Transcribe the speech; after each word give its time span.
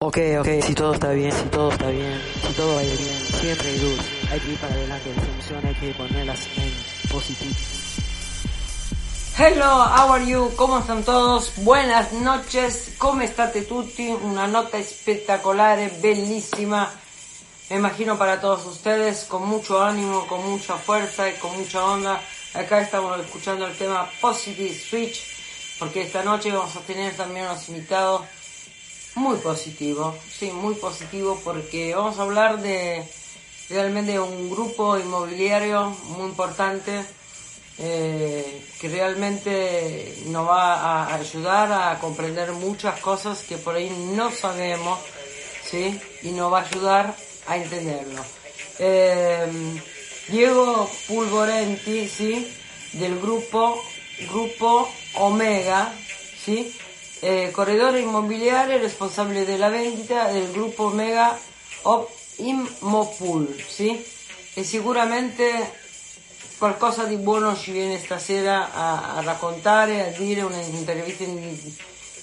Ok, 0.00 0.18
ok, 0.40 0.48
si 0.60 0.74
todo 0.74 0.92
está 0.92 1.10
bien, 1.12 1.30
si 1.30 1.44
todo 1.44 1.70
está 1.70 1.88
bien, 1.88 2.20
si 2.46 2.52
todo 2.54 2.74
va 2.74 2.82
bien, 2.82 2.98
siempre 3.40 3.68
hay 3.68 3.78
luz, 3.78 4.00
hay 4.30 4.40
que 4.40 4.50
ir 4.50 4.58
para 4.58 4.74
adelante, 4.74 5.14
las 5.14 5.28
emociones 5.28 5.64
hay 5.64 5.74
que 5.74 5.94
ponerlas 5.94 6.48
en 6.56 7.08
positivo. 7.08 7.54
Hello, 9.38 9.84
how 9.84 10.12
are 10.12 10.26
you? 10.26 10.50
¿Cómo 10.56 10.80
están 10.80 11.04
todos? 11.04 11.52
Buenas 11.58 12.12
noches, 12.12 12.96
¿come 12.98 13.24
state 13.26 13.62
tutti? 13.62 14.10
Una 14.10 14.48
nota 14.48 14.78
espectacular, 14.78 15.78
bellísima, 16.02 16.90
me 17.70 17.76
imagino 17.76 18.18
para 18.18 18.40
todos 18.40 18.66
ustedes, 18.66 19.24
con 19.24 19.46
mucho 19.46 19.82
ánimo, 19.82 20.26
con 20.26 20.44
mucha 20.44 20.74
fuerza 20.74 21.30
y 21.30 21.34
con 21.34 21.56
mucha 21.56 21.82
onda. 21.84 22.20
Acá 22.52 22.80
estamos 22.82 23.18
escuchando 23.20 23.66
el 23.66 23.76
tema 23.78 24.10
Positive 24.20 24.74
Switch, 24.74 25.24
porque 25.78 26.02
esta 26.02 26.24
noche 26.24 26.50
vamos 26.50 26.74
a 26.76 26.80
tener 26.80 27.16
también 27.16 27.46
unos 27.46 27.68
invitados 27.68 28.22
muy 29.14 29.36
positivo, 29.38 30.14
sí, 30.30 30.50
muy 30.50 30.74
positivo 30.74 31.40
porque 31.44 31.94
vamos 31.94 32.18
a 32.18 32.22
hablar 32.22 32.60
de 32.60 33.04
realmente 33.68 34.18
un 34.18 34.50
grupo 34.50 34.98
inmobiliario 34.98 35.90
muy 36.08 36.28
importante 36.28 37.04
eh, 37.78 38.64
que 38.80 38.88
realmente 38.88 40.22
nos 40.26 40.48
va 40.48 40.74
a 40.74 41.14
ayudar 41.14 41.72
a 41.72 41.98
comprender 41.98 42.52
muchas 42.52 43.00
cosas 43.00 43.42
que 43.42 43.56
por 43.56 43.74
ahí 43.74 43.90
no 44.14 44.30
sabemos, 44.30 44.98
¿sí? 45.68 46.00
Y 46.22 46.30
nos 46.30 46.52
va 46.52 46.60
a 46.60 46.66
ayudar 46.66 47.16
a 47.46 47.56
entenderlo. 47.56 48.24
Eh, 48.78 49.80
Diego 50.28 50.88
Pulvorenti, 51.08 52.08
¿sí? 52.08 52.52
Del 52.92 53.18
grupo, 53.20 53.82
grupo 54.30 54.88
Omega, 55.14 55.92
¿sí? 56.44 56.72
Eh, 57.24 57.50
corredore 57.50 58.00
immobiliare 58.00 58.76
responsabile 58.76 59.46
della 59.46 59.70
vendita 59.70 60.30
del 60.30 60.50
gruppo 60.52 60.88
Mega 60.88 61.38
of 61.82 62.10
Immopool, 62.36 63.58
sì? 63.66 64.04
E 64.52 64.62
sicuramente 64.62 65.72
qualcosa 66.58 67.04
di 67.04 67.16
buono 67.16 67.56
ci 67.56 67.72
viene 67.72 67.98
stasera 67.98 68.72
a, 68.74 69.16
a 69.16 69.22
raccontare, 69.22 70.06
a 70.06 70.18
dire 70.18 70.42
un'intervista 70.42 71.22
in, 71.24 71.58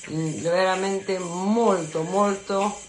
in, 0.10 0.42
veramente 0.42 1.18
molto, 1.18 2.04
molto, 2.04 2.80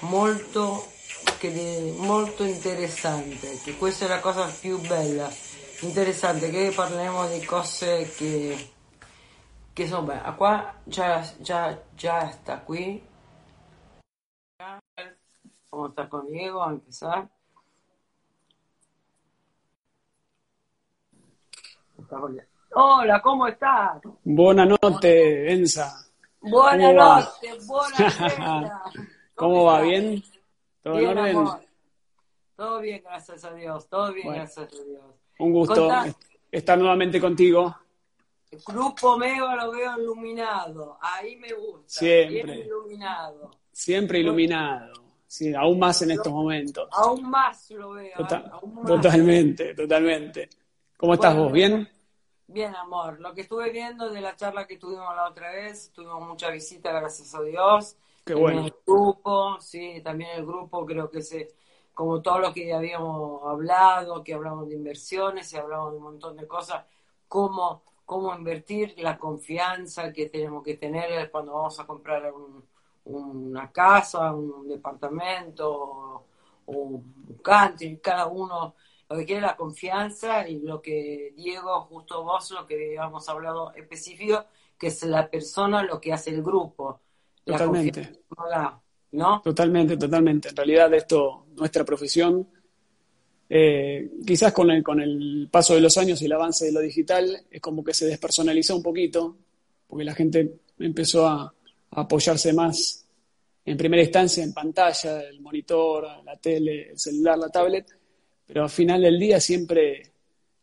molto, 0.00 0.90
che, 1.38 1.94
molto 1.96 2.42
interessante, 2.42 3.60
che 3.62 3.76
questa 3.76 4.06
è 4.06 4.08
la 4.08 4.18
cosa 4.18 4.52
più 4.60 4.80
bella, 4.80 5.32
interessante, 5.80 6.50
che 6.50 6.72
parliamo 6.74 7.28
di 7.28 7.44
cose 7.44 8.12
che 8.16 8.71
que 9.74 9.88
son, 9.88 10.06
bueno, 10.06 10.22
acá 10.24 10.76
ya, 10.86 11.22
ya, 11.40 11.82
ya 11.96 12.20
está 12.22 12.54
aquí. 12.54 13.02
¿Cómo 15.70 15.88
estás 15.88 16.08
con 16.08 16.30
Diego? 16.30 16.62
A 16.62 16.70
empezar. 16.70 17.28
Hola, 22.74 23.22
¿cómo 23.22 23.46
estás? 23.46 24.02
Buenas 24.24 24.68
noches, 24.68 25.50
Enza. 25.50 26.06
Buenas 26.40 26.94
noches, 26.94 27.66
buenas 27.66 28.20
noches. 28.38 29.08
¿Cómo 29.34 29.64
va? 29.64 29.80
¿Bien? 29.80 30.22
¿Todo 30.82 30.96
bien, 30.96 31.18
en 31.18 31.36
orden? 31.36 31.66
Todo 32.56 32.80
bien, 32.80 33.02
gracias 33.02 33.44
a 33.44 33.54
Dios. 33.54 33.88
Todo 33.88 34.12
bien, 34.12 34.28
gracias 34.28 34.72
a 34.72 34.84
Dios. 34.84 35.04
Un 35.38 35.52
gusto 35.52 35.88
estar 36.50 36.78
nuevamente 36.78 37.20
contigo. 37.20 37.74
El 38.52 38.60
grupo 38.66 39.16
Mega 39.16 39.56
lo 39.56 39.72
veo 39.72 39.98
iluminado, 39.98 40.98
ahí 41.00 41.36
me 41.36 41.54
gusta. 41.54 42.00
Siempre. 42.00 42.60
iluminado. 42.60 43.50
Siempre 43.72 44.18
iluminado. 44.18 44.92
Sí, 45.26 45.54
aún 45.54 45.78
más 45.78 46.02
en 46.02 46.10
estos 46.10 46.30
momentos. 46.30 46.86
Aún 46.92 47.30
más 47.30 47.70
lo 47.70 47.92
veo. 47.92 48.12
Totalmente, 48.86 49.74
totalmente. 49.74 50.50
¿Cómo 50.98 51.14
estás 51.14 51.34
vos? 51.34 51.50
¿Bien? 51.50 51.88
Bien, 52.46 52.74
amor. 52.76 53.18
Lo 53.20 53.32
que 53.32 53.40
estuve 53.40 53.70
viendo 53.70 54.10
de 54.10 54.20
la 54.20 54.36
charla 54.36 54.66
que 54.66 54.76
tuvimos 54.76 55.16
la 55.16 55.30
otra 55.30 55.50
vez, 55.50 55.90
tuvimos 55.90 56.20
mucha 56.28 56.50
visita, 56.50 56.92
gracias 56.92 57.34
a 57.34 57.40
Dios. 57.40 57.96
Qué 58.22 58.34
bueno. 58.34 58.66
El 58.66 58.74
grupo, 58.86 59.58
sí, 59.60 60.02
también 60.04 60.32
el 60.36 60.44
grupo 60.44 60.84
creo 60.84 61.10
que 61.10 61.22
se, 61.22 61.54
como 61.94 62.20
todo 62.20 62.38
lo 62.38 62.52
que 62.52 62.66
ya 62.66 62.76
habíamos 62.76 63.42
hablado, 63.46 64.22
que 64.22 64.34
hablamos 64.34 64.68
de 64.68 64.74
inversiones 64.74 65.50
y 65.54 65.56
hablamos 65.56 65.92
de 65.92 65.96
un 65.96 66.02
montón 66.02 66.36
de 66.36 66.46
cosas, 66.46 66.84
cómo 67.26 67.82
cómo 68.12 68.34
invertir, 68.36 68.94
la 68.98 69.16
confianza 69.16 70.12
que 70.12 70.26
tenemos 70.26 70.62
que 70.62 70.74
tener 70.76 71.30
cuando 71.30 71.54
vamos 71.54 71.80
a 71.80 71.86
comprar 71.86 72.30
una 73.04 73.72
casa, 73.72 74.34
un 74.34 74.68
departamento 74.68 75.70
o 75.70 76.26
un 76.66 77.40
country, 77.42 77.98
cada 78.00 78.26
uno 78.26 78.74
lo 79.08 79.16
que 79.16 79.24
quiere 79.24 79.40
la 79.40 79.56
confianza 79.56 80.46
y 80.46 80.60
lo 80.60 80.82
que 80.82 81.32
Diego, 81.34 81.80
justo 81.82 82.22
vos, 82.22 82.50
lo 82.50 82.66
que 82.66 82.74
habíamos 82.74 83.26
hablado 83.30 83.72
específico, 83.72 84.44
que 84.78 84.88
es 84.88 85.02
la 85.04 85.30
persona 85.30 85.82
lo 85.82 85.98
que 85.98 86.12
hace 86.12 86.30
el 86.30 86.42
grupo. 86.42 87.00
Totalmente. 87.44 88.24
¿no? 89.12 89.40
Totalmente, 89.40 89.96
totalmente. 89.96 90.50
En 90.50 90.56
realidad 90.56 90.92
esto, 90.92 91.46
nuestra 91.56 91.82
profesión, 91.82 92.46
eh, 93.54 94.12
quizás 94.26 94.50
con 94.50 94.70
el, 94.70 94.82
con 94.82 94.98
el 94.98 95.46
paso 95.50 95.74
de 95.74 95.82
los 95.82 95.98
años 95.98 96.22
y 96.22 96.24
el 96.24 96.32
avance 96.32 96.64
de 96.64 96.72
lo 96.72 96.80
digital 96.80 97.38
es 97.50 97.60
como 97.60 97.84
que 97.84 97.92
se 97.92 98.06
despersonalizó 98.06 98.76
un 98.76 98.82
poquito, 98.82 99.36
porque 99.86 100.06
la 100.06 100.14
gente 100.14 100.60
empezó 100.78 101.26
a, 101.26 101.52
apoyarse 101.90 102.54
más 102.54 103.04
en 103.66 103.76
primera 103.76 104.02
instancia 104.02 104.42
en 104.42 104.54
pantalla, 104.54 105.20
el 105.20 105.42
monitor, 105.42 106.08
la 106.24 106.38
tele, 106.38 106.92
el 106.92 106.98
celular, 106.98 107.36
la 107.36 107.50
tablet, 107.50 107.86
pero 108.46 108.62
al 108.62 108.70
final 108.70 109.02
del 109.02 109.18
día 109.18 109.38
siempre 109.38 110.10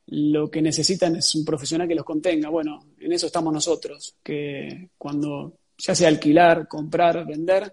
lo 0.07 0.49
que 0.49 0.59
necesitan 0.59 1.15
es 1.17 1.35
un 1.35 1.45
profesional 1.45 1.87
que 1.87 1.93
los 1.93 2.03
contenga. 2.03 2.49
Bueno, 2.49 2.87
en 2.99 3.11
eso 3.11 3.27
estamos 3.27 3.53
nosotros, 3.53 4.15
que 4.23 4.89
cuando 4.97 5.59
ya 5.77 5.93
sea 5.93 6.07
alquilar, 6.07 6.67
comprar, 6.67 7.23
vender, 7.23 7.71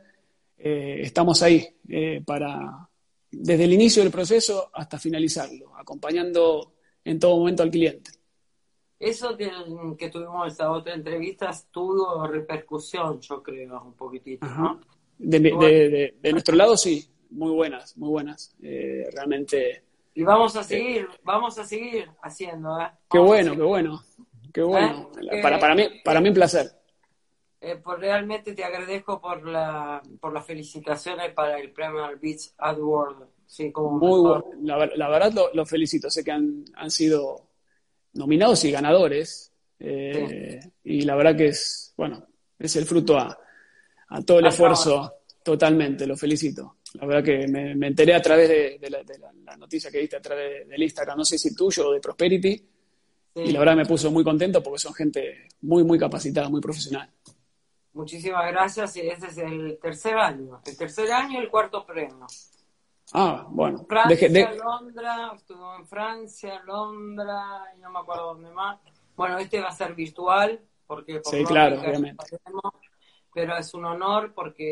eh, 0.58 0.98
estamos 1.00 1.42
ahí 1.42 1.66
eh, 1.88 2.20
para, 2.22 2.86
desde 3.38 3.64
el 3.64 3.72
inicio 3.72 4.02
del 4.02 4.12
proceso 4.12 4.70
hasta 4.72 4.98
finalizarlo, 4.98 5.76
acompañando 5.76 6.72
en 7.04 7.18
todo 7.18 7.36
momento 7.36 7.62
al 7.62 7.70
cliente. 7.70 8.10
Eso 8.98 9.36
que 9.36 10.08
tuvimos 10.08 10.48
esta 10.48 10.70
otra 10.70 10.94
entrevista 10.94 11.50
tuvo 11.70 12.26
repercusión, 12.26 13.20
yo 13.20 13.42
creo, 13.42 13.82
un 13.82 13.92
poquitito, 13.92 14.46
¿no? 14.46 14.80
De, 15.18 16.14
nuestro 16.32 16.56
lado 16.56 16.76
sí, 16.76 17.06
muy 17.30 17.50
buenas, 17.50 17.96
muy 17.96 18.08
buenas. 18.08 18.54
Eh, 18.62 19.06
realmente. 19.12 19.82
Y 20.14 20.22
vamos 20.22 20.56
a 20.56 20.62
seguir, 20.62 21.08
vamos 21.22 21.58
a 21.58 21.64
seguir 21.64 22.08
haciendo, 22.22 22.80
¿eh? 22.80 22.88
Qué 23.10 23.18
bueno, 23.18 23.54
qué 23.54 23.62
bueno, 23.62 24.02
qué 24.52 24.62
bueno. 24.62 25.10
¿Eh? 25.30 25.42
Para, 25.42 25.58
para, 25.58 25.74
mí, 25.74 25.84
para 26.02 26.20
mí 26.22 26.28
un 26.30 26.34
placer. 26.34 26.70
Eh, 27.60 27.76
pues 27.82 27.98
realmente 27.98 28.52
te 28.52 28.64
agradezco 28.64 29.20
por 29.20 29.46
la 29.46 30.02
por 30.20 30.32
las 30.32 30.46
felicitaciones 30.46 31.32
para 31.32 31.58
el 31.58 31.72
premio 31.72 32.02
Beach 32.20 32.52
AdWords. 32.58 33.26
Sí, 33.46 33.72
como 33.72 33.98
Muy 33.98 34.42
La, 34.62 35.08
verdad 35.08 35.32
lo, 35.54 35.64
felicito, 35.64 36.10
sé 36.10 36.24
que 36.24 36.32
han, 36.32 36.64
han 36.74 36.90
sido 36.90 37.48
nominados 38.14 38.64
y 38.64 38.70
ganadores. 38.70 39.52
Eh, 39.78 40.60
y 40.84 41.02
la 41.02 41.14
verdad 41.14 41.36
que 41.36 41.48
es, 41.48 41.94
bueno, 41.96 42.26
es 42.58 42.74
el 42.76 42.86
fruto 42.86 43.16
a, 43.16 43.38
a 44.08 44.22
todo 44.22 44.38
el 44.38 44.46
esfuerzo, 44.46 45.14
totalmente, 45.42 46.06
lo 46.06 46.16
felicito. 46.16 46.76
La 46.94 47.06
verdad 47.06 47.24
que 47.24 47.46
me, 47.48 47.86
enteré 47.86 48.14
a 48.14 48.22
través 48.22 48.48
de, 48.48 48.90
la, 48.90 49.56
noticia 49.56 49.90
que 49.90 49.98
diste 49.98 50.16
a 50.16 50.20
través 50.20 50.68
del 50.68 50.82
Instagram, 50.82 51.18
no 51.18 51.24
sé 51.24 51.38
si 51.38 51.54
tuyo 51.54 51.88
o 51.88 51.92
de 51.92 52.00
Prosperity, 52.00 52.68
y 53.34 53.52
la 53.52 53.58
verdad 53.58 53.76
me 53.76 53.84
puso 53.84 54.10
muy 54.10 54.24
contento 54.24 54.62
porque 54.62 54.78
son 54.78 54.94
gente 54.94 55.48
muy, 55.62 55.84
muy 55.84 55.98
capacitada, 55.98 56.48
muy 56.48 56.60
profesional. 56.60 57.10
Muchísimas 57.96 58.46
gracias 58.52 58.96
y 58.96 59.00
este 59.00 59.28
es 59.28 59.38
el 59.38 59.78
tercer 59.80 60.16
año. 60.18 60.60
El 60.64 60.76
tercer 60.76 61.10
año 61.10 61.40
y 61.40 61.42
el 61.42 61.50
cuarto 61.50 61.84
premio. 61.84 62.26
Ah, 63.12 63.46
bueno. 63.48 63.84
Francia, 63.88 64.52
Londra, 64.52 65.32
estuvo 65.34 65.76
en 65.76 65.86
Francia, 65.86 66.62
Londra, 66.64 67.64
y 67.76 67.80
no 67.80 67.90
me 67.90 67.98
acuerdo 68.00 68.34
dónde 68.34 68.50
más. 68.50 68.78
Bueno, 69.16 69.38
este 69.38 69.60
va 69.60 69.68
a 69.68 69.72
ser 69.72 69.94
virtual, 69.94 70.60
porque 70.86 71.20
sí, 71.24 71.44
claro, 71.44 71.80
obviamente. 71.80 72.24
pero 73.32 73.56
es 73.56 73.72
un 73.74 73.86
honor 73.86 74.34
porque 74.34 74.64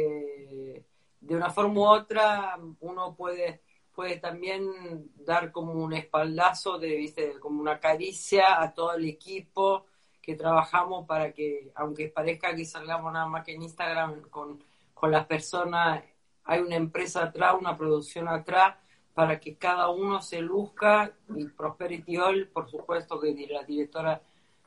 de 0.51 0.85
de 1.27 1.37
una 1.37 1.51
forma 1.51 1.81
u 1.81 1.85
otra 1.85 2.59
uno 2.81 3.15
puede 3.17 3.63
puede 3.95 4.17
también 4.17 5.11
dar 5.15 5.53
como 5.53 5.73
un 5.73 5.93
espaldazo 5.93 6.79
de, 6.79 6.97
¿viste? 6.97 7.39
como 7.39 7.61
una 7.61 7.79
caricia 7.79 8.61
a 8.61 8.75
todo 8.75 8.95
el 8.95 9.09
equipo 9.09 9.87
que 10.25 10.37
trabajamos 10.37 11.07
para 11.07 11.33
que, 11.33 11.71
aunque 11.75 12.09
parezca 12.09 12.55
que 12.57 12.65
salgamos 12.65 13.13
nada 13.13 13.27
más 13.27 13.45
que 13.45 13.55
en 13.55 13.63
Instagram 13.63 14.23
con, 14.31 14.65
con 14.95 15.11
las 15.11 15.27
personas, 15.27 16.03
hay 16.45 16.61
una 16.61 16.77
empresa 16.77 17.25
atrás, 17.25 17.57
una 17.61 17.77
producción 17.77 18.29
atrás, 18.29 18.77
para 19.13 19.39
que 19.39 19.57
cada 19.57 19.91
uno 19.91 20.23
se 20.23 20.41
luzca 20.41 21.13
y 21.37 21.45
Prosperity 21.45 22.17
All, 22.17 22.49
por 22.49 22.71
supuesto 22.71 23.21
que 23.21 23.35
la 23.51 23.63
directora 23.65 24.23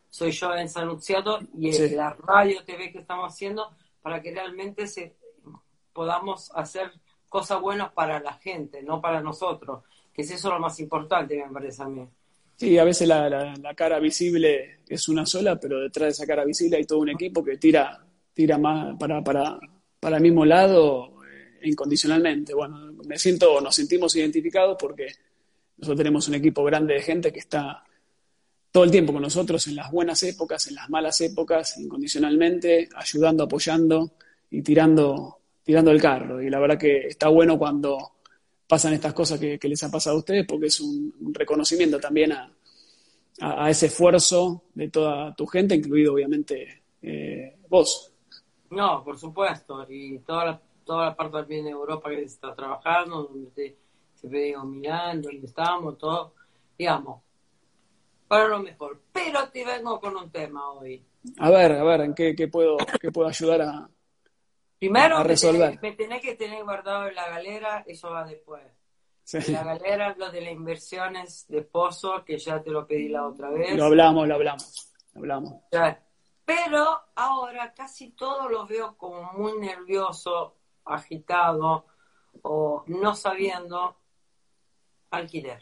soy 0.09 0.31
yo 0.31 0.53
en 0.55 0.69
San 0.69 0.89
y 1.55 1.89
la 1.89 2.11
radio 2.13 2.63
TV 2.63 2.91
que 2.91 2.99
estamos 2.99 3.33
haciendo 3.33 3.75
para 4.01 4.21
que 4.21 4.31
realmente 4.31 4.87
se 4.87 5.17
podamos 5.91 6.51
hacer 6.53 6.91
cosas 7.27 7.59
buenas 7.59 7.91
para 7.91 8.19
la 8.19 8.33
gente, 8.33 8.83
no 8.83 9.01
para 9.01 9.21
nosotros, 9.21 9.83
que 10.13 10.21
es 10.21 10.31
eso 10.31 10.49
lo 10.49 10.59
más 10.59 10.79
importante, 10.79 11.35
me 11.35 11.51
parece 11.51 11.81
a 11.81 11.87
mí. 11.87 12.07
Sí, 12.57 12.77
a 12.77 12.83
veces 12.83 13.07
la, 13.07 13.53
cara 13.75 13.99
visible 13.99 14.79
es 14.87 15.07
una 15.07 15.25
sola, 15.25 15.59
pero 15.59 15.79
detrás 15.79 16.07
de 16.07 16.11
esa 16.11 16.25
cara 16.25 16.43
visible 16.43 16.77
hay 16.77 16.85
todo 16.85 16.99
un 16.99 17.09
equipo 17.09 17.43
que 17.43 17.57
tira, 17.57 18.03
tira 18.33 18.57
más 18.57 18.97
para, 18.97 19.23
para, 19.23 19.59
para 19.99 20.17
el 20.17 20.23
mismo 20.23 20.43
lado 20.43 21.23
eh, 21.23 21.59
incondicionalmente. 21.69 22.55
Bueno, 22.55 22.93
me 23.05 23.17
siento, 23.19 23.61
nos 23.61 23.75
sentimos 23.75 24.15
identificados 24.15 24.75
porque 24.79 25.05
nosotros 25.77 25.97
tenemos 25.99 26.27
un 26.27 26.35
equipo 26.35 26.63
grande 26.63 26.95
de 26.95 27.01
gente 27.01 27.31
que 27.31 27.39
está 27.39 27.83
todo 28.71 28.83
el 28.83 28.91
tiempo 28.91 29.13
con 29.13 29.21
nosotros 29.21 29.67
en 29.67 29.75
las 29.75 29.91
buenas 29.91 30.23
épocas, 30.23 30.67
en 30.67 30.75
las 30.75 30.89
malas 30.89 31.21
épocas, 31.21 31.77
incondicionalmente, 31.77 32.89
ayudando, 32.95 33.43
apoyando 33.43 34.13
y 34.49 34.63
tirando 34.63 35.37
tirando 35.67 35.91
el 35.91 36.01
carro. 36.01 36.41
Y 36.41 36.49
la 36.49 36.59
verdad 36.59 36.77
que 36.77 37.07
está 37.07 37.27
bueno 37.27 37.59
cuando 37.59 38.13
pasan 38.67 38.93
estas 38.93 39.13
cosas 39.13 39.39
que, 39.39 39.59
les 39.61 39.83
ha 39.83 39.89
pasado 39.89 40.17
a 40.17 40.19
ustedes, 40.19 40.45
porque 40.45 40.67
es 40.67 40.79
un, 40.81 41.13
reconocimiento 41.33 41.99
también 41.99 42.33
a, 42.33 42.51
a, 43.39 43.69
ese 43.69 43.87
esfuerzo 43.87 44.63
de 44.73 44.89
toda 44.89 45.33
tu 45.35 45.45
gente, 45.47 45.75
incluido 45.75 46.13
obviamente 46.13 46.83
eh, 47.01 47.57
vos. 47.69 48.11
No, 48.69 49.03
por 49.03 49.17
supuesto, 49.17 49.85
y 49.89 50.19
toda 50.19 50.45
la, 50.45 50.61
toda 50.83 51.05
la 51.05 51.15
parte 51.15 51.37
también 51.37 51.65
de 51.65 51.71
Europa 51.71 52.09
que 52.09 52.17
se 52.17 52.25
está 52.25 52.53
trabajando, 52.53 53.23
donde 53.23 53.77
se, 54.13 54.27
ve 54.27 54.53
Milán, 54.65 55.21
donde 55.21 55.47
estamos, 55.47 55.97
todo, 55.97 56.33
digamos, 56.77 57.21
para 58.27 58.49
lo 58.49 58.59
mejor. 58.59 59.01
Pero 59.13 59.47
te 59.49 59.63
vengo 59.63 59.99
con 60.01 60.17
un 60.17 60.29
tema 60.29 60.69
hoy. 60.71 61.01
A 61.37 61.49
ver, 61.49 61.71
a 61.73 61.83
ver, 61.83 62.01
¿en 62.01 62.13
qué, 62.13 62.35
qué 62.35 62.49
puedo, 62.49 62.75
qué 62.99 63.11
puedo 63.11 63.29
ayudar 63.29 63.61
a, 63.61 63.89
Primero, 64.79 65.23
resolver. 65.23 65.79
Me, 65.81 65.93
tenés, 65.93 66.21
que 66.21 66.35
tener 66.35 66.63
guardado 66.63 67.07
en 67.07 67.15
la 67.15 67.27
galera, 67.29 67.83
eso 67.87 68.11
va 68.11 68.25
después. 68.25 68.61
La 69.49 69.63
galera, 69.63 70.15
lo 70.17 70.31
de 70.31 70.41
las 70.41 70.53
inversiones 70.53 71.45
de 71.49 71.63
Pozo, 71.63 72.23
que 72.23 72.37
ya 72.37 72.61
te 72.61 72.69
lo 72.69 72.85
pedí 72.85 73.09
la 73.09 73.27
otra 73.27 73.49
vez. 73.49 73.75
Lo 73.75 73.85
hablamos, 73.85 74.27
lo 74.27 74.35
hablamos, 74.35 74.93
lo 75.13 75.19
hablamos. 75.19 75.53
Pero 76.45 77.01
ahora 77.15 77.73
casi 77.73 78.11
todo 78.11 78.47
lo 78.47 78.65
veo 78.65 78.95
como 78.95 79.33
muy 79.33 79.59
nervioso, 79.59 80.55
agitado 80.85 81.85
o 82.43 82.83
no 82.87 83.15
sabiendo 83.15 83.97
alquiler. 85.09 85.61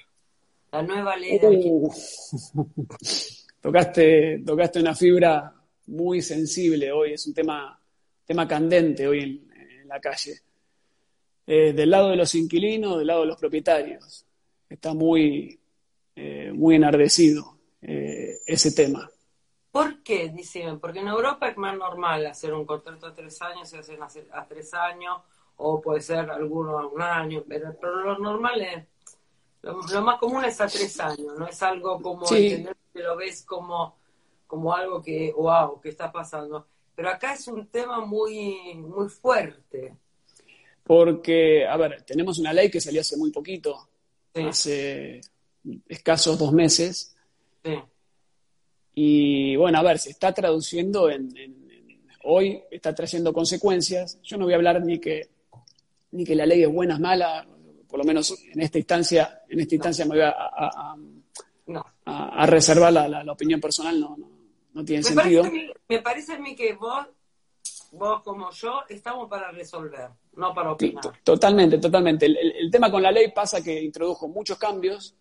La 0.72 0.84
nueva 0.84 1.16
ley 1.16 1.40
de 1.40 1.48
alquiler. 1.48 1.92
tocaste, 3.62 4.44
tocaste 4.46 4.80
una 4.80 4.94
fibra 4.94 5.56
muy 5.88 6.22
sensible 6.22 6.92
hoy, 6.92 7.14
es 7.14 7.26
un 7.26 7.34
tema 7.34 7.80
tema 8.26 8.48
candente 8.48 9.08
hoy 9.08 9.48
en, 9.56 9.88
la 9.88 10.00
calle. 10.00 10.42
Eh, 11.46 11.74
del 11.74 11.92
lado 11.92 12.10
de 12.10 12.16
los 12.16 12.34
inquilinos, 12.34 12.98
del 12.98 13.08
lado 13.08 13.22
de 13.22 13.28
los 13.28 13.38
propietarios. 13.38 14.26
Está 14.68 14.96
muy, 14.96 15.60
eh, 16.16 16.52
muy 16.52 16.76
enardecido 16.76 17.60
eh, 17.82 18.40
ese 18.48 18.72
tema. 18.72 19.10
¿Por 19.72 20.02
qué? 20.02 20.30
Dicen, 20.30 20.80
porque 20.80 21.00
en 21.00 21.08
Europa 21.08 21.48
es 21.48 21.58
más 21.58 21.78
normal 21.78 22.26
hacer 22.26 22.54
un 22.54 22.66
contrato 22.66 23.08
a 23.08 23.14
tres 23.14 23.40
años, 23.42 23.70
se 23.70 23.78
hacen 23.78 24.00
a 24.02 24.48
tres 24.48 24.74
años, 24.74 25.22
o 25.58 25.82
puede 25.82 26.02
ser 26.02 26.30
alguno 26.32 26.80
a 26.80 26.88
un 26.88 27.02
año, 27.02 27.44
pero, 27.48 27.76
lo 27.82 28.18
normal 28.18 28.62
es, 28.62 28.86
lo, 29.62 30.02
más 30.02 30.20
común 30.20 30.46
es 30.46 30.60
a 30.62 30.68
tres 30.68 31.00
años, 31.00 31.38
no 31.38 31.48
es 31.48 31.62
algo 31.62 32.02
como 32.02 32.26
que 32.26 32.74
lo 32.94 33.16
ves 33.18 33.44
como, 33.44 33.98
como 34.48 34.74
algo 34.74 35.02
que, 35.02 35.34
wow, 35.36 35.80
que 35.80 35.90
está 35.90 36.12
pasando. 36.12 36.68
Pero 36.96 37.10
acá 37.10 37.34
es 37.34 37.48
un 37.48 37.68
tema 37.68 38.06
muy, 38.06 38.76
muy 38.76 39.10
fuerte. 39.10 39.96
Porque, 40.84 41.66
a 41.66 41.76
ver, 41.78 42.04
tenemos 42.04 42.38
una 42.40 42.54
ley 42.54 42.70
que 42.70 42.80
salió 42.80 43.02
hace 43.02 43.18
muy 43.18 43.32
poquito, 43.32 43.90
hace 44.34 45.22
escasos 45.88 46.38
dos 46.38 46.54
meses. 46.54 47.16
Sí. 47.64 47.74
Y 48.94 49.56
bueno, 49.58 49.80
a 49.80 49.84
ver, 49.84 50.00
se 50.00 50.12
está 50.12 50.34
traduciendo 50.34 51.10
en, 51.10 51.34
hoy, 52.24 52.62
está 52.72 52.96
trayendo 52.96 53.34
consecuencias. 53.34 54.20
Yo 54.24 54.38
no 54.38 54.46
voy 54.46 54.54
a 54.54 54.58
hablar 54.58 54.82
ni 54.82 55.00
que, 55.00 55.30
ni 56.12 56.24
que 56.24 56.36
la 56.36 56.46
ley 56.46 56.64
es 56.64 56.72
buena 56.72 56.96
o 56.96 57.00
mala, 57.00 57.46
por 57.88 58.00
lo 58.00 58.06
menos 58.06 58.36
en 58.54 58.62
esta 58.62 58.78
instancia, 58.78 59.42
en 59.50 59.60
esta 59.60 59.76
instancia 59.76 60.06
me 60.06 60.16
voy 60.16 60.22
a, 60.22 60.34
a, 62.06 62.46
reservar 62.46 62.94
la, 62.94 63.08
la, 63.08 63.32
opinión 63.32 63.60
personal, 63.60 64.00
no, 64.00 64.16
no, 64.18 64.30
no 64.76 64.84
tiene 64.84 65.02
sentido. 65.02 65.44
me 65.88 66.02
parece 66.02 66.34
a 66.34 66.40
mí 66.40 66.54
que 66.54 66.74
vos, 66.74 67.08
vos 67.94 68.22
como 68.24 68.52
yo, 68.52 68.82
estamos 68.90 69.30
para 69.30 69.50
resolver, 69.52 70.10
no 70.36 70.54
para 70.54 70.74
opinar. 70.74 71.02
Totalmente, 71.24 71.78
totalmente. 71.78 72.26
El, 72.26 72.70
tema 72.70 72.92
con 72.92 73.02
la 73.02 73.12
ley 73.12 73.32
pasa 73.32 73.64
que 73.64 73.82
introdujo 73.82 74.28
muchos 74.28 74.58
cambios 74.58 75.16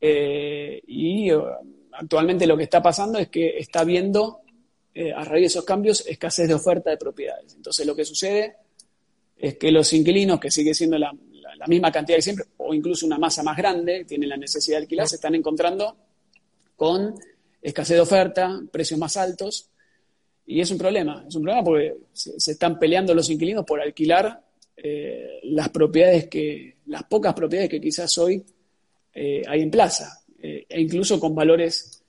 eh, 0.00 0.82
y 0.86 1.30
uh, 1.30 1.44
actualmente 1.92 2.46
lo 2.46 2.56
que 2.56 2.64
está 2.64 2.82
pasando 2.82 3.18
es 3.18 3.28
que 3.28 3.58
está 3.58 3.80
habiendo, 3.80 4.40
eh, 4.94 5.12
a 5.12 5.24
raíz 5.24 5.42
de 5.42 5.46
esos 5.46 5.64
cambios, 5.64 6.06
escasez 6.06 6.48
de 6.48 6.54
oferta 6.54 6.88
de 6.88 6.96
propiedades. 6.96 7.54
Entonces 7.54 7.86
lo 7.86 7.94
que 7.94 8.06
sucede 8.06 8.56
es 9.36 9.58
que 9.58 9.70
los 9.70 9.92
inquilinos, 9.92 10.40
que 10.40 10.50
sigue 10.50 10.72
siendo 10.72 10.96
la, 10.98 11.12
misma 11.66 11.92
cantidad 11.92 12.18
de 12.18 12.22
siempre, 12.22 12.46
o 12.58 12.74
incluso 12.74 13.06
una 13.06 13.18
masa 13.18 13.42
más 13.42 13.56
grande, 13.56 14.04
tienen 14.04 14.28
la 14.28 14.36
necesidad 14.36 14.78
de 14.78 14.82
alquilar, 14.82 15.08
se 15.08 15.16
están 15.16 15.34
encontrando 15.34 15.96
con 16.76 17.14
escasez 17.64 17.96
de 17.96 18.02
oferta, 18.02 18.60
precios 18.70 19.00
más 19.00 19.16
altos, 19.16 19.70
y 20.46 20.60
es 20.60 20.70
un 20.70 20.76
problema, 20.76 21.24
es 21.26 21.34
un 21.34 21.42
problema 21.42 21.64
porque 21.64 21.96
se, 22.12 22.52
están 22.52 22.78
peleando 22.78 23.14
los 23.14 23.30
inquilinos 23.30 23.64
por 23.64 23.80
alquilar 23.80 24.42
eh, 24.76 25.40
las 25.44 25.70
propiedades 25.70 26.28
que, 26.28 26.76
las 26.86 27.04
pocas 27.04 27.32
propiedades 27.32 27.70
que 27.70 27.80
quizás 27.80 28.18
hoy 28.18 28.44
eh, 29.14 29.42
hay 29.48 29.62
en 29.62 29.70
plaza, 29.70 30.22
eh, 30.42 30.66
e 30.68 30.80
incluso 30.82 31.18
con 31.18 31.34
valores 31.34 32.02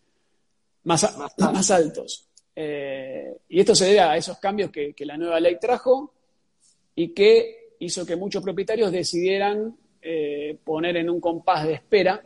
más, 0.84 1.16
más, 1.38 1.72
altos. 1.72 2.28
y 2.56 3.60
esto 3.60 3.74
se 3.74 3.86
debe 3.86 4.02
a 4.02 4.18
esos 4.18 4.38
cambios 4.38 4.72
que, 4.72 4.94
la 5.00 5.16
nueva 5.16 5.40
ley 5.40 5.58
trajo 5.60 6.14
y 6.96 7.14
que 7.14 7.76
hizo 7.80 8.06
que 8.06 8.18
muchos 8.18 8.44
propietarios 8.44 8.92
decidieran 8.92 9.76
poner 10.64 10.98
en 10.98 11.10
un 11.10 11.20
compás 11.20 11.66
de 11.66 11.74
espera 11.74 12.24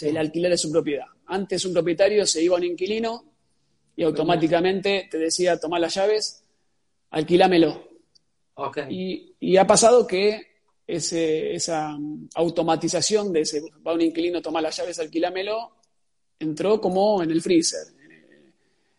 el 0.00 0.16
alquiler 0.16 0.52
de 0.52 0.56
su 0.56 0.70
propiedad. 0.70 1.06
Antes 1.26 1.64
un 1.64 1.72
propietario 1.72 2.26
se 2.26 2.42
iba 2.42 2.56
a 2.56 2.58
un 2.58 2.64
inquilino 2.64 3.24
y 3.96 4.02
automáticamente 4.02 5.08
te 5.10 5.18
decía, 5.18 5.58
toma 5.58 5.78
las 5.78 5.94
llaves, 5.94 6.44
alquílamelo. 7.10 7.88
Y, 8.88 9.56
ha 9.56 9.66
pasado 9.66 10.06
que 10.06 10.46
ese, 10.86 11.54
esa 11.54 11.96
automatización 12.34 13.32
de 13.32 13.40
ese, 13.40 13.62
va 13.86 13.94
un 13.94 14.02
inquilino, 14.02 14.42
toma 14.42 14.60
las 14.60 14.76
llaves, 14.76 14.98
alquílamelo, 14.98 15.76
entró 16.38 16.80
como 16.80 17.22
en 17.22 17.30
el 17.30 17.42
freezer, 17.42 17.86
eh, 18.10 18.52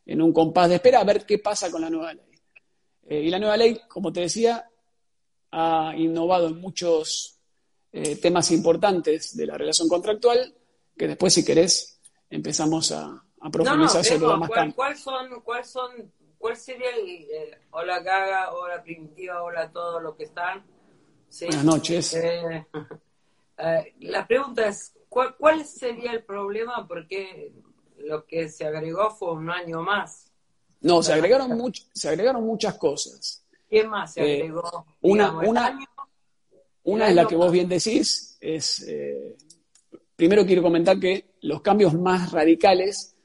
en 0.06 0.22
un 0.22 0.34
compás 0.34 0.70
de 0.70 0.76
espera 0.76 1.02
a 1.02 1.06
ver 1.06 1.26
qué 1.26 1.40
pasa 1.40 1.72
con 1.72 1.82
la 1.82 1.90
nueva 1.90 2.14
ley. 2.14 2.26
Eh, 3.08 3.22
y 3.22 3.30
la 3.30 3.40
nueva 3.40 3.58
ley, 3.58 3.80
como 3.88 4.12
te 4.12 4.22
decía, 4.22 4.70
ha 5.52 5.94
innovado 5.96 6.48
en 6.48 6.60
muchos 6.60 7.40
eh, 7.92 8.18
temas 8.18 8.52
importantes 8.52 9.38
de 9.38 9.46
la 9.46 9.58
relación 9.58 9.88
contractual, 9.88 10.54
que 10.98 11.08
después, 11.08 11.34
si 11.34 11.46
querés, 11.46 11.95
empezamos 12.30 12.92
a, 12.92 13.24
profundizar 13.52 14.04
sobre 14.04 14.20
lo 14.20 14.38
más 14.38 14.50
¿cuál, 14.50 14.76
¿cuál, 14.76 14.98
son, 14.98 15.42
cuál 15.42 15.66
son, 15.66 16.12
cuál 16.38 16.58
sería 16.58 16.90
el, 16.96 17.56
hola 17.72 18.00
Gaga, 18.00 18.54
hola 18.54 18.82
Primitiva, 18.82 19.44
hola 19.44 19.72
todo 19.72 20.00
lo 20.00 20.16
que 20.16 20.24
están? 20.24 20.66
Buenas 21.42 21.64
noches. 21.64 22.14
Eh, 22.16 22.66
eh, 23.58 23.94
la 24.00 24.26
pregunta 24.26 24.68
es, 24.68 24.94
¿cuál, 25.10 25.36
¿cuál 25.36 25.66
sería 25.66 26.12
el 26.12 26.24
problema? 26.24 26.88
Porque 26.88 27.54
lo 27.98 28.26
que 28.26 28.50
se 28.50 28.66
agregó 28.66 29.12
fue 29.12 29.34
un 29.34 29.50
año 29.50 29.82
más. 29.82 30.32
No, 30.82 31.02
se 31.04 31.14
agregaron, 31.14 31.74
se 31.94 32.10
agregaron 32.10 32.44
muchas 32.46 32.76
cosas. 32.76 33.44
¿Qué 33.70 33.84
más 33.84 34.14
se 34.14 34.22
eh, 34.22 34.42
agregó? 34.44 34.86
una, 35.02 35.32
una, 35.40 35.80
una 36.84 37.10
es 37.10 37.16
la 37.16 37.28
que 37.28 37.36
vos 37.36 37.52
bien 37.52 37.68
decís, 37.68 38.38
es 38.40 38.86
Primero 40.16 40.46
quiero 40.46 40.62
comentar 40.62 41.00
que 41.00 41.36
los 41.42 41.62
cambios 41.62 41.94
más 41.94 42.32
radicales 42.32 43.16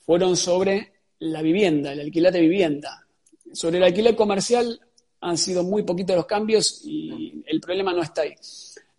fueron 0.00 0.36
sobre 0.36 0.92
la 1.18 1.42
vivienda, 1.42 1.92
el 1.92 2.00
alquiler 2.00 2.32
de 2.32 2.40
vivienda. 2.40 3.06
Sobre 3.52 3.78
el 3.78 3.84
alquiler 3.84 4.16
comercial 4.16 4.80
han 5.20 5.38
sido 5.38 5.62
muy 5.64 5.82
poquitos 5.82 6.16
los 6.16 6.26
cambios 6.26 6.82
y 6.84 7.42
el 7.46 7.60
problema 7.60 7.92
no 7.92 8.02
está 8.02 8.22
ahí. 8.22 8.34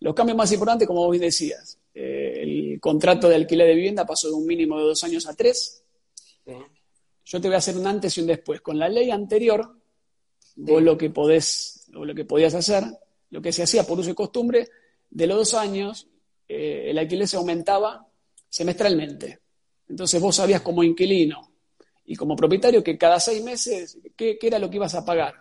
Los 0.00 0.14
cambios 0.14 0.36
más 0.36 0.52
importantes, 0.52 0.86
como 0.86 1.04
vos 1.06 1.18
decías, 1.18 1.78
eh, 1.94 2.40
el 2.42 2.80
contrato 2.80 3.28
de 3.28 3.36
alquiler 3.36 3.66
de 3.66 3.74
vivienda 3.74 4.06
pasó 4.06 4.28
de 4.28 4.34
un 4.34 4.46
mínimo 4.46 4.78
de 4.78 4.84
dos 4.84 5.02
años 5.04 5.26
a 5.26 5.34
tres. 5.34 5.82
Yo 7.24 7.40
te 7.40 7.48
voy 7.48 7.56
a 7.56 7.58
hacer 7.58 7.76
un 7.76 7.86
antes 7.86 8.16
y 8.16 8.20
un 8.20 8.28
después. 8.28 8.60
Con 8.60 8.78
la 8.78 8.88
ley 8.88 9.10
anterior, 9.10 9.76
vos 10.56 10.82
lo 10.82 10.96
que 10.96 11.10
podés, 11.10 11.86
o 11.94 12.04
lo 12.04 12.14
que 12.14 12.24
podías 12.24 12.54
hacer, 12.54 12.84
lo 13.30 13.42
que 13.42 13.52
se 13.52 13.64
hacía 13.64 13.84
por 13.84 13.98
uso 13.98 14.10
y 14.10 14.14
costumbre, 14.14 14.68
de 15.10 15.26
los 15.26 15.38
dos 15.38 15.54
años, 15.54 16.08
eh, 16.48 16.90
el 16.90 16.98
alquiler 16.98 17.26
se 17.26 17.36
aumentaba 17.36 18.06
semestralmente. 18.48 19.40
Entonces 19.88 20.20
vos 20.20 20.36
sabías 20.36 20.62
como 20.62 20.82
inquilino 20.82 21.52
y 22.04 22.16
como 22.16 22.36
propietario 22.36 22.82
que 22.82 22.96
cada 22.96 23.20
seis 23.20 23.42
meses, 23.42 23.98
qué, 24.16 24.38
era 24.40 24.58
lo 24.58 24.70
que 24.70 24.76
ibas 24.76 24.94
a 24.94 25.04
pagar 25.04 25.34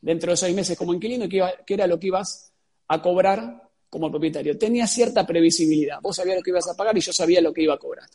dentro 0.00 0.32
de 0.32 0.36
seis 0.36 0.54
meses 0.54 0.76
como 0.76 0.94
inquilino 0.94 1.26
y 1.26 1.28
qué, 1.28 1.42
era 1.68 1.86
lo 1.86 1.98
que 1.98 2.08
ibas 2.08 2.52
a 2.88 3.00
cobrar 3.00 3.70
como 3.88 4.10
propietario. 4.10 4.58
Tenía 4.58 4.86
cierta 4.86 5.26
previsibilidad. 5.26 6.00
Vos 6.00 6.16
sabías 6.16 6.36
lo 6.36 6.42
que 6.42 6.50
ibas 6.50 6.68
a 6.68 6.76
pagar 6.76 6.96
y 6.96 7.00
yo 7.00 7.12
sabía 7.12 7.40
lo 7.40 7.52
que 7.52 7.62
iba 7.62 7.74
a 7.74 7.78
cobrar. 7.78 8.08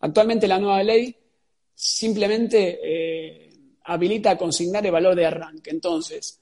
Actualmente 0.00 0.48
la 0.48 0.58
nueva 0.58 0.82
ley 0.82 1.16
simplemente 1.74 2.80
eh, 2.82 3.50
habilita 3.84 4.32
a 4.32 4.38
consignar 4.38 4.84
el 4.84 4.92
valor 4.92 5.14
de 5.14 5.26
arranque. 5.26 5.70
Entonces, 5.70 6.40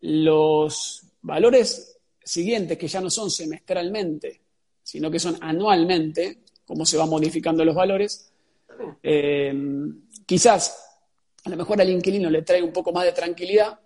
los 0.00 1.02
valores 1.22 1.95
siguientes, 2.26 2.76
que 2.76 2.88
ya 2.88 3.00
no 3.00 3.08
son 3.08 3.30
semestralmente, 3.30 4.40
sino 4.82 5.10
que 5.10 5.18
son 5.18 5.38
anualmente, 5.40 6.38
como 6.66 6.84
se 6.84 6.96
van 6.96 7.08
modificando 7.08 7.64
los 7.64 7.74
valores, 7.74 8.30
eh, 9.02 9.54
quizás 10.26 10.84
a 11.44 11.50
lo 11.50 11.56
mejor 11.56 11.80
al 11.80 11.88
inquilino 11.88 12.28
le 12.28 12.42
trae 12.42 12.62
un 12.62 12.72
poco 12.72 12.92
más 12.92 13.04
de 13.04 13.12
tranquilidad, 13.12 13.78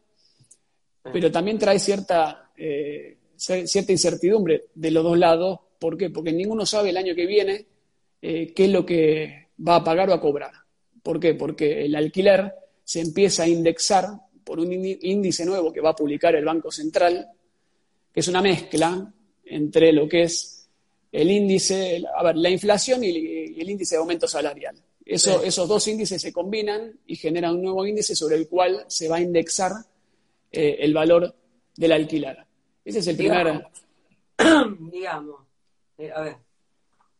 pero 1.12 1.30
también 1.30 1.58
trae 1.58 1.78
cierta, 1.78 2.50
eh, 2.56 3.18
cierta 3.36 3.92
incertidumbre 3.92 4.66
de 4.74 4.90
los 4.90 5.04
dos 5.04 5.18
lados. 5.18 5.60
¿Por 5.78 5.96
qué? 5.96 6.10
Porque 6.10 6.32
ninguno 6.32 6.64
sabe 6.64 6.90
el 6.90 6.96
año 6.96 7.14
que 7.14 7.26
viene 7.26 7.66
qué 8.20 8.52
es 8.54 8.70
lo 8.70 8.84
que 8.84 9.48
va 9.66 9.76
a 9.76 9.84
pagar 9.84 10.10
o 10.10 10.14
a 10.14 10.20
cobrar. 10.20 10.52
¿Por 11.02 11.20
qué? 11.20 11.34
Porque 11.34 11.84
el 11.84 11.94
alquiler 11.94 12.52
se 12.84 13.00
empieza 13.00 13.44
a 13.44 13.48
indexar 13.48 14.06
por 14.44 14.58
un 14.58 14.72
índice 14.72 15.46
nuevo 15.46 15.72
que 15.72 15.80
va 15.80 15.90
a 15.90 15.96
publicar 15.96 16.34
el 16.34 16.44
Banco 16.44 16.70
Central, 16.70 17.28
que 18.12 18.20
es 18.20 18.28
una 18.28 18.42
mezcla 18.42 19.12
entre 19.44 19.92
lo 19.92 20.08
que 20.08 20.22
es 20.22 20.68
el 21.12 21.30
índice, 21.30 22.02
a 22.16 22.22
ver, 22.22 22.36
la 22.36 22.50
inflación 22.50 23.02
y 23.02 23.60
el 23.60 23.70
índice 23.70 23.96
de 23.96 24.00
aumento 24.00 24.28
salarial. 24.28 24.76
Esos 25.04 25.68
dos 25.68 25.88
índices 25.88 26.22
se 26.22 26.32
combinan 26.32 27.00
y 27.06 27.16
generan 27.16 27.56
un 27.56 27.62
nuevo 27.62 27.84
índice 27.84 28.14
sobre 28.14 28.36
el 28.36 28.48
cual 28.48 28.84
se 28.86 29.08
va 29.08 29.16
a 29.16 29.20
indexar 29.20 29.72
eh, 30.52 30.76
el 30.80 30.94
valor 30.94 31.34
del 31.76 31.92
alquiler. 31.92 32.46
Ese 32.84 33.00
es 33.00 33.06
el 33.08 33.16
primer... 33.16 33.66
Digamos, 34.78 35.40
eh, 35.98 36.12
a 36.14 36.20
ver, 36.20 36.36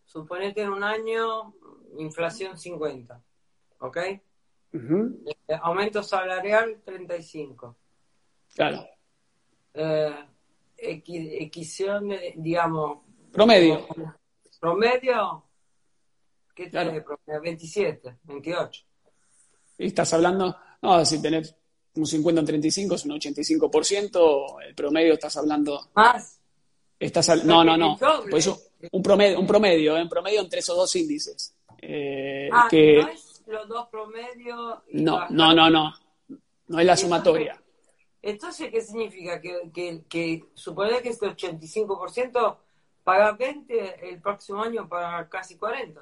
suponete 0.04 0.62
en 0.62 0.70
un 0.70 0.85
año 0.85 1.52
inflación 1.99 2.56
50, 2.56 3.20
¿ok? 3.80 3.97
Eh, 3.97 4.20
aumento 5.61 6.02
salarial 6.02 6.80
35. 6.85 7.76
Claro. 8.54 8.87
Eh, 9.75 10.14
digamos. 12.37 12.99
Promedio. 13.33 13.87
Promedio. 14.61 15.45
¿Qué 16.55 16.69
tiene 16.69 17.01
promedio? 17.01 17.41
27, 17.43 18.19
28. 18.25 18.85
Y 19.79 19.87
estás 19.87 20.13
hablando, 20.13 20.55
no, 20.83 21.05
si 21.05 21.23
tenés 21.23 21.55
un 21.95 22.07
50 22.07 22.41
en 22.41 22.47
35 22.47 22.95
es 22.95 23.05
un 23.05 23.13
85%, 23.13 24.63
el 24.67 24.75
promedio 24.75 25.15
estás 25.15 25.37
hablando. 25.37 25.91
¿Más? 25.95 26.41
Estás 26.99 27.45
no, 27.45 27.65
no, 27.65 27.77
no. 27.77 27.99
Pues 28.31 28.47
un 28.93 29.03
promedio, 29.03 29.41
un 29.41 29.47
promedio, 29.47 29.97
en 29.97 30.09
promedio 30.09 30.41
entre 30.41 30.61
esos 30.61 30.77
dos 30.77 30.95
índices. 30.97 31.55
Eh, 31.81 32.51
ah, 32.53 32.69
que, 32.71 32.99
¿no 33.03 33.09
es 33.09 33.43
los 33.47 33.69
dos 33.69 33.89
promedios? 33.89 34.81
No, 34.93 35.29
no, 35.31 35.55
no, 35.55 35.71
no. 35.71 35.95
No 36.69 36.79
es 36.79 36.87
la 36.87 36.97
sumatoria. 36.97 37.61
Entonces, 38.23 38.71
¿qué 38.71 38.81
significa? 38.83 39.41
Que, 39.41 39.71
que, 39.73 40.03
que 40.09 40.45
supone 40.55 41.00
que 41.00 41.11
este 41.11 41.27
85% 41.27 42.57
paga 43.03 43.33
20, 43.33 44.09
el 44.09 44.21
próximo 44.21 44.62
año 44.62 44.89
paga 44.89 45.29
casi 45.29 45.57
40. 45.57 46.00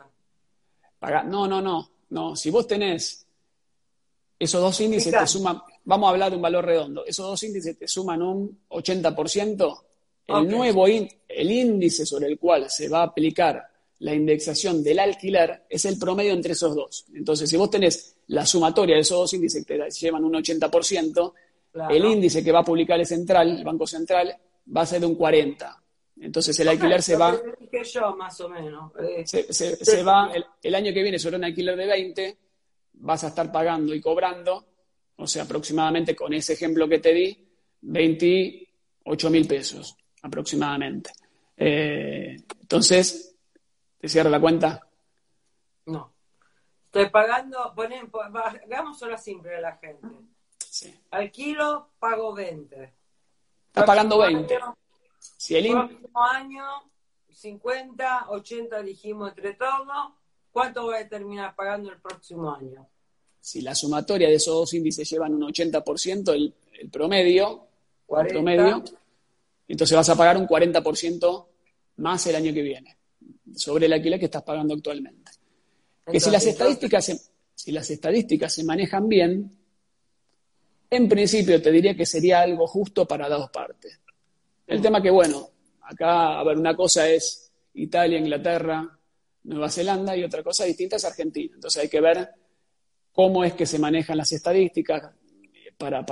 Paga, 0.98 1.22
no, 1.22 1.46
no, 1.46 1.60
no. 1.60 1.90
No, 2.10 2.34
si 2.34 2.50
vos 2.50 2.66
tenés 2.66 3.26
esos 4.38 4.60
dos 4.60 4.80
índices 4.80 5.12
te 5.12 5.26
suman, 5.26 5.60
vamos 5.84 6.06
a 6.06 6.10
hablar 6.10 6.30
de 6.30 6.36
un 6.36 6.42
valor 6.42 6.64
redondo, 6.64 7.04
esos 7.04 7.26
dos 7.26 7.42
índices 7.42 7.76
te 7.76 7.88
suman 7.88 8.22
un 8.22 8.60
80%, 8.68 9.82
el 10.28 10.48
nuevo 10.48 10.86
el 10.86 11.50
índice 11.50 12.06
sobre 12.06 12.28
el 12.28 12.38
cual 12.38 12.70
se 12.70 12.88
va 12.88 13.00
a 13.00 13.04
aplicar 13.04 13.66
la 14.00 14.14
indexación 14.14 14.82
del 14.84 15.00
alquiler 15.00 15.64
es 15.68 15.84
el 15.86 15.98
promedio 15.98 16.32
entre 16.32 16.52
esos 16.52 16.74
dos. 16.74 17.06
Entonces, 17.14 17.50
si 17.50 17.56
vos 17.56 17.70
tenés 17.70 18.16
la 18.28 18.46
sumatoria 18.46 18.94
de 18.94 19.00
esos 19.00 19.18
dos 19.18 19.32
índices 19.34 19.66
que 19.66 19.76
te 19.76 19.90
llevan 19.90 20.24
un 20.24 20.34
80%, 20.34 21.32
el 21.90 22.04
índice 22.04 22.42
que 22.42 22.52
va 22.52 22.60
a 22.60 22.64
publicar 22.64 22.98
el 22.98 23.06
central, 23.06 23.58
el 23.58 23.64
Banco 23.64 23.86
Central, 23.86 24.36
va 24.76 24.82
a 24.82 24.86
ser 24.86 25.00
de 25.00 25.06
un 25.06 25.16
40%. 25.16 25.76
Entonces 26.20 26.58
el 26.58 26.68
alquiler 26.68 27.00
se 27.00 27.16
va... 27.16 27.38
Que 27.70 27.84
yo, 27.84 28.16
más 28.16 28.40
o 28.40 28.48
menos. 28.48 28.92
Eh, 28.98 29.24
se, 29.24 30.02
va, 30.02 30.32
el, 30.62 30.74
año 30.74 30.92
que 30.92 31.02
viene 31.02 31.18
sobre 31.18 31.36
un 31.36 31.44
alquiler 31.44 31.76
de 31.76 31.86
20, 31.86 32.38
vas 32.94 33.22
a 33.22 33.28
estar 33.28 33.52
pagando 33.52 33.94
y 33.94 34.00
cobrando, 34.00 34.66
o 35.16 35.26
sea, 35.26 35.44
aproximadamente 35.44 36.16
con 36.16 36.32
ese 36.32 36.54
ejemplo 36.54 36.88
que 36.88 36.98
te 36.98 37.12
di, 37.12 37.48
28 37.82 39.30
mil 39.30 39.46
pesos 39.46 39.96
aproximadamente. 40.22 41.12
Eh, 41.56 42.36
entonces, 42.62 43.28
¿Te 43.98 44.08
cierra 44.08 44.30
la 44.30 44.40
cuenta? 44.40 44.86
No. 45.86 46.12
Estoy 46.86 47.10
pagando, 47.10 47.72
ponen, 47.74 48.10
hagamos 48.64 48.98
solo 48.98 49.18
simple 49.18 49.56
a 49.56 49.60
la 49.60 49.76
gente. 49.76 50.06
Sí. 50.70 50.94
Al 51.10 51.30
kilo 51.30 51.90
pago 51.98 52.34
20. 52.34 52.94
Estás 53.68 53.84
pagando 53.84 54.18
20. 54.18 54.58
si 55.36 55.56
el 55.56 55.70
próximo 55.70 56.22
año 56.22 56.64
50, 57.30 58.30
80 58.30 58.82
dijimos 58.82 59.30
entre 59.30 59.54
todos. 59.54 60.12
¿Cuánto 60.50 60.84
voy 60.84 60.96
a 60.96 61.08
terminar 61.08 61.54
pagando 61.54 61.90
el 61.90 62.00
próximo 62.00 62.52
año? 62.52 62.88
Si 63.40 63.60
la 63.60 63.74
sumatoria 63.74 64.28
de 64.28 64.34
esos 64.34 64.54
dos 64.54 64.74
índices 64.74 65.08
llevan 65.08 65.34
un 65.34 65.42
80%, 65.42 66.32
el, 66.34 66.54
el 66.80 66.90
promedio, 66.90 67.66
el 68.08 68.26
promedio, 68.26 68.82
entonces 69.68 69.96
vas 69.96 70.08
a 70.08 70.16
pagar 70.16 70.36
un 70.36 70.48
40% 70.48 71.46
más 71.96 72.26
el 72.26 72.36
año 72.36 72.52
que 72.52 72.62
viene 72.62 72.96
sobre 73.54 73.86
el 73.86 73.92
alquiler 73.92 74.18
que 74.18 74.26
estás 74.26 74.42
pagando 74.42 74.74
actualmente. 74.74 75.32
que 76.10 76.20
si 76.20 76.30
las, 76.30 76.44
estadísticas 76.46 77.04
se, 77.04 77.20
si 77.54 77.72
las 77.72 77.90
estadísticas 77.90 78.52
se 78.52 78.64
manejan 78.64 79.08
bien, 79.08 79.57
en 80.90 81.08
principio 81.08 81.60
te 81.60 81.70
diría 81.70 81.94
que 81.94 82.06
sería 82.06 82.40
algo 82.40 82.66
justo 82.66 83.06
para 83.06 83.28
las 83.28 83.38
dos 83.38 83.50
partes. 83.50 84.00
El 84.66 84.80
tema 84.80 85.02
que, 85.02 85.10
bueno, 85.10 85.50
acá, 85.82 86.38
a 86.38 86.44
ver, 86.44 86.56
una 86.56 86.74
cosa 86.74 87.08
es 87.08 87.52
Italia, 87.74 88.18
Inglaterra, 88.18 88.98
Nueva 89.44 89.70
Zelanda 89.70 90.16
y 90.16 90.24
otra 90.24 90.42
cosa 90.42 90.64
distinta 90.64 90.96
es 90.96 91.04
Argentina. 91.04 91.54
Entonces 91.54 91.82
hay 91.82 91.88
que 91.88 92.00
ver 92.00 92.28
cómo 93.12 93.44
es 93.44 93.54
que 93.54 93.66
se 93.66 93.78
manejan 93.78 94.18
las 94.18 94.32
estadísticas 94.32 95.10
para, 95.76 96.04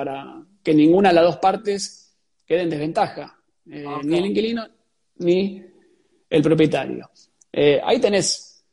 que 0.63 0.75
ninguna 0.75 1.11
de 1.11 1.15
las 1.17 1.25
dos 1.25 1.37
partes 1.37 2.17
quede 2.47 2.63
en 2.63 2.71
desventaja, 2.71 3.39
eh, 3.71 3.85
ni 4.05 4.19
el 4.19 4.27
inquilino 4.27 4.67
ni 5.19 5.65
el 6.29 6.43
propietario. 6.43 7.11
Eh, 7.53 7.81
ahí 7.83 8.01
tenés 8.01 8.65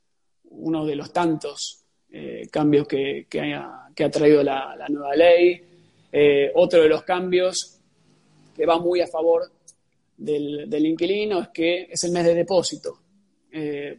uno 0.46 0.86
de 0.86 0.96
los 0.96 1.12
tantos 1.12 1.84
eh, 2.12 2.48
cambios 2.52 2.88
que, 2.88 3.28
ha, 3.56 4.10
traído 4.10 4.44
la, 4.44 4.76
nueva 4.90 5.16
ley. 5.16 5.62
Eh, 6.14 6.52
otro 6.56 6.82
de 6.82 6.88
los 6.88 7.04
cambios 7.04 7.80
que 8.56 8.66
va 8.66 8.78
muy 8.78 9.02
a 9.02 9.08
favor 9.08 9.52
del, 10.16 10.86
inquilino 10.86 11.42
es 11.42 11.50
que 11.50 11.88
es 11.90 12.04
el 12.04 12.12
mes 12.12 12.24
de 12.26 12.36
depósito. 12.36 13.00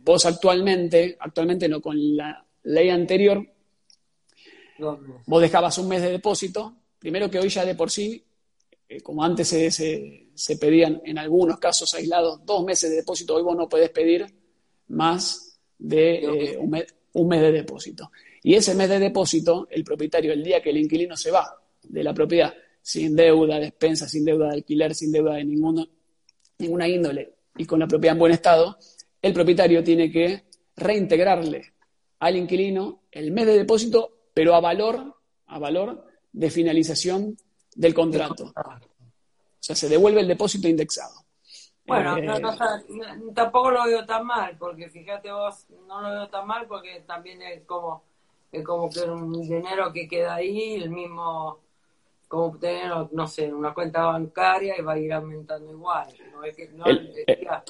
vos 0.02 0.24
actualmente, 0.24 1.16
actualmente 1.18 1.68
no 1.68 1.80
con 1.80 2.16
la 2.16 2.44
ley 2.62 2.88
anterior, 2.88 3.44
vos 5.26 5.42
dejabas 5.42 5.76
un 5.78 5.88
mes 5.88 6.02
de 6.02 6.12
depósito. 6.12 6.76
Primero 6.98 7.28
que 7.28 7.40
hoy 7.40 7.48
ya 7.48 7.64
de 7.64 7.74
por 7.74 7.90
sí, 7.90 8.24
como 9.02 9.24
antes 9.24 9.48
se, 9.48 9.70
se 10.34 10.56
pedían 10.56 11.00
en 11.04 11.18
algunos 11.18 11.58
casos 11.58 11.92
aislados 11.94 12.44
dos 12.44 12.64
meses 12.64 12.90
de 12.90 12.96
depósito, 12.96 13.34
hoy 13.34 13.42
vos 13.42 13.56
no 13.56 13.68
podés 13.68 13.90
pedir 13.90 14.26
más 14.88 15.58
de 15.78 16.24
eh, 16.24 16.58
un, 16.58 17.28
mes, 17.28 17.40
de 17.40 17.52
depósito. 17.52 18.10
Y 18.42 18.54
ese 18.54 18.74
mes 18.74 18.88
de 18.88 18.98
depósito, 18.98 19.68
el 19.70 19.84
propietario, 19.84 20.32
el 20.32 20.42
día 20.42 20.62
que 20.62 20.70
el 20.70 20.78
inquilino 20.78 21.16
se 21.16 21.30
va 21.30 21.56
de 21.94 22.04
la 22.04 22.12
propiedad, 22.12 22.52
sin 22.82 23.14
deuda, 23.14 23.58
despensa, 23.58 24.08
sin 24.08 24.24
deuda 24.24 24.48
de 24.48 24.54
alquiler, 24.54 24.94
sin 24.94 25.12
deuda 25.12 25.34
de 25.34 25.44
ninguna 25.44 26.88
índole 26.88 27.34
y 27.56 27.64
con 27.64 27.78
la 27.78 27.86
propiedad 27.86 28.14
en 28.14 28.18
buen 28.18 28.32
estado, 28.32 28.76
el 29.22 29.32
propietario 29.32 29.82
tiene 29.82 30.10
que 30.10 30.44
reintegrarle 30.76 31.72
al 32.18 32.36
inquilino 32.36 33.02
el 33.12 33.30
mes 33.30 33.46
de 33.46 33.58
depósito, 33.58 34.10
pero 34.34 34.54
a 34.54 34.60
valor, 34.60 35.16
a 35.46 35.58
valor 35.58 36.04
de 36.32 36.50
finalización 36.50 37.36
del 37.76 37.94
contrato. 37.94 38.52
O 38.56 39.66
sea, 39.66 39.76
se 39.76 39.88
devuelve 39.88 40.20
el 40.20 40.28
depósito 40.28 40.68
indexado. 40.68 41.24
Bueno, 41.86 42.16
Eh, 42.16 42.42
tampoco 43.34 43.70
lo 43.70 43.84
veo 43.84 44.04
tan 44.06 44.26
mal, 44.26 44.56
porque 44.58 44.88
fíjate 44.88 45.30
vos, 45.30 45.66
no 45.86 46.00
lo 46.00 46.10
veo 46.10 46.28
tan 46.28 46.46
mal 46.46 46.66
porque 46.66 47.04
también 47.06 47.42
es 47.42 47.62
como, 47.64 48.02
es 48.50 48.64
como 48.64 48.90
que 48.90 49.00
un 49.02 49.32
dinero 49.32 49.92
que 49.92 50.08
queda 50.08 50.36
ahí, 50.36 50.74
el 50.74 50.90
mismo, 50.90 51.60
como 52.34 52.58
tener, 52.58 52.90
no 53.12 53.26
sé, 53.28 53.52
una 53.52 53.72
cuenta 53.72 54.04
bancaria 54.06 54.74
y 54.76 54.82
va 54.82 54.94
a 54.94 54.98
ir 54.98 55.12
aumentando 55.12 55.70
igual. 55.70 56.08
No 56.32 56.42
es 56.42 56.56
que, 56.56 56.68
no, 56.70 56.84
El- 56.86 57.12
eh, 57.26 57.38
diga- 57.40 57.62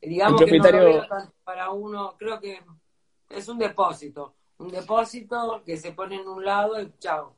digamos 0.00 0.40
el 0.42 0.46
que 0.48 0.56
no 0.58 0.62
propietario- 0.64 0.96
lo 1.02 1.08
tanto 1.08 1.32
para 1.42 1.70
uno, 1.70 2.14
creo 2.16 2.40
que 2.40 2.60
es 3.30 3.48
un 3.48 3.58
depósito, 3.58 4.34
un 4.58 4.68
depósito 4.70 5.62
que 5.66 5.76
se 5.76 5.90
pone 5.90 6.16
en 6.20 6.28
un 6.28 6.44
lado 6.44 6.80
y 6.80 6.92
chao. 7.00 7.34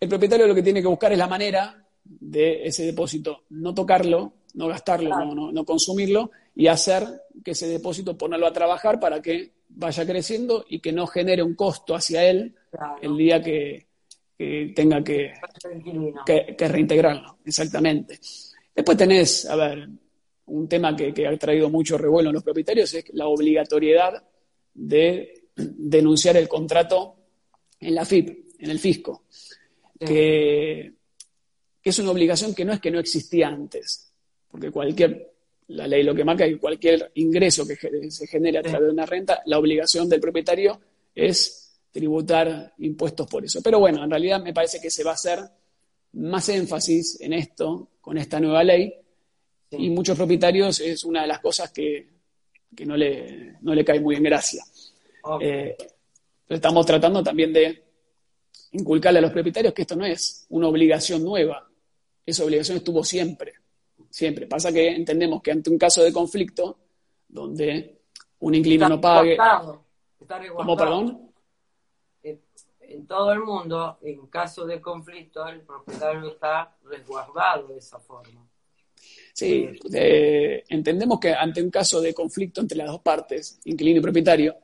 El 0.00 0.08
propietario 0.08 0.46
lo 0.46 0.54
que 0.54 0.62
tiene 0.62 0.80
que 0.80 0.88
buscar 0.88 1.12
es 1.12 1.18
la 1.18 1.26
manera 1.26 1.84
de 2.02 2.64
ese 2.66 2.84
depósito, 2.86 3.42
no 3.50 3.74
tocarlo, 3.74 4.32
no 4.54 4.68
gastarlo, 4.68 5.10
no, 5.10 5.34
no- 5.34 5.52
no 5.52 5.64
consumirlo 5.66 6.30
y 6.54 6.66
hacer 6.66 7.04
que 7.44 7.50
ese 7.50 7.68
depósito 7.68 8.16
ponerlo 8.16 8.46
a 8.46 8.52
trabajar 8.54 8.98
para 8.98 9.20
que 9.20 9.52
vaya 9.68 10.06
creciendo 10.06 10.64
y 10.66 10.80
que 10.80 10.92
no 10.92 11.06
genere 11.06 11.42
un 11.42 11.54
costo 11.54 11.94
hacia 11.94 12.24
él 12.24 12.56
Claro. 12.70 12.96
el 13.02 13.16
día 13.18 13.42
que, 13.42 13.86
que 14.40 14.72
tenga 14.74 15.04
que, 15.04 15.34
reintegrarlo, 16.66 17.40
exactamente. 17.44 18.18
Después 18.74 18.96
tenés, 18.96 19.44
a 19.44 19.54
ver, 19.54 19.86
un 20.46 20.66
tema 20.66 20.96
que, 20.96 21.12
que 21.12 21.26
ha 21.26 21.36
traído 21.36 21.68
mucho 21.68 21.98
revuelo 21.98 22.30
en 22.30 22.34
los 22.36 22.42
propietarios 22.42 22.94
es 22.94 23.04
la 23.12 23.28
obligatoriedad 23.28 24.24
de 24.72 25.44
denunciar 25.54 26.38
el 26.38 26.48
contrato 26.48 27.16
en 27.80 27.94
la 27.94 28.06
FIP, 28.06 28.54
en 28.60 28.70
el 28.70 28.78
fisco, 28.78 29.24
Sí. 30.00 30.06
que, 30.06 30.92
es 31.84 31.98
una 31.98 32.12
obligación 32.12 32.54
que 32.54 32.64
no 32.64 32.72
es 32.72 32.80
que 32.80 32.90
no 32.90 32.98
existía 32.98 33.48
antes, 33.48 34.10
porque 34.50 34.70
cualquier, 34.70 35.34
la 35.68 35.86
ley 35.86 36.02
lo 36.02 36.14
que 36.14 36.24
marca 36.24 36.46
es 36.46 36.52
que 36.54 36.58
cualquier 36.58 37.10
ingreso 37.16 37.66
que 37.66 37.76
se 38.10 38.26
genere 38.26 38.56
a 38.56 38.62
través 38.62 38.86
de 38.86 38.92
una 38.94 39.04
renta, 39.04 39.42
la 39.44 39.58
obligación 39.58 40.08
del 40.08 40.18
propietario 40.18 40.80
es 41.14 41.59
tributar 41.90 42.74
impuestos 42.78 43.26
por 43.26 43.44
eso. 43.44 43.60
Pero 43.62 43.78
bueno, 43.80 44.04
en 44.04 44.10
realidad 44.10 44.42
me 44.42 44.52
parece 44.52 44.80
que 44.80 44.90
se 44.90 45.04
va 45.04 45.12
a 45.12 45.14
hacer 45.14 45.40
más 46.12 46.48
énfasis 46.48 47.20
en 47.20 47.32
esto 47.32 47.88
con 48.00 48.18
esta 48.18 48.40
nueva 48.40 48.64
ley 48.64 48.94
Sí. 49.70 49.76
y 49.78 49.90
muchos 49.90 50.16
propietarios 50.16 50.80
es 50.80 51.04
una 51.04 51.22
de 51.22 51.28
las 51.28 51.38
cosas 51.38 51.70
que, 51.70 52.08
que 52.74 52.84
no, 52.84 52.96
le, 52.96 53.54
no 53.60 53.72
le 53.72 53.84
cae 53.84 54.00
muy 54.00 54.16
en 54.16 54.24
gracia. 54.24 54.64
Ok. 55.22 55.42
Eh, 55.42 55.76
pero 56.44 56.56
estamos 56.56 56.84
tratando 56.84 57.22
también 57.22 57.52
de 57.52 57.84
inculcarle 58.72 59.20
a 59.20 59.22
los 59.22 59.30
propietarios 59.30 59.72
que 59.72 59.82
esto 59.82 59.94
no 59.94 60.04
es 60.04 60.44
una 60.48 60.66
obligación 60.66 61.22
nueva, 61.22 61.70
esa 62.26 62.44
obligación 62.44 62.78
estuvo 62.78 63.04
siempre, 63.04 63.52
siempre. 64.10 64.48
Pasa 64.48 64.72
que 64.72 64.88
entendemos 64.88 65.40
que 65.40 65.52
ante 65.52 65.70
un 65.70 65.78
caso 65.78 66.02
de 66.02 66.12
conflicto, 66.12 66.78
donde 67.28 68.00
un 68.40 68.54
inquilino 68.56 68.88
no 68.88 69.00
pague, 69.00 69.34
está 69.34 69.62
¿cómo, 70.52 70.76
perdón? 70.76 71.29
En, 72.90 73.06
todo 73.06 73.32
el 73.32 73.40
mundo, 73.40 73.98
en 74.02 74.26
caso 74.26 74.66
de 74.66 74.80
conflicto, 74.80 75.46
el 75.46 75.60
propietario 75.60 76.28
está 76.28 76.76
resguardado 76.84 77.68
de 77.68 77.78
esa 77.78 77.98
forma. 77.98 78.46
Sí, 79.32 79.70
eh, 79.92 80.64
entendemos 80.68 81.18
que 81.18 81.32
ante 81.32 81.62
un 81.62 81.70
caso 81.70 82.00
de 82.00 82.12
conflicto 82.12 82.60
entre 82.60 82.78
las 82.78 82.88
dos 82.88 83.00
partes, 83.00 83.60
inquilino 83.64 84.00
y 84.00 84.02
propietario, 84.02 84.56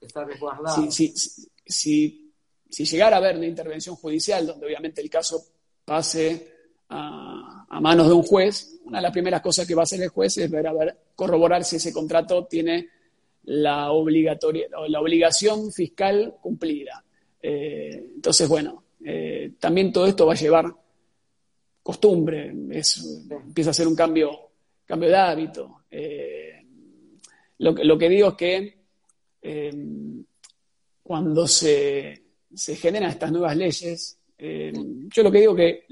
Está 0.00 0.24
resguardado. 0.24 0.90
si, 0.90 0.90
si, 0.90 1.48
si, 1.66 2.32
si 2.70 2.84
llegara 2.84 3.16
a 3.16 3.18
haber 3.18 3.36
una 3.36 3.46
intervención 3.46 3.96
judicial 3.96 4.46
donde 4.46 4.66
obviamente 4.66 5.02
el 5.02 5.10
caso 5.10 5.42
pase 5.84 6.52
a, 6.88 7.66
a 7.68 7.80
manos 7.80 8.06
de 8.06 8.14
un 8.14 8.22
juez, 8.22 8.80
una 8.84 8.98
de 8.98 9.02
las 9.02 9.12
primeras 9.12 9.42
cosas 9.42 9.66
que 9.66 9.74
va 9.74 9.82
a 9.82 9.84
hacer 9.84 10.00
el 10.00 10.08
juez 10.08 10.38
es 10.38 10.50
ver 10.50 10.66
a 10.66 10.72
ver, 10.72 10.96
corroborar 11.14 11.64
si 11.64 11.76
ese 11.76 11.92
contrato 11.92 12.46
tiene 12.46 12.88
la, 13.46 13.90
obligatoria, 13.92 14.66
la 14.88 15.00
obligación 15.00 15.72
fiscal 15.72 16.36
cumplida. 16.40 17.02
Eh, 17.48 18.10
entonces, 18.16 18.48
bueno, 18.48 18.82
eh, 19.04 19.52
también 19.60 19.92
todo 19.92 20.06
esto 20.06 20.26
va 20.26 20.32
a 20.32 20.36
llevar 20.36 20.66
costumbre, 21.80 22.52
empieza 23.30 23.70
a 23.70 23.74
ser 23.74 23.86
un 23.86 23.94
cambio, 23.94 24.30
cambio 24.84 25.08
de 25.08 25.14
hábito. 25.16 25.82
Eh, 25.88 26.60
lo, 27.58 27.72
que- 27.74 27.84
lo 27.84 27.96
que 27.96 28.08
digo 28.08 28.28
es 28.30 28.34
que 28.34 28.76
cuando 31.02 31.46
se, 31.46 32.22
se 32.52 32.74
generan 32.76 33.10
estas 33.10 33.30
nuevas 33.30 33.56
leyes, 33.56 34.18
yo 34.38 35.22
lo 35.22 35.30
que 35.30 35.38
digo 35.40 35.54
que 35.54 35.84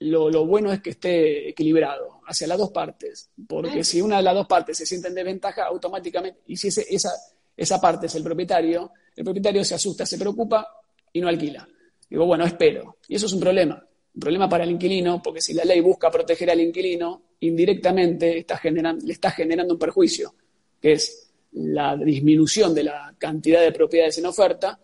lo, 0.00 0.30
lo 0.30 0.46
bueno 0.46 0.72
es 0.72 0.80
que 0.80 0.90
esté 0.90 1.48
equilibrado 1.48 2.20
hacia 2.26 2.46
las 2.46 2.58
dos 2.58 2.70
partes, 2.70 3.28
porque 3.48 3.82
si 3.84 4.00
una 4.00 4.18
de 4.18 4.22
las 4.22 4.34
dos 4.34 4.46
partes 4.46 4.78
se 4.78 4.86
siente 4.86 5.08
en 5.08 5.14
desventaja, 5.14 5.64
automáticamente, 5.66 6.40
y 6.46 6.56
si 6.56 6.68
ese- 6.68 6.86
esa, 6.88 7.10
esa 7.56 7.80
parte 7.80 8.06
es 8.06 8.14
el 8.14 8.22
propietario, 8.22 8.92
el 9.16 9.24
propietario 9.24 9.64
se 9.64 9.74
asusta, 9.74 10.06
se 10.06 10.16
preocupa 10.18 10.66
y 11.12 11.20
no 11.20 11.28
alquila. 11.28 11.66
Digo, 12.08 12.26
bueno, 12.26 12.44
espero. 12.44 12.96
Y 13.08 13.16
eso 13.16 13.26
es 13.26 13.32
un 13.32 13.40
problema. 13.40 13.84
Un 14.14 14.20
problema 14.20 14.48
para 14.48 14.64
el 14.64 14.70
inquilino, 14.70 15.22
porque 15.22 15.40
si 15.40 15.54
la 15.54 15.64
ley 15.64 15.80
busca 15.80 16.10
proteger 16.10 16.50
al 16.50 16.60
inquilino, 16.60 17.22
indirectamente 17.40 18.38
está 18.38 18.58
generan- 18.58 18.98
le 19.04 19.12
está 19.12 19.30
generando 19.30 19.74
un 19.74 19.78
perjuicio, 19.80 20.34
que 20.80 20.92
es 20.92 21.30
la 21.52 21.96
disminución 21.96 22.74
de 22.74 22.84
la 22.84 23.14
cantidad 23.18 23.60
de 23.62 23.72
propiedades 23.72 24.18
en 24.18 24.26
oferta 24.26 24.78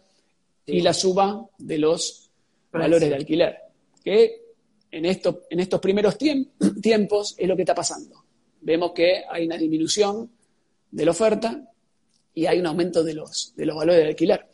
y 0.66 0.80
la 0.80 0.92
suba 0.94 1.46
de 1.58 1.78
los 1.78 2.30
valores 2.72 3.08
de 3.08 3.14
alquiler. 3.14 3.56
Que 4.04 4.42
en, 4.90 5.04
esto, 5.04 5.42
en 5.50 5.60
estos 5.60 5.80
primeros 5.80 6.18
tiemp- 6.18 6.48
tiempos 6.82 7.34
es 7.38 7.46
lo 7.48 7.56
que 7.56 7.62
está 7.62 7.74
pasando. 7.74 8.24
Vemos 8.60 8.92
que 8.92 9.22
hay 9.30 9.46
una 9.46 9.56
disminución 9.56 10.30
de 10.90 11.04
la 11.04 11.10
oferta 11.10 11.62
y 12.34 12.46
hay 12.46 12.58
un 12.60 12.66
aumento 12.66 13.04
de 13.04 13.14
los, 13.14 13.52
de 13.56 13.66
los 13.66 13.76
valores 13.76 14.02
de 14.02 14.08
alquiler. 14.08 14.46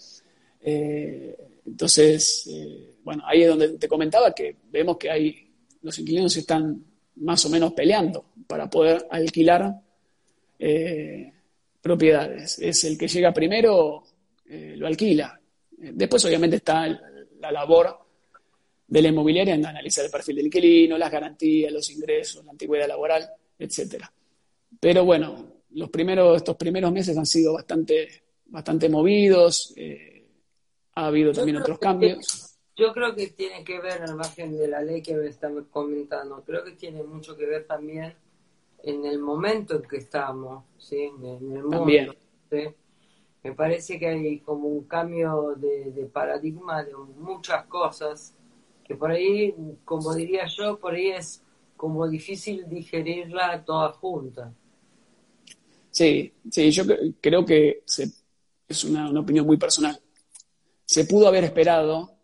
Eh, 0.63 1.37
entonces, 1.67 2.47
eh, 2.51 2.95
bueno, 3.03 3.23
ahí 3.27 3.43
es 3.43 3.49
donde 3.49 3.79
te 3.79 3.89
comentaba 3.89 4.35
que 4.35 4.57
vemos 4.71 4.99
que 4.99 5.11
hay, 5.11 5.51
los 5.83 5.99
inquilinos 5.99 6.37
están 6.37 6.85
más 7.17 7.45
o 7.47 7.49
menos 7.49 7.73
peleando 7.73 8.27
para 8.47 8.69
poder 8.69 9.07
alquilar 9.11 9.75
eh, 10.59 11.33
propiedades. 11.81 12.59
Es 12.59 12.85
el 12.85 12.99
que 12.99 13.09
llega 13.09 13.33
primero, 13.33 14.05
eh, 14.47 14.75
lo 14.77 14.87
alquila. 14.87 15.41
Después, 15.77 16.25
obviamente, 16.25 16.57
está 16.57 16.87
la 17.41 17.53
labor 17.53 17.99
de 18.87 19.03
la 19.03 19.09
inmobiliaria 19.09 19.55
en 19.55 19.67
analizar 19.67 20.05
el 20.05 20.11
perfil 20.11 20.37
del 20.37 20.47
inquilino, 20.47 20.99
las 20.99 21.11
garantías, 21.11 21.73
los 21.73 21.89
ingresos, 21.91 22.45
la 22.45 22.53
antigüedad 22.53 22.89
laboral, 22.89 23.29
etcétera. 23.59 24.11
Pero 24.81 25.05
bueno, 25.05 25.63
los 25.71 25.91
primeros, 25.91 26.37
estos 26.37 26.57
primeros 26.57 26.93
meses 26.93 27.17
han 27.17 27.27
sido 27.27 27.55
bastante, 27.55 28.23
bastante 28.47 28.89
movidos. 28.89 29.75
Ha 30.95 31.07
habido 31.07 31.33
también 31.33 31.57
otros 31.59 31.79
cambios. 31.79 32.57
Yo 32.77 32.93
creo 32.93 33.15
que 33.15 33.29
tiene 33.29 33.65
que 33.65 33.81
ver, 33.81 34.03
al 34.03 34.17
margen 34.17 34.57
de 34.57 34.67
la 34.69 34.83
ley 34.83 35.01
que 35.03 35.15
me 35.15 35.29
están 35.29 35.65
comentando, 35.67 36.43
creo 36.45 36.65
que 36.65 36.73
tiene 36.73 37.03
mucho 37.05 37.37
que 37.37 37.47
ver 37.47 37.67
también 37.67 38.15
en 38.83 39.05
el 39.07 39.19
momento 39.21 39.77
en 39.77 39.83
que 39.83 39.99
estamos, 39.99 40.65
¿sí? 40.79 41.03
En 41.03 41.25
el 41.57 41.63
mundo. 41.65 41.71
También. 41.71 42.15
¿sí? 42.51 42.65
Me 43.45 43.53
parece 43.55 43.99
que 43.99 44.09
hay 44.09 44.41
como 44.41 44.69
un 44.69 44.85
cambio 44.85 45.55
de, 45.57 45.93
de 45.93 46.07
paradigma 46.07 46.85
de 46.85 46.95
muchas 46.97 47.67
cosas, 47.67 48.35
que 48.85 48.97
por 48.97 49.11
ahí, 49.13 49.55
como 49.85 50.15
diría 50.15 50.47
yo, 50.47 50.79
por 50.79 50.95
ahí 50.95 51.11
es 51.11 51.43
como 51.77 52.09
difícil 52.09 52.69
digerirla 52.69 53.65
toda 53.65 53.93
junta. 53.93 54.53
Sí, 55.91 56.33
sí, 56.51 56.71
yo 56.71 56.85
cre- 56.85 57.15
creo 57.21 57.45
que 57.45 57.83
se- 57.87 58.11
es 58.69 58.85
una, 58.85 59.09
una 59.11 59.21
opinión 59.21 59.47
muy 59.47 59.57
personal. 59.57 60.01
Se 60.85 61.05
pudo 61.05 61.29
haber 61.29 61.45
esperado 61.45 62.15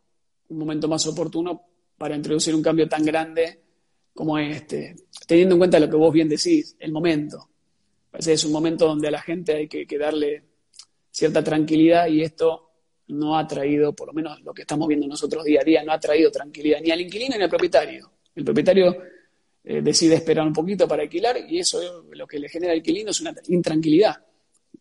un 0.49 0.59
momento 0.59 0.89
más 0.89 1.07
oportuno 1.07 1.67
para 1.97 2.17
introducir 2.17 2.55
un 2.55 2.63
cambio 2.63 2.89
tan 2.89 3.05
grande 3.05 3.61
como 4.15 4.39
este, 4.39 4.97
teniendo 5.27 5.55
en 5.55 5.59
cuenta 5.61 5.79
lo 5.79 5.89
que 5.89 5.97
vos 5.97 6.13
bien 6.13 6.29
decís, 6.29 6.77
el 6.79 6.93
momento. 6.93 7.49
Parece 8.11 8.33
es 8.35 8.45
un 8.45 8.53
momento 8.53 8.87
donde 8.87 9.09
a 9.09 9.13
la 9.13 9.23
gente 9.23 9.55
hay 9.55 9.69
que, 9.69 9.87
que 9.87 9.99
darle 9.99 10.43
cierta 11.11 11.43
tranquilidad 11.43 12.09
y 12.09 12.23
esto 12.23 12.71
no 13.09 13.37
ha 13.37 13.47
traído, 13.47 13.95
por 13.95 14.09
lo 14.09 14.13
menos 14.13 14.41
lo 14.43 14.53
que 14.53 14.63
estamos 14.63 14.89
viendo 14.89 15.07
nosotros 15.07 15.45
día 15.45 15.61
a 15.61 15.65
día, 15.65 15.85
no 15.85 15.93
ha 15.93 16.01
traído 16.01 16.31
tranquilidad 16.31 16.81
ni 16.83 16.91
al 16.91 17.01
inquilino 17.01 17.37
ni 17.37 17.45
al 17.45 17.51
propietario. 17.51 18.11
El 18.35 18.45
propietario 18.45 18.97
eh, 19.65 19.81
decide 19.83 20.17
esperar 20.17 20.47
un 20.47 20.53
poquito 20.53 20.87
para 20.87 21.03
alquilar 21.03 21.37
y 21.49 21.59
eso 21.59 22.05
lo 22.11 22.27
que 22.27 22.39
le 22.39 22.49
genera 22.49 22.73
al 22.73 22.79
inquilino 22.79 23.11
es 23.11 23.21
una 23.21 23.35
intranquilidad 23.49 24.17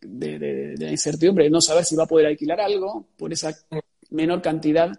de, 0.00 0.38
de- 0.38 0.54
de 0.76 0.84
la 0.86 0.90
incertidumbre 0.90 1.44
de 1.44 1.50
no 1.50 1.60
saber 1.60 1.84
si 1.84 1.96
va 1.96 2.04
a 2.04 2.06
poder 2.06 2.26
alquilar 2.26 2.60
algo 2.60 3.06
por 3.16 3.32
esa 3.32 3.52
menor 4.10 4.40
cantidad 4.42 4.90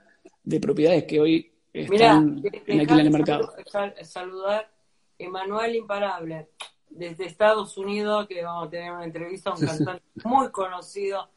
de 0.43 0.59
propiedades 0.59 1.03
que 1.05 1.19
hoy 1.19 1.51
están 1.73 2.41
en 2.67 2.79
alquiler 2.79 2.99
en 3.01 3.07
el 3.07 3.11
mercado. 3.11 3.53
saludar 4.03 4.69
Emanuel 5.17 5.75
Imparable 5.75 6.49
desde 6.89 7.25
Estados 7.25 7.77
Unidos, 7.77 8.27
que 8.27 8.43
vamos 8.43 8.67
a 8.67 8.69
tener 8.69 8.91
una 8.91 9.05
entrevista 9.05 9.51
a 9.51 9.53
un 9.55 9.65
cantante 9.65 10.03
muy 10.25 10.49
conocido. 10.51 11.29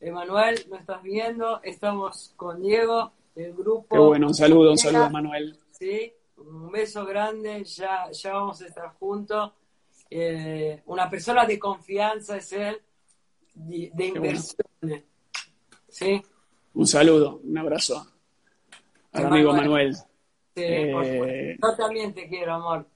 Emanuel, 0.00 0.58
¿me 0.70 0.78
estás 0.78 1.02
viendo? 1.02 1.60
Estamos 1.62 2.32
con 2.36 2.62
Diego, 2.62 3.12
del 3.34 3.52
grupo. 3.54 3.86
Qué 3.94 3.98
bueno, 3.98 4.28
un 4.28 4.34
saludo, 4.34 4.70
un 4.70 4.78
saludo 4.78 5.04
a 5.04 5.10
Manuel. 5.10 5.58
Sí, 5.70 6.12
un 6.38 6.70
beso 6.70 7.04
grande, 7.04 7.64
ya, 7.64 8.10
ya 8.10 8.32
vamos 8.34 8.60
a 8.62 8.66
estar 8.66 8.88
juntos. 8.94 9.52
Eh, 10.08 10.82
una 10.86 11.10
persona 11.10 11.44
de 11.44 11.58
confianza 11.58 12.36
es 12.38 12.52
él, 12.52 12.80
de, 13.56 13.90
de 13.92 14.06
inversiones. 14.06 15.04
¿Sí? 15.88 16.22
Un 16.74 16.86
saludo, 16.86 17.40
un 17.42 17.58
abrazo 17.58 18.06
al 19.12 19.26
amigo 19.26 19.52
Manuel. 19.52 19.94
Sí, 19.94 20.62
eh... 20.62 21.56
Yo 21.62 21.74
también 21.74 22.14
te 22.14 22.28
quiero, 22.28 22.54
amor. 22.54 22.86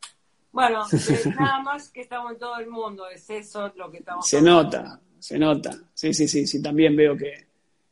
Bueno, 0.52 0.84
nada 1.38 1.60
más 1.62 1.90
que 1.90 2.02
estamos 2.02 2.32
en 2.32 2.38
todo 2.38 2.58
el 2.58 2.68
mundo, 2.68 3.08
es 3.08 3.28
eso 3.30 3.72
lo 3.76 3.90
que 3.90 3.98
estamos 3.98 4.28
Se 4.28 4.42
nota, 4.42 5.00
se 5.18 5.38
nota. 5.38 5.70
Sí, 5.94 6.12
sí, 6.12 6.28
sí, 6.28 6.46
sí, 6.46 6.62
también 6.62 6.96
veo 6.96 7.16
que, 7.16 7.46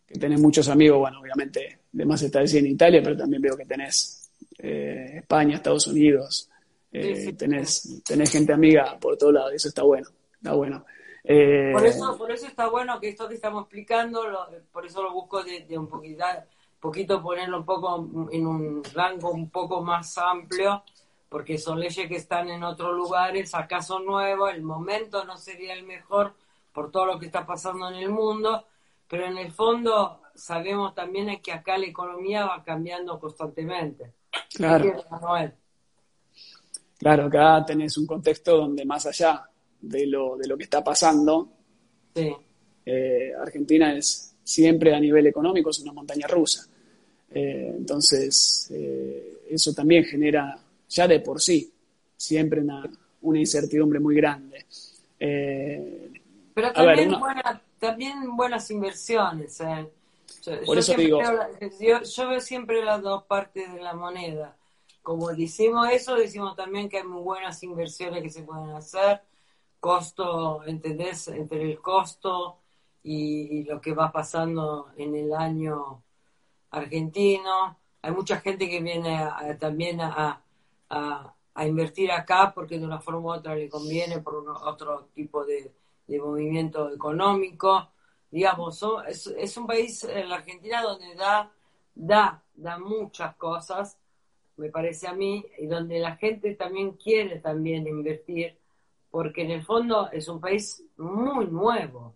que 0.07 0.19
tenés 0.19 0.41
muchos 0.41 0.69
amigos, 0.69 0.99
bueno, 0.99 1.21
obviamente, 1.21 1.81
de 1.91 2.05
más 2.05 2.23
está 2.23 2.43
en 2.43 2.67
Italia, 2.67 3.01
pero 3.03 3.17
también 3.17 3.43
veo 3.43 3.57
que 3.57 3.65
tenés 3.65 4.31
eh, 4.59 5.19
España, 5.19 5.57
Estados 5.57 5.87
Unidos, 5.87 6.51
eh, 6.91 7.35
Tenés, 7.35 8.03
tenés 8.05 8.33
gente 8.33 8.53
amiga 8.53 8.99
por 8.99 9.17
todos 9.17 9.35
lados, 9.35 9.53
eso 9.53 9.69
está 9.69 9.83
bueno, 9.83 10.09
está 10.35 10.55
bueno. 10.55 10.85
Eh, 11.25 11.71
por, 11.73 11.87
eso, 11.87 12.17
por 12.17 12.31
eso 12.31 12.47
está 12.47 12.69
bueno 12.69 12.99
que 13.01 13.09
esto 13.09 13.29
que 13.29 13.35
estamos 13.35 13.63
explicando, 13.63 14.23
por 14.73 14.87
eso 14.87 15.03
lo 15.03 15.13
busco 15.13 15.43
de, 15.43 15.67
un 15.77 15.89
poquito, 15.89 16.25
poquito 16.81 17.23
ponerlo 17.23 17.59
un 17.59 17.65
poco 17.65 18.29
en 18.31 18.47
un 18.47 18.83
rango 18.95 19.31
un 19.31 19.51
poco 19.51 19.83
más 19.83 20.17
amplio, 20.19 20.83
porque 21.29 21.59
son 21.59 21.81
leyes 21.81 22.09
que 22.09 22.17
están 22.17 22.49
en 22.49 22.63
otros 22.63 22.97
lugares, 22.97 23.55
acá 23.55 23.83
son 23.83 24.07
nuevos, 24.07 24.53
el 24.53 24.63
momento 24.63 25.25
no 25.25 25.37
sería 25.37 25.75
el 25.75 25.85
mejor 25.85 26.35
por 26.73 26.91
todo 26.91 27.07
lo 27.07 27.19
que 27.19 27.27
está 27.27 27.45
pasando 27.45 27.89
en 27.89 27.97
el 27.97 28.11
mundo, 28.11 28.65
pero 29.09 29.27
en 29.27 29.37
el 29.37 29.53
fondo 29.53 30.21
sabemos 30.35 30.95
también 30.95 31.41
que 31.43 31.53
acá 31.53 31.77
la 31.77 31.87
economía 31.87 32.47
va 32.47 32.63
cambiando 32.63 33.19
constantemente. 33.19 34.15
Claro. 34.55 35.05
Claro, 36.99 37.27
acá 37.27 37.65
tenés 37.65 37.97
un 37.97 38.07
contexto 38.07 38.57
donde 38.57 38.85
más 38.85 39.07
allá 39.07 39.49
de 39.81 40.07
lo, 40.07 40.37
de 40.37 40.49
lo 40.49 40.57
que 40.57 40.65
está 40.65 40.83
pasando, 40.83 41.49
eh, 42.15 43.33
Argentina 43.41 43.95
es 43.95 44.35
siempre 44.43 44.95
a 44.95 45.01
nivel 45.01 45.27
económico 45.27 45.71
es 45.71 45.81
una 45.81 45.93
montaña 45.93 46.27
rusa. 46.27 46.67
Eh, 47.31 47.75
entonces, 47.77 48.71
eh, 48.73 49.43
eso 49.51 49.73
también 49.75 50.05
genera, 50.05 50.59
ya 50.89 51.07
de 51.07 51.21
por 51.21 51.41
sí, 51.41 51.73
siempre 52.17 52.61
una, 52.61 52.85
una 53.23 53.39
incertidumbre 53.39 54.01
muy 54.01 54.17
grande. 54.17 54.67
Pero 55.19 56.73
también, 56.73 57.13
también 57.79 58.37
buenas 58.37 58.71
inversiones. 58.71 59.59
Yo, 60.43 60.61
por 60.65 60.79
eso 60.79 60.95
digo. 60.95 61.21
yo 61.21 62.29
veo 62.29 62.41
siempre 62.41 62.85
las 62.85 63.03
dos 63.03 63.25
partes 63.25 63.73
de 63.73 63.81
la 63.81 63.95
moneda 63.95 64.55
como 65.09 65.33
decimos 65.33 65.89
eso, 65.91 66.17
decimos 66.17 66.55
también 66.55 66.87
que 66.87 66.99
hay 66.99 67.05
muy 67.05 67.23
buenas 67.23 67.63
inversiones 67.63 68.23
que 68.23 68.29
se 68.29 68.43
pueden 68.43 68.69
hacer, 68.77 69.23
costo, 69.81 70.65
¿entendés? 70.65 71.29
Entre 71.29 71.63
el 71.63 71.81
costo 71.81 72.59
y, 73.03 73.65
lo 73.65 73.81
que 73.81 73.95
va 73.95 74.13
pasando 74.13 74.91
en 74.97 75.15
el 75.15 75.33
año 75.35 76.03
argentino. 76.71 77.79
Hay 78.03 78.13
mucha 78.13 78.41
gente 78.41 78.69
que 78.69 78.81
viene 78.81 79.29
también 79.59 80.01
a, 80.01 80.43
invertir 81.67 82.13
acá 82.13 82.53
porque 82.55 82.79
de 82.79 82.87
una 82.87 83.01
forma 83.01 83.21
u 83.21 83.33
otra 83.33 83.55
le 83.57 83.69
conviene 83.69 84.21
por 84.21 84.37
otro 84.37 85.09
tipo 85.15 85.45
de, 85.45 85.73
movimiento 86.19 86.91
económico. 86.91 87.91
Digamos, 88.31 88.83
es, 89.09 89.27
es 89.27 89.57
un 89.57 89.67
país, 89.67 90.05
en 90.05 90.29
la 90.29 90.37
Argentina, 90.37 90.83
donde 90.83 91.15
da, 91.15 91.51
da, 91.95 92.43
da 92.55 92.79
muchas 92.79 93.35
cosas 93.37 93.99
me 94.59 94.71
parece 94.71 95.07
a 95.07 95.15
mí, 95.15 95.45
y 95.59 95.67
donde 95.67 96.01
la 96.01 96.17
gente 96.17 96.55
también 96.55 96.93
quiere 96.93 97.39
también 97.39 97.87
invertir, 97.87 98.59
porque 99.11 99.43
en 99.43 99.51
el 99.53 99.63
fondo 99.63 100.11
es 100.13 100.29
un 100.29 100.41
país 100.41 100.83
muy 100.97 101.47
nuevo, 101.47 102.15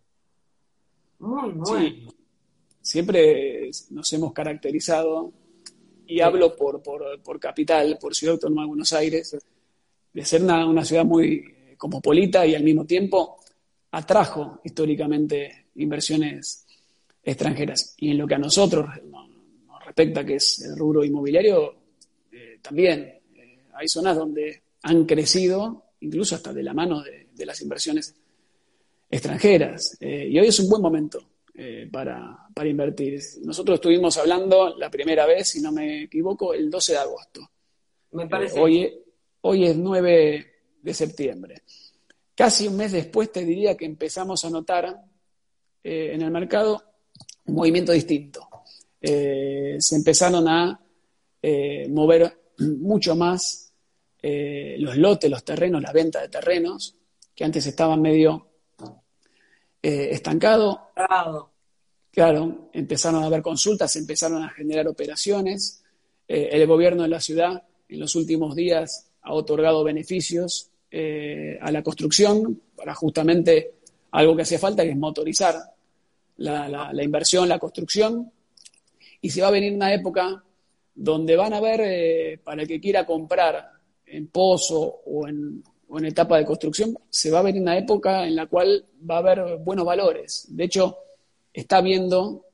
muy 1.18 1.52
nuevo. 1.52 1.78
Sí. 1.78 2.08
Siempre 2.80 3.70
nos 3.90 4.12
hemos 4.12 4.32
caracterizado, 4.32 5.32
y 6.06 6.20
hablo 6.20 6.54
por, 6.54 6.82
por, 6.82 7.40
capital, 7.40 7.96
por 8.00 8.14
Ciudad 8.14 8.34
Autónoma 8.34 8.62
de 8.62 8.68
Buenos 8.68 8.92
Aires, 8.92 9.36
de 10.12 10.24
ser 10.24 10.42
una, 10.42 10.84
ciudad 10.84 11.04
muy 11.04 11.74
cosmopolita 11.78 12.44
y 12.44 12.54
al 12.54 12.62
mismo 12.62 12.84
tiempo 12.84 13.38
atrajo 13.92 14.60
históricamente 14.64 15.68
inversiones 15.76 16.66
extranjeras. 17.22 17.94
Y 17.98 18.10
en 18.10 18.18
lo 18.18 18.26
que 18.26 18.34
a 18.34 18.38
nosotros 18.38 18.90
nos 19.04 19.84
respecta, 19.84 20.24
que 20.24 20.34
es 20.34 20.60
el 20.62 20.76
rubro 20.76 21.04
inmobiliario, 21.04 21.76
también 22.60 23.20
eh, 23.34 23.64
hay 23.74 23.88
zonas 23.88 24.16
donde 24.16 24.62
han 24.82 25.04
crecido, 25.04 25.84
incluso 26.02 26.34
hasta 26.34 26.52
de 26.52 26.62
la 26.62 26.74
mano 26.74 27.02
de, 27.02 27.46
las 27.46 27.60
inversiones 27.60 28.14
extranjeras. 29.10 29.96
Eh, 30.00 30.28
y 30.30 30.38
hoy 30.38 30.46
es 30.46 30.60
un 30.60 30.68
buen 30.68 30.82
momento 30.82 31.22
eh, 31.54 31.88
para, 31.90 32.48
invertir. 32.64 33.20
Nosotros 33.42 33.76
estuvimos 33.76 34.16
hablando 34.18 34.76
la 34.76 34.90
primera 34.90 35.26
vez, 35.26 35.48
si 35.48 35.60
no 35.60 35.72
me 35.72 36.04
equivoco, 36.04 36.54
el 36.54 36.70
12 36.70 36.92
de 36.92 36.98
agosto. 36.98 37.50
Me 38.12 38.28
parece. 38.28 38.60
hoy, 38.60 38.92
hoy 39.42 39.64
es 39.64 39.76
9 39.76 40.46
de 40.82 40.94
septiembre. 40.94 41.62
Casi 42.34 42.68
un 42.68 42.76
mes 42.76 42.92
después 42.92 43.30
te 43.32 43.44
diría 43.44 43.76
que 43.76 43.84
empezamos 43.84 44.44
a 44.44 44.50
notar 44.50 45.04
en 45.84 46.22
el 46.22 46.30
mercado 46.30 46.82
un 47.46 47.56
movimiento 47.56 47.92
distinto. 47.92 48.48
se 49.00 49.96
empezaron 49.96 50.48
a 50.48 50.80
mover 51.88 52.42
mucho 52.58 53.16
más 53.16 53.61
eh, 54.22 54.76
los 54.78 54.96
lotes, 54.96 55.30
los 55.30 55.44
terrenos, 55.44 55.82
las 55.82 55.92
ventas 55.92 56.22
de 56.22 56.28
terrenos, 56.28 56.94
que 57.34 57.44
antes 57.44 57.66
estaban 57.66 58.00
medio 58.00 58.46
eh, 59.82 60.08
estancados. 60.12 60.78
Claro, 62.10 62.70
empezaron 62.72 63.22
a 63.22 63.26
haber 63.26 63.42
consultas, 63.42 63.96
empezaron 63.96 64.42
a 64.42 64.50
generar 64.50 64.86
operaciones. 64.86 65.82
Eh, 66.28 66.50
el 66.52 66.66
gobierno 66.66 67.02
de 67.02 67.08
la 67.08 67.20
ciudad 67.20 67.62
en 67.88 68.00
los 68.00 68.14
últimos 68.14 68.54
días 68.54 69.10
ha 69.22 69.32
otorgado 69.32 69.84
beneficios 69.84 70.68
a 70.94 71.72
la 71.72 71.82
construcción 71.82 72.60
para 72.76 72.94
justamente 72.94 73.76
algo 74.10 74.36
que 74.36 74.42
hace 74.42 74.58
falta, 74.58 74.82
que 74.82 74.90
es 74.90 74.96
motorizar 74.96 75.56
la, 76.36 76.68
la 76.68 77.02
inversión, 77.02 77.48
la 77.48 77.58
construcción. 77.58 78.30
Y 79.22 79.30
se 79.30 79.40
va 79.40 79.48
a 79.48 79.52
venir 79.52 79.72
una 79.72 79.94
época 79.94 80.44
donde 80.94 81.36
van 81.36 81.54
a 81.54 81.60
ver, 81.60 81.80
eh, 81.84 82.40
para 82.42 82.62
el 82.62 82.68
que 82.68 82.80
quiera 82.80 83.06
comprar 83.06 83.70
en 84.12 84.28
pozo 84.28 84.78
o 85.06 85.26
en, 85.26 85.64
etapa 86.04 86.38
de 86.38 86.44
construcción, 86.44 86.96
se 87.10 87.30
va 87.30 87.40
a 87.40 87.42
ver 87.42 87.54
una 87.54 87.76
época 87.76 88.26
en 88.26 88.34
la 88.34 88.46
cual 88.46 88.86
va 89.08 89.16
a 89.16 89.18
haber 89.18 89.58
buenos 89.58 89.84
valores. 89.84 90.46
De 90.48 90.64
hecho, 90.64 90.96
está 91.52 91.82
viendo 91.82 92.46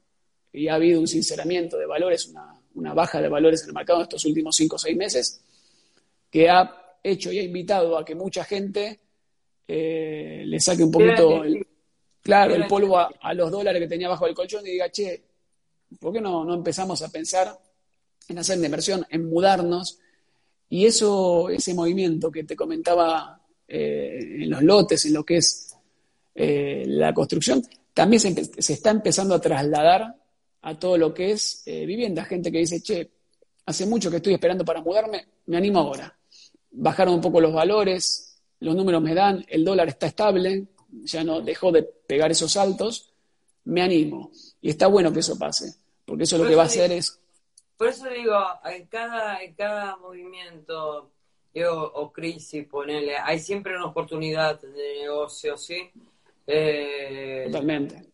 y 0.52 0.66
ha 0.66 0.74
habido 0.74 0.98
un 0.98 1.06
sinceramiento 1.06 1.78
de 1.78 1.86
valores, 1.86 2.32
una, 2.74 2.94
baja 2.94 3.20
de 3.20 3.28
valores 3.28 3.62
en 3.62 3.68
el 3.68 3.74
mercado 3.74 4.00
en 4.00 4.04
estos 4.04 4.24
últimos 4.24 4.56
cinco 4.56 4.74
o 4.74 4.78
seis 4.78 4.96
meses, 4.96 5.40
que 6.28 6.48
ha 6.48 6.96
hecho 7.02 7.30
y 7.30 7.38
ha 7.38 7.42
invitado 7.42 7.96
a 7.96 8.04
que 8.04 8.16
mucha 8.16 8.42
gente 8.44 9.00
eh, 9.68 10.42
le 10.44 10.58
saque 10.58 10.82
un 10.82 10.90
poquito, 10.90 11.44
el, 11.44 11.64
claro, 12.22 12.56
el 12.56 12.66
polvo 12.66 12.98
a, 12.98 13.34
los 13.34 13.50
dólares 13.52 13.80
que 13.80 13.88
tenía 13.88 14.08
bajo 14.08 14.26
el 14.26 14.34
colchón 14.34 14.66
y 14.66 14.70
diga, 14.70 14.90
che, 14.90 15.22
¿por 16.00 16.12
qué 16.12 16.20
no, 16.20 16.44
no 16.44 16.54
empezamos 16.54 17.02
a 17.02 17.08
pensar 17.08 17.56
en 18.28 18.38
hacer 18.38 18.58
de 18.58 18.66
inversión, 18.66 19.06
en 19.10 19.28
mudarnos. 19.28 19.98
Y 20.70 20.86
eso, 20.86 21.48
ese 21.48 21.74
movimiento 21.74 22.30
que 22.30 22.44
te 22.44 22.56
comentaba 22.56 23.40
eh, 23.66 24.18
en 24.40 24.50
los 24.50 24.62
lotes, 24.62 25.04
en 25.06 25.14
lo 25.14 25.24
que 25.24 25.38
es 25.38 25.74
eh, 26.34 26.84
la 26.86 27.14
construcción, 27.14 27.62
también 27.94 28.20
se, 28.20 28.72
está 28.72 28.90
empezando 28.90 29.34
a 29.34 29.40
trasladar 29.40 30.14
a 30.62 30.78
todo 30.78 30.98
lo 30.98 31.14
que 31.14 31.32
es 31.32 31.62
eh, 31.66 31.86
vivienda. 31.86 32.24
Gente 32.24 32.52
que 32.52 32.58
dice, 32.58 32.80
che, 32.80 33.10
hace 33.66 33.86
mucho 33.86 34.10
que 34.10 34.16
estoy 34.16 34.34
esperando 34.34 34.64
para 34.64 34.82
mudarme, 34.82 35.26
me 35.46 35.56
animo 35.56 35.80
ahora. 35.80 36.14
Bajaron 36.70 37.14
un 37.14 37.20
poco 37.20 37.40
los 37.40 37.52
valores, 37.52 38.38
los 38.60 38.76
números 38.76 39.02
me 39.02 39.14
dan, 39.14 39.44
el 39.48 39.64
dólar 39.64 39.88
está 39.88 40.06
estable, 40.06 40.66
ya 41.02 41.24
no 41.24 41.40
dejó 41.40 41.72
de 41.72 41.82
pegar 41.82 42.30
esos 42.30 42.52
saltos, 42.52 43.10
me 43.64 43.82
animo. 43.82 44.30
Y 44.60 44.70
está 44.70 44.86
bueno 44.86 45.12
que 45.12 45.20
eso 45.20 45.38
pase, 45.38 45.74
porque 46.04 46.24
eso 46.24 46.38
lo 46.38 46.46
que 46.46 46.54
va 46.54 46.64
a 46.64 46.66
hacer 46.66 46.92
es 46.92 47.18
por 47.78 47.86
eso 47.86 48.08
digo, 48.10 48.34
en 48.64 48.86
cada, 48.86 49.40
en 49.40 49.54
cada 49.54 49.96
movimiento 49.96 51.12
o 51.64 52.12
crisis, 52.12 52.66
ponele, 52.66 53.16
hay 53.16 53.38
siempre 53.38 53.76
una 53.76 53.86
oportunidad 53.86 54.60
de 54.60 55.00
negocio, 55.02 55.56
¿sí? 55.56 55.90
Eh, 56.46 57.44
Totalmente. 57.46 58.10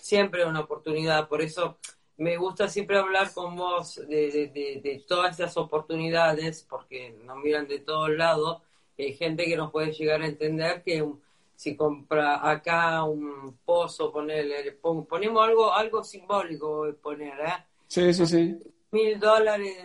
Siempre 0.00 0.44
una 0.44 0.60
oportunidad, 0.60 1.26
por 1.26 1.40
eso 1.40 1.78
me 2.18 2.36
gusta 2.36 2.68
siempre 2.68 2.98
hablar 2.98 3.32
con 3.32 3.56
vos 3.56 3.96
de, 4.08 4.50
de, 4.82 5.04
todas 5.06 5.38
esas 5.38 5.56
oportunidades, 5.56 6.66
porque 6.68 7.16
nos 7.24 7.38
miran 7.38 7.66
de 7.66 7.80
todos 7.80 8.10
lados, 8.10 8.62
hay 8.98 9.14
gente 9.14 9.46
que 9.46 9.56
nos 9.56 9.70
puede 9.70 9.92
llegar 9.92 10.20
a 10.20 10.26
entender 10.26 10.82
que 10.82 11.06
si 11.54 11.76
compra 11.76 12.48
acá 12.48 13.04
un 13.04 13.58
pozo, 13.64 14.12
ponerle, 14.12 14.72
ponemos 15.08 15.46
algo, 15.46 15.72
algo 15.72 16.04
simbólico, 16.04 16.86
poner, 17.02 17.40
¿eh? 17.40 17.64
Sí, 17.86 18.12
sí, 18.12 18.26
sí 18.26 18.58
mil 18.90 19.18
dólares, 19.18 19.76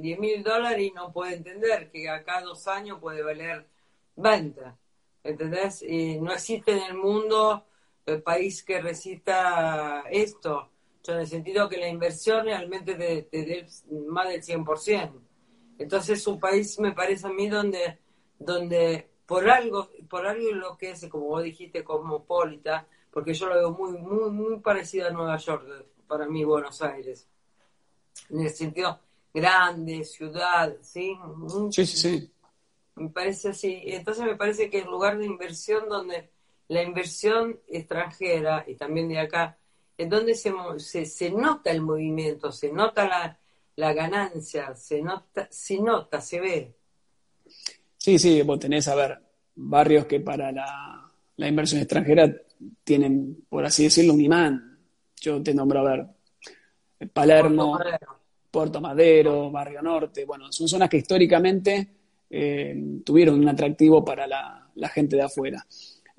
diez 0.00 0.18
mil 0.18 0.42
dólares 0.42 0.82
y 0.82 0.90
no 0.92 1.12
puede 1.12 1.34
entender 1.36 1.90
que 1.90 2.08
acá 2.08 2.40
dos 2.42 2.66
años 2.68 2.98
puede 3.00 3.22
valer 3.22 3.66
20. 4.16 4.60
¿Entendés? 5.22 5.82
Y 5.82 6.20
no 6.20 6.32
existe 6.32 6.72
en 6.72 6.82
el 6.82 6.94
mundo 6.94 7.66
el 8.06 8.22
país 8.22 8.62
que 8.62 8.80
recita 8.80 10.04
esto. 10.10 10.70
en 11.06 11.18
el 11.18 11.26
sentido 11.26 11.68
que 11.68 11.78
la 11.78 11.88
inversión 11.88 12.44
realmente 12.44 12.94
te, 12.94 13.28
dé 13.32 13.66
más 14.08 14.28
del 14.28 14.42
100%. 14.42 15.12
Entonces 15.78 16.18
es 16.18 16.26
un 16.26 16.38
país, 16.38 16.78
me 16.78 16.92
parece 16.92 17.26
a 17.26 17.30
mí, 17.30 17.48
donde, 17.48 17.98
donde 18.38 19.08
por 19.26 19.48
algo, 19.48 19.88
por 20.08 20.26
algo 20.26 20.52
lo 20.52 20.76
que 20.76 20.90
es, 20.90 21.06
como 21.08 21.26
vos 21.26 21.42
dijiste, 21.42 21.82
cosmopolita, 21.82 22.86
porque 23.10 23.34
yo 23.34 23.48
lo 23.48 23.54
veo 23.54 23.70
muy, 23.72 23.92
muy, 23.92 24.30
muy 24.30 24.60
parecido 24.60 25.08
a 25.08 25.10
Nueva 25.10 25.36
York, 25.36 25.86
para 26.06 26.26
mí 26.26 26.44
Buenos 26.44 26.82
Aires. 26.82 27.28
En 28.28 28.40
el 28.40 28.50
sentido 28.50 29.00
grande, 29.32 30.04
ciudad, 30.04 30.76
¿sí? 30.82 31.16
Sí, 31.70 31.86
sí, 31.86 31.96
sí. 31.96 32.32
Me 32.96 33.08
parece 33.08 33.50
así. 33.50 33.82
Entonces 33.86 34.24
me 34.24 34.36
parece 34.36 34.68
que 34.68 34.80
el 34.80 34.86
lugar 34.86 35.18
de 35.18 35.26
inversión 35.26 35.88
donde 35.88 36.30
la 36.70 36.82
inversión 36.84 37.58
extranjera 37.68 38.64
y 38.66 38.76
también 38.76 39.08
de 39.08 39.18
acá, 39.18 39.58
en 39.98 40.08
donde 40.08 40.34
se, 40.36 40.52
se, 41.04 41.30
nota 41.30 41.70
el 41.72 41.82
movimiento, 41.82 42.52
se 42.52 42.72
nota 42.72 43.36
la, 43.76 43.92
ganancia, 43.92 44.74
se 44.76 45.02
nota, 45.02 45.48
se 45.50 45.80
nota, 45.80 46.20
se 46.20 46.40
ve. 46.40 46.76
Sí, 47.96 48.20
sí, 48.20 48.40
vos 48.42 48.60
tenés, 48.60 48.86
a 48.86 48.94
ver, 48.94 49.18
barrios 49.56 50.06
que 50.06 50.20
para 50.20 50.52
la, 50.52 51.48
inversión 51.48 51.80
extranjera 51.80 52.32
tienen, 52.84 53.44
por 53.48 53.64
así 53.64 53.84
decirlo, 53.84 54.14
un 54.14 54.20
imán. 54.20 54.78
Yo 55.20 55.42
te 55.42 55.52
nombro, 55.52 55.80
a 55.80 55.96
ver, 55.96 56.06
Palermo, 57.12 57.78
Puerto 58.50 58.80
Madero, 58.80 59.50
Barrio 59.50 59.82
Norte, 59.82 60.24
bueno, 60.24 60.52
son 60.52 60.68
zonas 60.68 60.88
que 60.88 60.98
históricamente 60.98 61.88
eh, 62.28 63.00
tuvieron 63.04 63.38
un 63.38 63.48
atractivo 63.48 64.04
para 64.04 64.26
la 64.26 64.88
gente 64.88 65.16
de 65.16 65.22
afuera. 65.22 65.64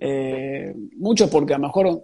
Eh, 0.04 0.74
muchos 0.96 1.30
porque 1.30 1.54
a 1.54 1.60
lo 1.60 1.68
mejor 1.68 2.04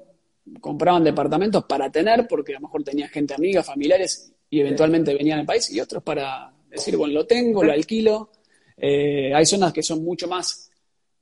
compraban 0.61 1.03
departamentos 1.03 1.65
para 1.65 1.91
tener, 1.91 2.27
porque 2.27 2.53
a 2.53 2.59
lo 2.59 2.67
mejor 2.67 2.83
tenía 2.83 3.07
gente 3.07 3.33
amiga, 3.33 3.63
familiares, 3.63 4.31
y 4.51 4.59
eventualmente 4.59 5.15
venían 5.15 5.39
al 5.39 5.45
país, 5.47 5.71
y 5.73 5.79
otros 5.79 6.03
para 6.03 6.53
decir, 6.69 6.95
bueno, 6.95 7.15
lo 7.15 7.25
tengo, 7.25 7.63
lo 7.63 7.73
alquilo. 7.73 8.29
Eh, 8.77 9.33
hay 9.33 9.45
zonas 9.47 9.73
que 9.73 9.81
son 9.81 10.03
mucho 10.03 10.27
más 10.27 10.69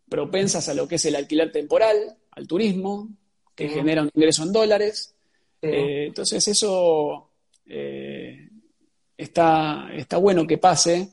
propensas 0.09 0.67
a 0.67 0.73
lo 0.73 0.85
que 0.85 0.95
es 0.95 1.05
el 1.05 1.15
alquiler 1.15 1.49
temporal, 1.49 2.17
al 2.31 2.45
turismo, 2.45 3.07
que 3.55 3.69
genera 3.69 4.01
un 4.01 4.11
ingreso 4.13 4.43
en 4.43 4.51
dólares. 4.51 5.15
Eh, 5.61 6.07
entonces 6.07 6.45
eso 6.45 7.29
está, 7.65 9.89
está 9.93 10.17
bueno 10.17 10.45
que 10.45 10.57
pase 10.57 11.09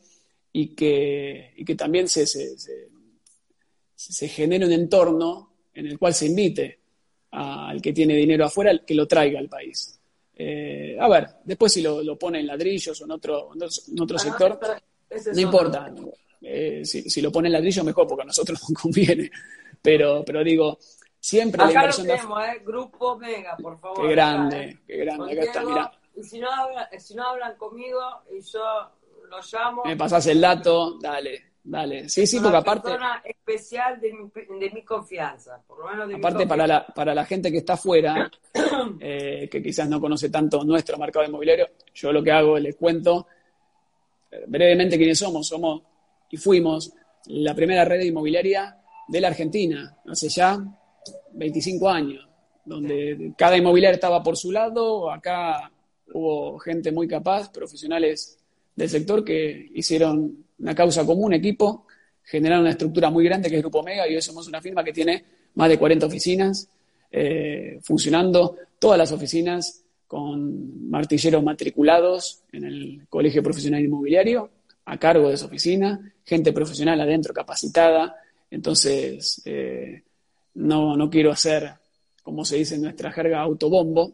y 0.52 0.74
que, 0.74 1.54
y 1.56 1.64
que 1.64 1.74
también 1.74 2.08
se, 2.08 2.26
se, 2.26 2.58
se, 2.58 2.88
se 3.94 4.28
genere 4.28 4.66
un 4.66 4.72
entorno 4.72 5.52
en 5.74 5.86
el 5.86 5.98
cual 5.98 6.14
se 6.14 6.26
invite 6.26 6.78
al 7.30 7.80
que 7.80 7.92
tiene 7.92 8.14
dinero 8.14 8.44
afuera 8.44 8.72
que 8.86 8.94
lo 8.94 9.06
traiga 9.06 9.38
al 9.38 9.48
país. 9.48 9.98
Eh, 10.34 10.96
a 10.98 11.08
ver, 11.08 11.28
después 11.44 11.72
si 11.72 11.82
lo, 11.82 12.18
pone 12.18 12.40
en 12.40 12.46
ladrillos 12.46 13.00
o 13.00 13.04
en 13.04 13.10
otro, 13.12 13.50
en 13.54 14.00
otro 14.00 14.16
ah, 14.16 14.20
sector, 14.20 14.60
no 15.34 15.40
importa. 15.40 15.92
Eh, 16.40 16.84
si, 16.84 17.20
lo 17.20 17.30
pone 17.30 17.48
en 17.48 17.52
ladrillos, 17.52 17.84
mejor, 17.84 18.06
porque 18.06 18.22
a 18.22 18.26
nosotros 18.26 18.60
nos 18.68 18.80
conviene. 18.80 19.30
Pero, 19.80 20.22
pero 20.24 20.44
digo, 20.44 20.78
siempre 21.18 21.64
la 21.64 21.72
inversión 21.72 22.06
lo 22.06 22.14
tenemos, 22.14 22.44
eh, 22.44 22.62
Grupo 22.64 23.16
Mega, 23.16 23.56
por 23.56 23.78
favor. 23.78 24.02
Qué 24.02 24.12
grande, 24.12 24.78
qué 24.86 24.96
grande. 24.98 25.32
Acá 25.32 25.42
está, 25.42 25.64
mira. 25.64 25.92
Y 26.22 26.24
si 26.24 26.38
no, 26.38 26.48
si 26.98 27.16
no 27.16 27.24
hablan 27.24 27.56
conmigo 27.56 28.00
y 28.30 28.40
yo 28.42 28.62
lo 29.28 29.38
llamo. 29.52 29.82
Me 29.84 29.96
pasás 29.96 30.24
el 30.28 30.40
dato, 30.40 30.96
dale. 31.00 31.52
Dale, 31.64 32.08
sí, 32.08 32.26
sí, 32.26 32.40
porque 32.40 32.56
aparte. 32.56 32.88
persona 32.88 33.22
especial 33.24 34.00
de 34.00 34.12
mi, 34.72 34.82
confianza, 34.82 35.60
por 35.64 35.78
lo 35.78 35.90
menos 35.90 36.08
de 36.08 36.16
Aparte, 36.16 36.44
para, 36.44 36.66
la, 36.66 36.84
para 36.84 37.14
la 37.14 37.24
gente 37.24 37.52
que 37.52 37.58
está 37.58 37.74
afuera, 37.74 38.28
eh, 39.00 39.48
que 39.48 39.62
quizás 39.62 39.88
no 39.88 40.00
conoce 40.00 40.28
tanto 40.28 40.64
nuestro 40.64 40.98
mercado 40.98 41.24
inmobiliario, 41.24 41.68
yo 41.94 42.12
lo 42.12 42.20
que 42.20 42.32
hago, 42.32 42.58
les 42.58 42.74
cuento 42.74 43.28
eh, 44.30 44.44
brevemente 44.46 44.96
quiénes 44.96 45.18
somos. 45.18 45.46
Somos 45.46 45.82
y 46.30 46.36
fuimos 46.36 46.92
la 47.26 47.54
primera 47.54 47.84
red 47.84 48.00
inmobiliaria 48.00 48.76
de 49.06 49.20
la 49.20 49.28
Argentina, 49.28 49.96
hace 50.08 50.28
ya 50.28 50.58
25 51.32 51.88
años, 51.88 52.28
donde 52.64 53.34
cada 53.36 53.56
inmobiliario 53.56 53.94
estaba 53.94 54.20
por 54.20 54.36
su 54.36 54.50
lado, 54.50 55.10
acá 55.10 55.71
hubo 56.12 56.58
gente 56.58 56.92
muy 56.92 57.08
capaz, 57.08 57.50
profesionales 57.50 58.38
del 58.74 58.88
sector 58.88 59.24
que 59.24 59.70
hicieron 59.74 60.44
una 60.58 60.74
causa 60.74 61.04
común, 61.04 61.32
equipo, 61.32 61.86
generaron 62.22 62.62
una 62.62 62.70
estructura 62.70 63.10
muy 63.10 63.24
grande 63.24 63.50
que 63.50 63.56
es 63.56 63.62
Grupo 63.62 63.82
Mega 63.82 64.08
y 64.08 64.14
hoy 64.14 64.22
somos 64.22 64.46
una 64.46 64.60
firma 64.60 64.84
que 64.84 64.92
tiene 64.92 65.24
más 65.54 65.68
de 65.68 65.78
40 65.78 66.06
oficinas 66.06 66.68
eh, 67.10 67.78
funcionando, 67.82 68.56
todas 68.78 68.98
las 68.98 69.12
oficinas 69.12 69.82
con 70.06 70.88
martilleros 70.90 71.42
matriculados 71.42 72.42
en 72.52 72.64
el 72.64 73.06
Colegio 73.08 73.42
Profesional 73.42 73.82
Inmobiliario, 73.82 74.50
a 74.84 74.98
cargo 74.98 75.28
de 75.28 75.34
esa 75.34 75.46
oficina, 75.46 76.12
gente 76.24 76.52
profesional 76.52 77.00
adentro 77.00 77.32
capacitada. 77.32 78.16
Entonces, 78.50 79.42
eh, 79.44 80.02
no, 80.54 80.96
no 80.96 81.08
quiero 81.08 81.30
hacer, 81.30 81.72
como 82.22 82.44
se 82.44 82.56
dice 82.56 82.74
en 82.74 82.82
nuestra 82.82 83.12
jerga, 83.12 83.40
autobombo, 83.40 84.12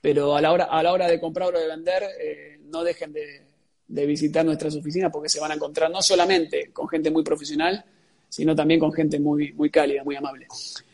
pero 0.00 0.36
a 0.36 0.40
la 0.40 0.52
hora, 0.52 0.64
a 0.64 0.82
la 0.82 0.92
hora 0.92 1.06
de 1.08 1.20
comprar 1.20 1.54
o 1.54 1.58
de 1.58 1.66
vender, 1.66 2.02
eh, 2.20 2.58
no 2.64 2.84
dejen 2.84 3.12
de, 3.12 3.42
de 3.88 4.06
visitar 4.06 4.44
nuestras 4.44 4.74
oficinas 4.76 5.10
porque 5.12 5.28
se 5.28 5.40
van 5.40 5.52
a 5.52 5.54
encontrar 5.54 5.90
no 5.90 6.02
solamente 6.02 6.72
con 6.72 6.88
gente 6.88 7.10
muy 7.10 7.22
profesional, 7.22 7.84
sino 8.28 8.54
también 8.54 8.80
con 8.80 8.92
gente 8.92 9.18
muy, 9.20 9.52
muy 9.52 9.70
cálida, 9.70 10.04
muy 10.04 10.16
amable. 10.16 10.46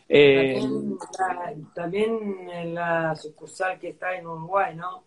Eh, 0.08 0.60
también, 1.74 2.48
en 2.52 2.74
la 2.74 3.16
sucursal 3.16 3.78
que 3.78 3.90
está 3.90 4.14
en 4.14 4.26
Uruguay, 4.26 4.74
¿no? 4.74 5.04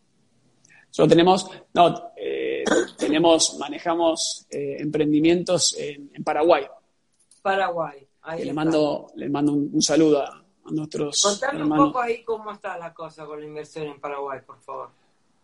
Solo 0.89 1.09
tenemos, 1.09 1.49
no, 1.73 2.11
eh, 2.15 2.63
tenemos, 2.97 3.57
manejamos 3.59 4.47
eh, 4.49 4.77
emprendimientos 4.79 5.75
en, 5.77 6.23
Paraguay. 6.23 6.65
Paraguay. 7.41 8.07
Ahí 8.23 8.45
le 8.45 8.53
mando, 8.53 9.11
le 9.15 9.29
mando 9.29 9.53
un, 9.53 9.81
saludo 9.81 10.21
a, 10.21 10.43
nuestros 10.71 11.21
Contame 11.21 11.63
un 11.63 11.75
poco 11.75 11.99
ahí 11.99 12.23
cómo 12.23 12.51
está 12.51 12.77
la 12.77 12.93
cosa 12.93 13.25
con 13.25 13.39
la 13.39 13.45
inversión 13.45 13.87
en 13.87 13.99
Paraguay, 13.99 14.39
por 14.45 14.59
favor. 14.61 14.89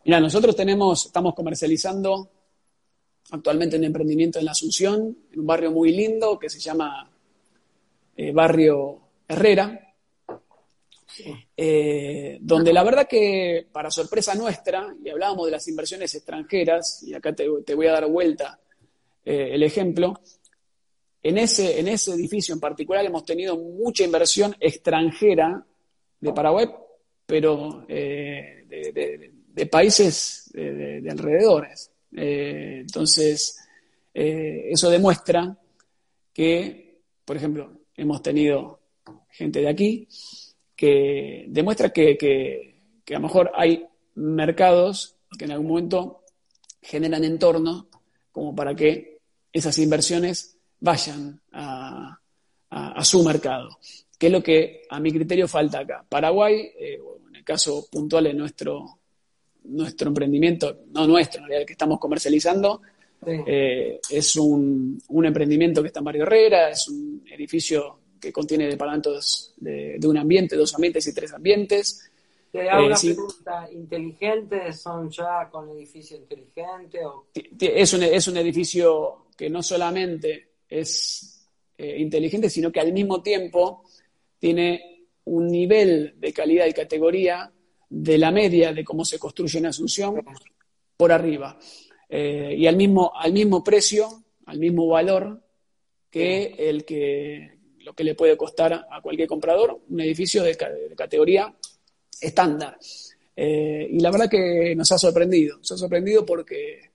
Mira, 0.04 0.20
nosotros 0.20 0.56
tenemos, 0.56 1.06
estamos 1.06 1.36
comercializando 1.36 2.30
actualmente 3.32 3.78
un 3.78 3.84
emprendimiento 3.84 4.40
en 4.40 4.46
la 4.46 4.52
Asunción, 4.52 5.18
en 5.32 5.40
un 5.40 5.46
barrio 5.46 5.72
muy 5.72 5.92
lindo 5.92 6.40
que 6.40 6.50
se 6.50 6.60
llama 6.60 7.10
eh, 8.18 8.32
Barrio 8.32 9.00
Herrera, 9.28 9.94
eh, 11.56 12.38
donde 12.42 12.74
la 12.74 12.84
verdad 12.84 13.08
que, 13.08 13.68
para 13.72 13.92
sorpresa 13.92 14.34
nuestra, 14.36 14.96
y 15.04 15.10
hablábamos 15.10 15.46
de 15.46 15.52
las 15.52 15.68
inversiones 15.68 16.14
extranjeras, 16.16 17.04
y 17.04 17.14
acá 17.14 17.34
te, 17.34 17.48
voy 17.48 17.88
a 17.88 17.94
dar 17.94 18.08
vuelta 18.08 18.60
eh, 19.24 19.50
el 19.54 19.64
ejemplo, 19.64 20.20
en 21.24 21.38
ese, 21.38 21.80
en 21.80 21.88
ese 21.88 22.12
edificio 22.14 22.54
en 22.54 22.60
particular 22.60 23.06
hemos 23.06 23.26
tenido 23.26 23.56
mucha 23.58 24.04
inversión 24.04 24.56
extranjera 24.60 25.66
de 26.20 26.34
Paraguay, 26.34 26.68
pero 27.26 27.86
de, 27.88 29.32
de 29.54 29.66
países 29.66 30.50
de, 30.54 31.08
alrededores. 31.10 31.92
Eh, 32.16 32.80
entonces, 32.82 33.60
eh, 34.14 34.68
eso 34.70 34.90
demuestra 34.90 35.58
que, 36.34 37.02
por 37.26 37.38
ejemplo, 37.38 37.72
hemos 37.96 38.22
tenido 38.22 38.80
gente 39.30 39.62
de 39.62 39.70
aquí 39.70 40.08
que 40.76 41.46
demuestra 41.48 41.92
que, 41.92 42.76
a 43.10 43.14
lo 43.14 43.20
mejor 43.20 43.52
hay 43.56 43.86
mercados 44.16 45.16
que 45.38 45.46
en 45.46 45.52
algún 45.52 45.68
momento 45.68 46.24
generan 46.82 47.24
entorno 47.24 47.88
como 48.32 48.56
para 48.56 48.76
que 48.76 49.20
esas 49.52 49.78
inversiones 49.80 50.58
vayan 50.82 51.39
a, 51.54 52.17
su 53.04 53.24
mercado, 53.24 53.80
que 54.17 54.28
es 54.28 54.32
lo 54.32 54.44
que 54.44 54.84
a 54.89 55.00
mi 55.00 55.12
criterio 55.12 55.48
falta 55.48 55.80
acá. 55.80 56.06
Paraguay, 56.08 56.72
eh, 56.78 57.00
en 57.30 57.36
el 57.36 57.44
caso 57.44 57.88
puntual 57.89 58.26
de 58.26 58.34
nuestro 58.34 59.02
nuestro 59.63 60.08
emprendimiento, 60.08 60.80
no 60.91 61.08
nuestro, 61.08 61.46
en 61.46 61.54
el 61.54 61.65
que 61.65 61.74
estamos 61.74 62.00
comercializando, 62.00 62.82
eh, 63.26 64.00
es 64.10 64.36
un, 64.36 65.00
emprendimiento 65.24 65.82
que 65.82 65.88
está 65.88 66.00
en 66.00 66.06
Barrio 66.06 66.24
Herrera, 66.24 66.70
es 66.70 66.88
un 66.88 67.24
edificio 67.32 68.00
que 68.20 68.32
contiene 68.32 68.67
departamentos 68.67 69.54
de, 69.58 70.00
un 70.04 70.17
ambiente, 70.17 70.56
dos 70.56 70.74
ambientes 70.74 71.06
y 71.08 71.13
tres 71.13 71.34
ambientes. 71.34 72.12
Te 72.52 72.70
hago 72.70 72.88
una 72.88 72.96
eh, 72.96 73.00
pregunta, 73.02 73.70
¿inteligentes 73.72 74.82
son 74.82 75.10
ya 75.10 75.48
con 75.50 75.70
edificio 75.70 76.17
inteligente? 76.17 77.00
Es, 77.60 77.94
un, 77.94 78.04
es 78.04 78.28
un 78.28 78.38
edificio 78.38 79.28
que 79.38 79.50
no 79.50 79.63
solamente 79.63 80.51
es 80.72 81.46
eh, 81.78 81.98
inteligente, 82.00 82.50
sino 82.50 82.72
que 82.72 82.80
al 82.80 82.94
mismo 82.94 83.22
tiempo 83.22 83.84
tiene 84.40 85.06
un 85.26 85.48
nivel 85.48 86.16
de 86.18 86.34
calidad 86.34 86.66
y 86.66 86.74
categoría 86.74 87.52
de 87.90 88.18
la 88.18 88.32
media 88.32 88.72
de 88.72 88.84
cómo 88.84 89.04
se 89.04 89.20
construye 89.20 89.60
en 89.60 89.68
Asunción 89.68 90.24
por 90.96 91.12
arriba. 91.12 91.60
Eh, 92.10 92.56
y 92.58 92.68
al 92.68 92.78
mismo, 92.78 93.12
al 93.14 93.34
mismo 93.34 93.64
precio, 93.64 94.24
al 94.46 94.60
mismo 94.60 94.88
valor 94.88 95.42
que 96.10 96.56
el 96.58 96.86
que 96.86 97.60
lo 97.80 97.94
que 97.94 98.04
le 98.04 98.16
puede 98.16 98.38
costar 98.38 98.74
a 98.74 99.02
cualquier 99.02 99.28
comprador 99.28 99.82
un 99.90 100.02
edificio 100.02 100.44
de, 100.44 100.56
categoría 100.96 101.54
estándar. 102.22 102.78
Eh, 103.36 103.88
y 103.92 104.00
la 104.00 104.12
verdad 104.12 104.30
que 104.30 104.76
nos 104.76 104.92
ha 104.92 105.00
sorprendido, 105.00 105.58
nos 105.58 105.72
ha 105.72 105.78
sorprendido 105.78 106.26
porque 106.26 106.92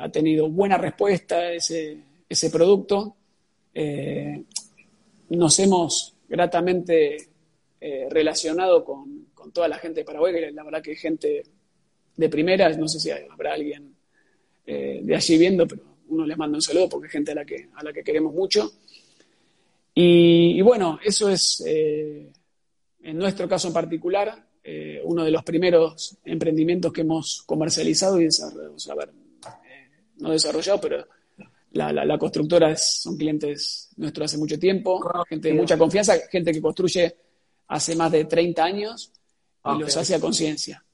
ha 0.00 0.08
tenido 0.08 0.48
buena 0.48 0.78
respuesta 0.78 1.52
ese, 1.52 1.98
ese 2.34 2.50
producto. 2.50 3.16
nos 5.30 5.58
hemos 5.58 6.14
gratamente 6.28 7.28
relacionado 8.10 8.84
con, 8.84 9.26
con, 9.34 9.52
toda 9.52 9.68
la 9.68 9.78
gente 9.78 10.00
de 10.00 10.04
Paraguay, 10.04 10.32
que 10.32 10.50
la 10.50 10.64
verdad 10.64 10.82
que 10.82 10.92
es 10.92 11.00
gente 11.00 11.42
de 12.16 12.28
primera, 12.28 12.68
no 12.76 12.88
sé 12.88 13.00
si 13.00 13.10
habrá 13.10 13.54
alguien 13.54 13.94
eh, 14.66 15.00
de 15.02 15.14
allí 15.14 15.36
viendo, 15.36 15.66
pero 15.66 15.82
uno 16.08 16.26
les 16.26 16.36
manda 16.36 16.56
un 16.56 16.62
saludo 16.62 16.88
porque 16.88 17.06
es 17.06 17.12
gente 17.12 17.32
a 17.32 17.34
la 17.34 17.44
que, 17.44 17.68
a 17.74 17.82
la 17.82 17.92
que 17.92 18.02
queremos 18.02 18.32
mucho. 18.32 18.72
Y, 19.96 20.60
bueno, 20.62 20.98
eso 21.04 21.28
es, 21.28 21.62
eh, 21.66 22.28
en 23.02 23.16
nuestro 23.16 23.48
caso 23.48 23.68
en 23.68 23.74
particular, 23.74 24.44
eh, 24.62 25.00
uno 25.04 25.24
de 25.24 25.30
los 25.30 25.44
primeros 25.44 26.18
emprendimientos 26.24 26.92
que 26.92 27.02
hemos 27.02 27.42
comercializado 27.42 28.20
y 28.20 28.24
desarrollado, 28.24 29.12
no 30.16 30.30
desarrollado, 30.30 30.80
pero 30.80 31.06
la, 31.74 31.92
la, 31.92 32.18
constructora 32.18 32.76
son 32.76 33.16
clientes 33.16 33.90
nuestros 33.96 34.26
hace 34.26 34.38
mucho 34.38 34.58
tiempo, 34.58 35.00
gente 35.28 35.48
de 35.48 35.54
mucha 35.54 35.76
confianza, 35.76 36.14
gente 36.30 36.52
que 36.52 36.62
construye 36.62 37.16
hace 37.68 37.96
más 37.96 38.12
de 38.12 38.24
30 38.24 38.64
años 38.64 39.12
y 39.64 39.78
los 39.78 39.96
hace 39.96 40.14
a 40.14 40.20
conciencia. 40.20 40.84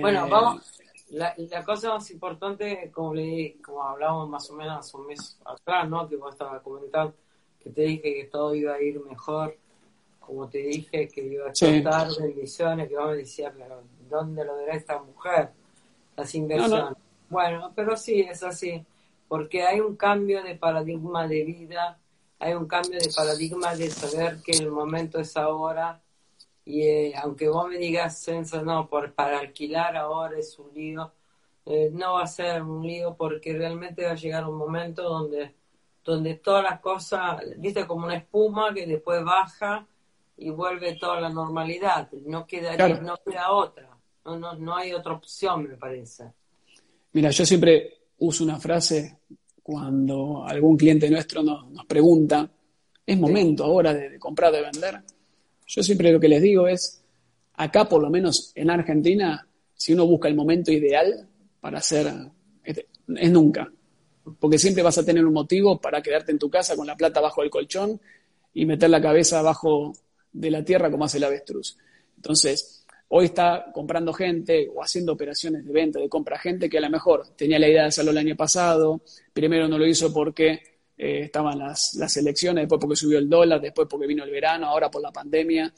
Bueno, 0.00 0.26
eh, 0.26 0.30
vamos. 0.30 0.78
La, 1.10 1.64
cosa 1.64 1.90
más 1.90 2.10
importante, 2.10 2.90
como 2.90 3.14
le 3.14 3.58
como 3.62 3.82
hablábamos 3.82 4.30
más 4.30 4.48
o 4.50 4.54
menos 4.54 4.94
un 4.94 5.06
mes 5.06 5.38
atrás, 5.44 5.88
¿no? 5.88 6.08
Que 6.08 6.16
vos 6.16 6.32
estabas 6.32 6.62
comentando, 6.62 7.14
que 7.60 7.70
te 7.70 7.82
dije 7.82 8.14
que 8.14 8.28
todo 8.32 8.54
iba 8.54 8.74
a 8.74 8.80
ir 8.80 8.98
mejor, 9.00 9.58
como 10.20 10.48
te 10.48 10.58
dije 10.58 11.08
que 11.08 11.22
iba 11.22 11.46
a 11.46 11.48
explotar 11.48 12.08
bendiciones, 12.18 12.88
que 12.88 12.96
vos 12.96 13.10
me 13.10 13.16
decías, 13.16 13.52
pero 13.56 13.82
¿dónde 14.08 14.44
lo 14.44 14.56
verá 14.56 14.74
esta 14.74 15.02
mujer? 15.02 15.50
Las 16.16 16.34
inversiones. 16.34 16.96
Bueno, 17.28 17.72
pero 17.74 17.94
sí, 17.96 18.20
es 18.20 18.42
así, 18.42 18.82
porque 19.32 19.62
hay 19.62 19.80
un 19.80 19.96
cambio 19.96 20.42
de 20.42 20.56
paradigma 20.56 21.26
de 21.26 21.42
vida, 21.42 21.98
hay 22.38 22.52
un 22.52 22.66
cambio 22.66 23.00
de 23.00 23.08
paradigma 23.16 23.74
de 23.74 23.88
saber 23.88 24.42
que 24.44 24.52
el 24.52 24.70
momento 24.70 25.20
es 25.20 25.38
ahora, 25.38 26.02
y 26.66 26.82
eh, 26.82 27.14
aunque 27.16 27.48
vos 27.48 27.66
me 27.66 27.78
digas, 27.78 28.22
Censo, 28.22 28.60
no, 28.60 28.90
por, 28.90 29.14
para 29.14 29.38
alquilar 29.38 29.96
ahora 29.96 30.38
es 30.38 30.58
un 30.58 30.74
lío, 30.74 31.12
eh, 31.64 31.88
no 31.94 32.12
va 32.12 32.24
a 32.24 32.26
ser 32.26 32.62
un 32.62 32.86
lío 32.86 33.16
porque 33.16 33.54
realmente 33.54 34.04
va 34.04 34.10
a 34.10 34.16
llegar 34.16 34.46
un 34.46 34.58
momento 34.58 35.02
donde, 35.02 35.54
donde 36.04 36.34
todas 36.34 36.64
las 36.64 36.80
cosas, 36.80 37.40
viste, 37.56 37.86
como 37.86 38.04
una 38.04 38.16
espuma 38.16 38.74
que 38.74 38.86
después 38.86 39.24
baja 39.24 39.86
y 40.36 40.50
vuelve 40.50 40.96
toda 40.96 41.22
la 41.22 41.30
normalidad. 41.30 42.12
No 42.26 42.46
queda, 42.46 42.76
no 43.00 43.16
queda 43.24 43.50
otra. 43.50 43.96
No, 44.26 44.38
no, 44.38 44.54
no 44.56 44.76
hay 44.76 44.92
otra 44.92 45.14
opción, 45.14 45.66
me 45.70 45.78
parece. 45.78 46.34
Mira, 47.14 47.30
yo 47.30 47.46
siempre 47.46 48.01
uso 48.22 48.44
una 48.44 48.58
frase 48.58 49.18
cuando 49.62 50.44
algún 50.44 50.76
cliente 50.76 51.10
nuestro 51.10 51.42
nos, 51.42 51.70
nos 51.70 51.86
pregunta, 51.86 52.50
¿es 53.04 53.18
momento 53.18 53.64
ahora 53.64 53.92
de, 53.94 54.10
de 54.10 54.18
comprar, 54.18 54.52
de 54.52 54.62
vender? 54.62 55.00
Yo 55.66 55.82
siempre 55.82 56.12
lo 56.12 56.20
que 56.20 56.28
les 56.28 56.42
digo 56.42 56.66
es, 56.66 57.02
acá 57.54 57.88
por 57.88 58.02
lo 58.02 58.10
menos 58.10 58.52
en 58.54 58.70
Argentina, 58.70 59.46
si 59.74 59.92
uno 59.92 60.06
busca 60.06 60.28
el 60.28 60.34
momento 60.34 60.70
ideal 60.70 61.28
para 61.60 61.78
hacer, 61.78 62.12
este, 62.64 62.86
es 63.16 63.30
nunca. 63.30 63.70
Porque 64.38 64.58
siempre 64.58 64.82
vas 64.82 64.98
a 64.98 65.04
tener 65.04 65.24
un 65.24 65.32
motivo 65.32 65.80
para 65.80 66.00
quedarte 66.00 66.30
en 66.30 66.38
tu 66.38 66.48
casa 66.48 66.76
con 66.76 66.86
la 66.86 66.96
plata 66.96 67.20
bajo 67.20 67.42
el 67.42 67.50
colchón 67.50 68.00
y 68.54 68.66
meter 68.66 68.90
la 68.90 69.00
cabeza 69.00 69.40
abajo 69.40 69.92
de 70.32 70.50
la 70.50 70.64
tierra 70.64 70.90
como 70.90 71.04
hace 71.04 71.18
el 71.18 71.24
avestruz. 71.24 71.76
Entonces, 72.16 72.81
hoy 73.14 73.26
está 73.26 73.66
comprando 73.74 74.12
gente 74.14 74.70
o 74.74 74.82
haciendo 74.82 75.12
operaciones 75.12 75.66
de 75.66 75.72
venta, 75.72 75.98
de 75.98 76.08
compra 76.08 76.38
gente 76.38 76.70
que 76.70 76.78
a 76.78 76.80
lo 76.80 76.88
mejor 76.88 77.28
tenía 77.36 77.58
la 77.58 77.68
idea 77.68 77.82
de 77.82 77.88
hacerlo 77.88 78.10
el 78.10 78.16
año 78.16 78.36
pasado, 78.36 79.02
primero 79.34 79.68
no 79.68 79.76
lo 79.76 79.86
hizo 79.86 80.10
porque 80.14 80.52
eh, 80.96 81.24
estaban 81.24 81.58
las, 81.58 81.94
las, 81.96 82.16
elecciones, 82.16 82.62
después 82.62 82.80
porque 82.80 82.96
subió 82.96 83.18
el 83.18 83.28
dólar, 83.28 83.60
después 83.60 83.86
porque 83.86 84.06
vino 84.06 84.24
el 84.24 84.30
verano, 84.30 84.66
ahora 84.66 84.90
por 84.90 85.02
la 85.02 85.12
pandemia. 85.12 85.70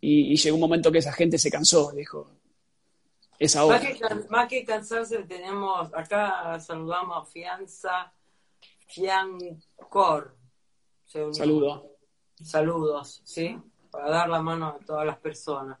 Y, 0.00 0.34
llegó 0.34 0.56
un 0.56 0.60
momento 0.60 0.90
que 0.90 0.98
esa 0.98 1.12
gente 1.12 1.38
se 1.38 1.52
cansó, 1.52 1.92
dijo, 1.92 2.32
es 3.38 3.54
ahora. 3.54 3.80
Más 4.28 4.48
que, 4.48 4.64
cansarse, 4.64 5.22
tenemos, 5.24 5.88
acá 5.94 6.58
saludamos 6.58 7.16
a 7.16 7.30
Fianza, 7.30 8.12
Fiancor. 8.88 10.34
Saludos. 11.06 11.82
Saludos, 12.42 13.20
¿sí? 13.24 13.56
Para 13.90 14.10
dar 14.10 14.28
la 14.28 14.42
mano 14.42 14.66
a 14.66 14.78
todas 14.84 15.06
las 15.06 15.18
personas. 15.18 15.78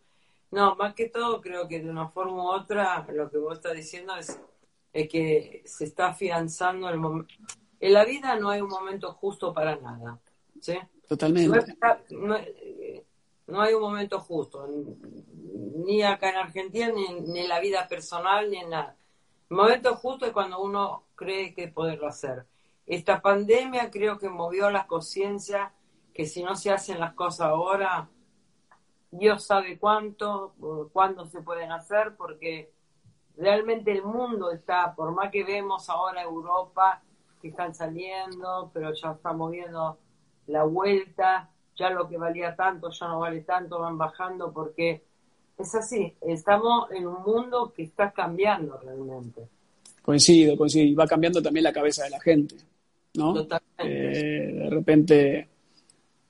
No, 0.50 0.74
más 0.76 0.94
que 0.94 1.08
todo 1.08 1.40
creo 1.40 1.68
que 1.68 1.80
de 1.80 1.90
una 1.90 2.08
forma 2.08 2.44
u 2.44 2.48
otra 2.48 3.06
lo 3.12 3.30
que 3.30 3.38
vos 3.38 3.54
estás 3.54 3.74
diciendo 3.74 4.16
es, 4.16 4.40
es 4.92 5.08
que 5.08 5.62
se 5.64 5.84
está 5.84 6.08
afianzando 6.08 6.88
el 6.88 6.98
momento 6.98 7.34
en 7.80 7.94
la 7.94 8.04
vida 8.04 8.36
no 8.36 8.50
hay 8.50 8.60
un 8.60 8.68
momento 8.68 9.12
justo 9.14 9.52
para 9.54 9.76
nada. 9.76 10.20
¿sí? 10.60 10.78
Totalmente. 11.08 11.76
No, 13.46 13.62
hay 13.62 13.74
un 13.74 13.82
momento 13.82 14.20
justo, 14.20 14.68
ni 14.68 16.04
acá 16.04 16.30
en 16.30 16.36
Argentina, 16.36 16.92
ni, 16.94 17.40
en 17.40 17.48
la 17.48 17.58
vida 17.58 17.88
personal, 17.88 18.48
ni 18.48 18.58
en 18.58 18.70
nada. 18.70 18.96
El 19.50 19.56
momento 19.56 19.96
justo 19.96 20.24
es 20.24 20.32
cuando 20.32 20.60
uno 20.60 21.06
cree 21.16 21.52
que 21.52 21.66
poderlo 21.66 22.06
hacer. 22.06 22.46
Esta 22.86 23.20
pandemia 23.20 23.90
creo 23.90 24.18
que 24.18 24.28
movió 24.28 24.70
la 24.70 24.86
conciencia 24.86 25.72
que 26.14 26.26
si 26.26 26.44
no 26.44 26.54
se 26.54 26.70
hacen 26.70 27.00
las 27.00 27.14
cosas 27.14 27.48
ahora, 27.48 28.08
Dios 29.10 29.44
sabe 29.44 29.78
cuánto, 29.78 30.54
cuándo 30.92 31.26
se 31.26 31.42
pueden 31.42 31.72
hacer, 31.72 32.14
porque 32.16 32.72
realmente 33.36 33.92
el 33.92 34.02
mundo 34.02 34.50
está, 34.50 34.94
por 34.94 35.12
más 35.12 35.30
que 35.30 35.44
vemos 35.44 35.88
ahora 35.88 36.22
Europa, 36.22 37.02
que 37.40 37.48
están 37.48 37.74
saliendo, 37.74 38.70
pero 38.72 38.92
ya 38.94 39.12
estamos 39.12 39.50
viendo 39.50 39.98
la 40.46 40.64
vuelta, 40.64 41.50
ya 41.76 41.90
lo 41.90 42.08
que 42.08 42.18
valía 42.18 42.54
tanto 42.54 42.90
ya 42.90 43.08
no 43.08 43.20
vale 43.20 43.40
tanto, 43.40 43.78
van 43.78 43.96
bajando 43.96 44.52
porque 44.52 45.02
es 45.58 45.74
así, 45.74 46.14
estamos 46.20 46.90
en 46.90 47.06
un 47.06 47.22
mundo 47.22 47.72
que 47.74 47.82
está 47.82 48.12
cambiando 48.12 48.78
realmente. 48.78 49.48
Coincido, 50.02 50.56
coincido, 50.56 50.86
y 50.86 50.94
va 50.94 51.06
cambiando 51.06 51.42
también 51.42 51.64
la 51.64 51.72
cabeza 51.72 52.04
de 52.04 52.10
la 52.10 52.20
gente, 52.20 52.56
¿no? 53.14 53.34
Totalmente. 53.34 53.68
Eh, 53.78 54.52
de 54.54 54.70
repente, 54.70 55.48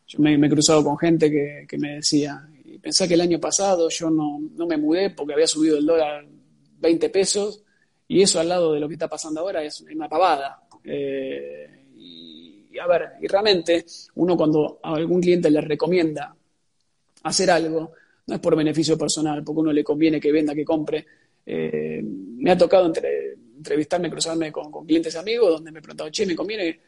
yo 0.08 0.18
me, 0.18 0.34
he 0.34 0.50
cruzado 0.50 0.82
con 0.82 0.98
gente 0.98 1.30
que, 1.30 1.78
me 1.78 1.96
decía, 1.96 2.44
y 2.80 2.82
pensé 2.82 3.06
que 3.06 3.14
el 3.14 3.20
año 3.20 3.38
pasado 3.38 3.90
yo 3.90 4.08
no, 4.08 4.40
no 4.54 4.66
me 4.66 4.78
mudé 4.78 5.10
porque 5.10 5.34
había 5.34 5.46
subido 5.46 5.76
el 5.76 5.84
dólar 5.84 6.26
20 6.78 7.10
pesos, 7.10 7.62
y 8.08 8.22
eso 8.22 8.40
al 8.40 8.48
lado 8.48 8.72
de 8.72 8.80
lo 8.80 8.88
que 8.88 8.94
está 8.94 9.06
pasando 9.06 9.40
ahora 9.40 9.62
es 9.62 9.82
una 9.82 10.08
pavada. 10.08 10.62
Eh, 10.82 11.84
y, 11.94 12.78
a 12.78 12.86
ver, 12.86 13.10
y 13.20 13.26
realmente 13.26 13.84
uno 14.14 14.34
cuando 14.34 14.80
a 14.82 14.94
algún 14.94 15.20
cliente 15.20 15.50
le 15.50 15.60
recomienda 15.60 16.34
hacer 17.24 17.50
algo, 17.50 17.92
no 18.26 18.34
es 18.34 18.40
por 18.40 18.56
beneficio 18.56 18.96
personal, 18.96 19.44
porque 19.44 19.60
uno 19.60 19.72
le 19.72 19.84
conviene 19.84 20.18
que 20.18 20.32
venda, 20.32 20.54
que 20.54 20.64
compre. 20.64 21.06
Eh, 21.44 22.00
me 22.02 22.50
ha 22.50 22.56
tocado 22.56 22.86
entre, 22.86 23.34
entrevistarme, 23.58 24.10
cruzarme 24.10 24.50
con, 24.50 24.72
clientes 24.86 25.14
amigos, 25.16 25.50
donde 25.50 25.70
me 25.70 25.80
he 25.80 25.82
preguntado, 25.82 26.10
che, 26.10 26.24
me 26.24 26.34
conviene, 26.34 26.80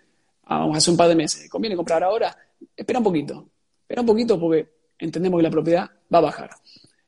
hace 0.44 0.90
un 0.90 0.96
par 0.96 1.08
de 1.08 1.16
meses, 1.16 1.50
¿conviene 1.50 1.76
comprar 1.76 2.02
ahora? 2.02 2.34
Espera 2.74 2.98
un 2.98 3.04
poquito, 3.04 3.50
espera 3.82 4.00
un 4.00 4.06
poquito 4.06 4.40
porque 4.40 4.81
entendemos 5.04 5.38
que 5.38 5.44
la 5.44 5.50
propiedad 5.50 5.90
va 6.12 6.18
a 6.18 6.22
bajar. 6.22 6.50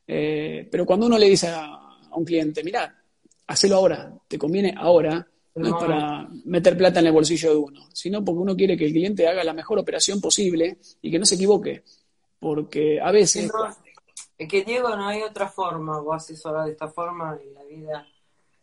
Eh, 0.07 0.67
pero 0.71 0.85
cuando 0.85 1.07
uno 1.07 1.17
le 1.17 1.29
dice 1.29 1.47
a, 1.47 1.65
a 1.65 2.15
un 2.15 2.25
cliente, 2.25 2.63
mira, 2.63 3.03
hacelo 3.47 3.75
ahora, 3.75 4.13
te 4.27 4.37
conviene 4.37 4.73
ahora, 4.77 5.27
no 5.55 5.67
es 5.67 5.73
para 5.73 6.27
meter 6.43 6.77
plata 6.77 6.99
en 6.99 7.07
el 7.07 7.13
bolsillo 7.13 7.51
de 7.51 7.55
uno, 7.55 7.87
sino 7.93 8.23
porque 8.23 8.41
uno 8.41 8.55
quiere 8.55 8.75
que 8.75 8.85
el 8.85 8.91
cliente 8.91 9.27
haga 9.27 9.43
la 9.43 9.53
mejor 9.53 9.79
operación 9.79 10.19
posible 10.19 10.77
y 11.01 11.09
que 11.09 11.19
no 11.19 11.25
se 11.25 11.35
equivoque. 11.35 11.83
Porque 12.39 12.99
a 12.99 13.11
veces. 13.11 13.49
es 14.37 14.49
que 14.49 14.63
Diego, 14.63 14.89
no 14.95 15.07
hay 15.07 15.23
otra 15.23 15.47
forma, 15.47 15.99
vos 16.01 16.17
haces 16.17 16.45
ahora 16.45 16.65
de 16.65 16.71
esta 16.71 16.89
forma 16.89 17.39
en 17.41 17.53
la 17.53 17.63
vida, 17.63 18.07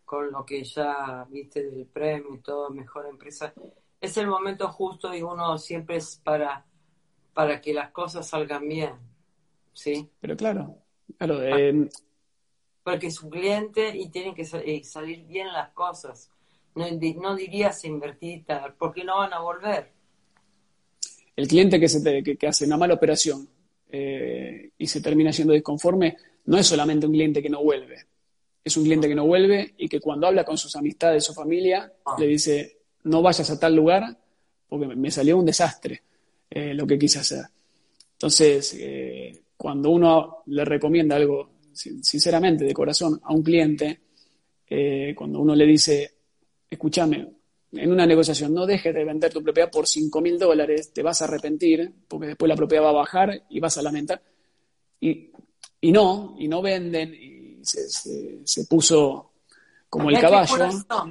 con 0.05 0.31
lo 0.31 0.45
que 0.45 0.63
ya 0.65 1.27
viste 1.31 1.63
del 1.65 1.87
premio 1.87 2.35
y 2.35 2.39
todo, 2.41 2.69
mejor 2.69 3.07
empresa. 3.07 3.55
Es 3.99 4.17
el 4.19 4.27
momento 4.27 4.69
justo 4.69 5.15
y 5.15 5.23
uno 5.23 5.57
siempre 5.57 5.97
es 5.97 6.21
para, 6.23 6.67
para 7.33 7.61
que 7.63 7.73
las 7.73 7.91
cosas 7.91 8.29
salgan 8.29 8.69
bien. 8.69 8.93
¿Sí? 9.73 10.09
Pero 10.21 10.37
claro, 10.37 10.77
claro. 11.19 11.43
Eh, 11.43 11.89
porque 12.83 13.07
es 13.09 13.21
un 13.23 13.31
cliente 13.31 13.97
y 13.97 14.09
tienen 14.11 14.35
que 14.35 14.43
eh, 14.43 14.85
salir 14.85 15.25
bien 15.25 15.49
las 15.53 15.71
cosas 15.71 16.31
no, 16.75 16.87
no 17.21 17.37
dirías 17.37 17.85
invertir, 17.85 18.45
porque 18.79 19.05
no 19.05 19.19
van 19.19 19.33
a 19.35 19.41
volver. 19.41 19.93
El 21.37 21.49
cliente 21.49 21.79
que, 21.81 21.89
se 21.89 22.23
que, 22.23 22.47
hace 22.47 22.65
una 22.67 22.77
mala 22.77 22.95
operación 22.95 23.49
eh, 23.91 24.71
y 24.79 24.87
se 24.87 25.01
termina 25.01 25.33
siendo 25.33 25.53
disconforme, 25.55 26.17
no 26.47 26.59
es 26.59 26.67
solamente 26.67 27.07
un 27.07 27.13
cliente 27.13 27.43
que 27.43 27.51
no 27.51 27.63
vuelve. 27.63 28.07
es 28.65 28.77
un 28.77 28.85
cliente 28.85 29.09
que 29.09 29.15
no 29.15 29.27
vuelve 29.27 29.75
y 29.77 29.89
que 29.89 30.01
cuando 30.01 30.27
habla 30.29 30.45
con 30.45 30.57
sus 30.57 30.75
amistades 30.77 31.29
o 31.29 31.35
familia 31.35 31.93
Ah. 32.07 32.15
le 32.19 32.27
dice, 32.29 32.79
no 33.05 33.21
vayas 33.21 33.51
a 33.51 33.59
tal 33.59 33.75
lugar 33.75 34.17
porque 34.69 34.87
me- 34.87 34.95
me 34.97 35.11
salió 35.11 35.37
un 35.37 35.45
desastre 35.45 36.03
eh, 36.49 36.73
lo 36.73 36.87
que 36.87 36.97
quise 36.99 37.19
hacer. 37.19 37.45
Entonces, 38.13 38.77
eh, 38.79 39.42
cuando 39.63 39.91
uno 39.91 40.39
le 40.47 40.65
recomienda 40.65 41.15
algo, 41.15 41.51
sin- 41.73 42.03
sinceramente, 42.03 42.65
de 42.65 42.75
corazón, 42.75 43.21
a 43.23 43.33
un 43.33 43.45
cliente, 43.45 44.01
eh, 44.69 45.15
cuando 45.17 45.39
uno 45.39 45.55
le 45.55 45.65
dice, 45.65 46.11
escúchame, 46.69 47.33
en 47.71 47.93
una 47.93 48.05
negociación 48.05 48.53
no 48.53 48.67
dejes 48.67 48.93
de 48.93 49.05
vender 49.05 49.33
tu 49.33 49.41
propiedad 49.41 49.71
por 49.71 49.87
5 49.87 50.21
mil 50.21 50.37
dólares, 50.37 50.93
te 50.93 51.01
vas 51.05 51.23
a 51.23 51.27
arrepentir, 51.27 51.93
porque 52.09 52.27
después 52.27 52.49
la 52.49 52.57
propiedad 52.57 52.83
va 52.87 52.89
a 52.91 53.03
bajar 53.05 53.45
y 53.51 53.61
vas 53.61 53.79
a 53.79 53.83
lamentar. 53.83 54.21
Y, 55.01 55.31
y 55.81 55.93
no, 55.93 56.35
y 56.41 56.49
no 56.49 56.61
venden, 56.61 57.15
y 57.15 57.65
se, 57.65 57.89
se- 57.89 58.41
se 58.45 58.65
puso 58.65 59.31
como 59.89 60.11
el 60.11 60.17
caballo. 60.23 60.49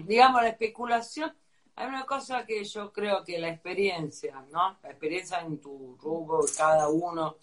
digamos, 0.06 0.42
la 0.42 0.50
especulación. 0.50 1.32
Hay 1.78 1.88
una 1.88 2.04
cosa 2.06 2.46
que 2.46 2.66
yo 2.66 2.92
creo 2.92 3.24
que 3.24 3.40
la 3.40 3.48
experiencia, 3.48 4.46
¿no? 4.52 4.78
La 4.84 4.90
experiencia 4.90 5.40
en 5.40 5.58
tu 5.62 5.96
rubro, 6.02 6.42
cada 6.58 6.90
uno 6.90 7.38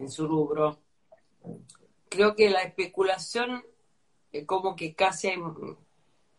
en 0.00 0.10
su 0.10 0.26
rubro. 0.26 0.78
Creo 2.08 2.34
que 2.34 2.50
la 2.50 2.62
especulación, 2.62 3.62
eh, 4.32 4.44
como 4.44 4.74
que 4.74 4.94
casi 4.94 5.28
hay, 5.28 5.38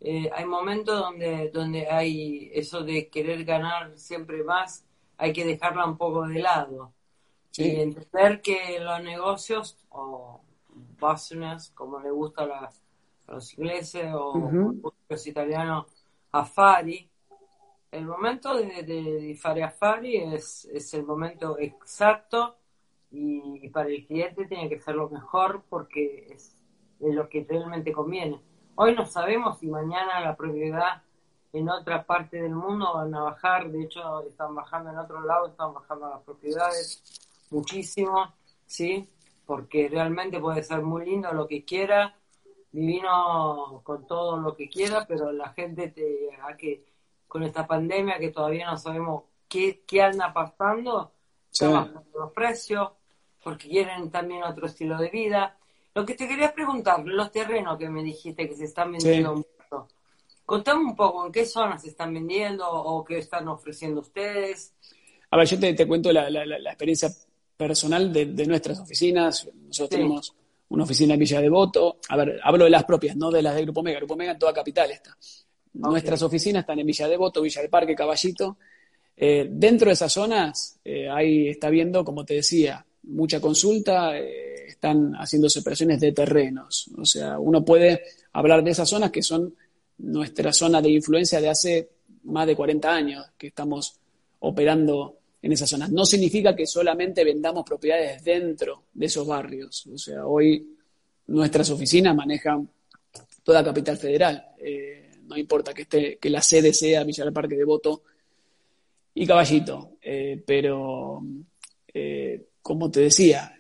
eh, 0.02 0.30
hay 0.34 0.46
momentos 0.46 1.00
donde, 1.00 1.50
donde 1.50 1.88
hay 1.90 2.52
eso 2.54 2.84
de 2.84 3.08
querer 3.10 3.46
ganar 3.46 3.98
siempre 3.98 4.44
más, 4.44 4.86
hay 5.18 5.32
que 5.32 5.46
dejarla 5.46 5.86
un 5.86 5.98
poco 5.98 6.28
de 6.28 6.40
lado. 6.40 6.94
Sí. 7.52 7.64
Y 7.64 7.82
entender 7.82 8.42
que 8.42 8.80
los 8.80 9.02
negocios, 9.04 9.78
o 9.90 10.42
business, 11.00 11.72
como 11.76 12.00
le 12.00 12.12
gusta 12.12 12.44
a, 12.44 12.48
la- 12.48 12.72
a 13.28 13.32
los 13.34 13.54
ingleses, 13.58 14.12
o 14.14 14.52
los 15.10 15.28
italianos, 15.28 15.86
affari, 16.32 17.10
el 17.92 18.06
momento 18.06 18.56
de, 18.56 18.84
de, 18.84 19.64
affari 19.64 20.16
es, 20.18 20.66
es 20.66 20.94
el 20.94 21.04
momento 21.04 21.60
exacto 21.60 22.56
y, 23.12 23.68
para 23.70 23.90
el 23.90 24.06
cliente 24.06 24.46
tiene 24.46 24.70
que 24.70 24.80
ser 24.80 24.96
lo 24.96 25.10
mejor 25.10 25.64
porque 25.70 26.28
es, 26.32 26.58
lo 27.00 27.28
que 27.30 27.46
realmente 27.48 27.92
conviene. 27.92 28.40
Hoy 28.76 28.96
no 28.96 29.06
sabemos 29.06 29.58
si 29.60 29.68
mañana 29.68 30.20
la 30.22 30.36
propiedad 30.36 31.02
en 31.52 31.70
otra 31.70 32.06
parte 32.06 32.42
del 32.42 32.56
mundo 32.56 32.94
van 32.94 33.14
a 33.14 33.24
bajar, 33.24 33.70
de 33.72 33.84
hecho 33.84 34.22
están 34.22 34.56
bajando 34.56 34.92
en 34.92 34.98
otro 34.98 35.22
lado, 35.22 35.48
están 35.48 35.74
bajando 35.74 36.10
las 36.10 36.22
propiedades 36.22 37.04
muchísimo, 37.50 38.34
¿sí? 38.66 39.10
Porque 39.46 39.90
realmente 39.90 40.40
puede 40.40 40.64
ser 40.64 40.82
muy 40.82 41.06
lindo 41.06 41.34
lo 41.34 41.48
que 41.48 41.66
quiera, 41.66 42.16
divino 42.72 43.82
con 43.84 44.08
todo 44.08 44.38
lo 44.38 44.56
que 44.56 44.70
quiera, 44.70 45.06
pero 45.06 45.32
la 45.32 45.50
gente 45.50 45.90
te 45.90 46.30
a 46.42 46.56
que 46.56 46.86
con 47.28 47.44
esta 47.44 47.68
pandemia 47.68 48.20
que 48.20 48.30
todavía 48.30 48.70
no 48.70 48.78
sabemos 48.78 49.24
qué, 49.50 49.84
qué 49.86 50.02
anda 50.04 50.32
pasando, 50.32 51.12
Sí. 51.52 51.66
están 51.66 51.94
bajando 51.94 52.20
los 52.20 52.32
precios, 52.32 52.92
porque 53.44 53.68
quieren 53.70 54.10
también 54.12 54.44
otro 54.44 54.68
estilo 54.68 54.98
de 54.98 55.10
vida. 55.10 55.58
Lo 55.94 56.06
que 56.06 56.16
te 56.16 56.28
quería 56.28 56.54
preguntar, 56.54 57.04
los 57.06 57.32
terrenos 57.32 57.78
que 57.78 57.90
me 57.90 58.04
dijiste 58.04 58.48
que 58.48 58.56
se 58.56 58.66
están 58.66 58.92
vendiendo 58.92 59.36
Sí. 59.38 59.44
mucho, 59.70 59.88
contame 60.46 60.84
un 60.86 60.96
poco 60.96 61.26
en 61.26 61.32
qué 61.32 61.46
zonas 61.46 61.82
se 61.82 61.90
están 61.90 62.14
vendiendo 62.14 62.70
o 62.70 63.04
qué 63.04 63.18
están 63.18 63.48
ofreciendo 63.48 64.02
ustedes. 64.02 64.74
A 65.32 65.38
ver, 65.38 65.48
yo 65.48 65.60
te, 65.60 65.74
te 65.74 65.88
cuento 65.88 66.12
la, 66.12 66.30
la- 66.30 66.58
experiencia 66.70 67.10
personal 67.58 68.12
de, 68.12 68.26
de 68.28 68.46
nuestras 68.46 68.80
oficinas. 68.80 69.48
Nosotros 69.54 69.90
Sí. 69.90 69.96
tenemos 69.98 70.36
una 70.70 70.84
oficina 70.84 71.14
en 71.14 71.20
Villa 71.20 71.42
Devoto. 71.42 71.98
A 72.10 72.18
ver, 72.18 72.40
hablo 72.44 72.64
de 72.66 72.70
las 72.70 72.84
propias, 72.86 73.16
no 73.16 73.30
de 73.32 73.42
las 73.42 73.56
de 73.56 73.64
Grupo 73.64 73.84
Mega. 73.84 73.98
Grupo 74.00 74.16
Mega 74.16 74.32
en 74.32 74.40
toda 74.40 74.54
capital 74.54 74.92
está. 74.92 75.16
Nuestras 75.74 76.22
oficinas 76.22 76.62
están 76.62 76.80
en 76.80 76.86
Villa 76.88 77.08
Devoto, 77.08 77.42
Villa 77.42 77.62
del 77.62 77.70
Parque, 77.70 77.96
Caballito. 77.96 78.58
Eh, 79.16 79.48
dentro 79.50 79.88
de 79.88 79.94
esas 79.94 80.12
zonas, 80.12 80.80
eh, 80.84 81.10
ahí 81.10 81.48
está 81.50 81.70
viendo, 81.70 82.04
como 82.04 82.26
te 82.26 82.34
decía, 82.36 82.86
mucha 83.04 83.40
consulta, 83.40 84.18
eh, 84.18 84.68
están 84.68 85.14
haciéndose 85.14 85.60
operaciones 85.60 86.00
de 86.00 86.12
terrenos. 86.12 86.90
O 86.98 87.06
sea, 87.06 87.40
uno 87.40 87.64
puede 87.64 88.04
hablar 88.34 88.64
de 88.64 88.72
esas 88.72 88.90
zonas 88.90 89.12
que 89.12 89.22
son 89.22 89.54
nuestra 89.98 90.52
zona 90.52 90.82
de 90.82 90.90
influencia 90.90 91.40
de 91.40 91.50
hace 91.50 91.90
más 92.24 92.48
de 92.48 92.56
40 92.56 92.94
años 92.94 93.26
que 93.38 93.48
estamos 93.48 93.96
operando 94.40 95.18
en 95.42 95.52
esas 95.52 95.70
zonas. 95.70 95.92
No 95.92 96.06
significa 96.06 96.56
que 96.56 96.66
solamente 96.68 97.24
vendamos 97.24 97.64
propiedades 97.66 98.24
dentro 98.24 98.84
de 98.94 99.06
esos 99.06 99.26
barrios. 99.26 99.88
O 99.88 99.98
sea, 99.98 100.26
hoy 100.26 100.76
nuestras 101.28 101.70
oficinas 101.70 102.16
manejan 102.16 102.68
toda 103.44 103.64
Capital 103.64 103.98
Federal. 103.98 104.46
Eh, 104.58 105.12
no 105.28 105.38
importa 105.38 105.74
que, 105.74 105.84
esté, 105.84 106.18
que 106.18 106.30
la 106.30 106.42
sede 106.42 106.74
sea 106.74 107.04
Villa 107.04 107.24
del 107.24 107.34
Parque 107.34 107.56
de 107.56 107.64
Voto 107.64 108.04
y 109.14 109.26
Caballito. 109.26 109.98
Eh, 110.02 110.42
pero, 110.46 111.22
como 112.62 112.92
te 112.92 113.02
decía, 113.02 113.60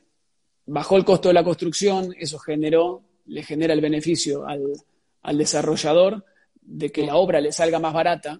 bajó 0.65 0.97
el 0.97 1.05
costo 1.05 1.29
de 1.29 1.33
la 1.33 1.43
construcción, 1.43 2.13
eso 2.17 2.39
generó, 2.39 3.03
le 3.25 3.43
genera 3.43 3.73
el 3.73 3.81
beneficio 3.81 4.45
al, 4.45 4.73
al 5.21 5.37
desarrollador 5.37 6.25
de 6.61 6.91
que 6.91 7.05
la 7.05 7.15
obra 7.15 7.41
le 7.41 7.51
salga 7.51 7.79
más 7.79 7.93
barata 7.93 8.39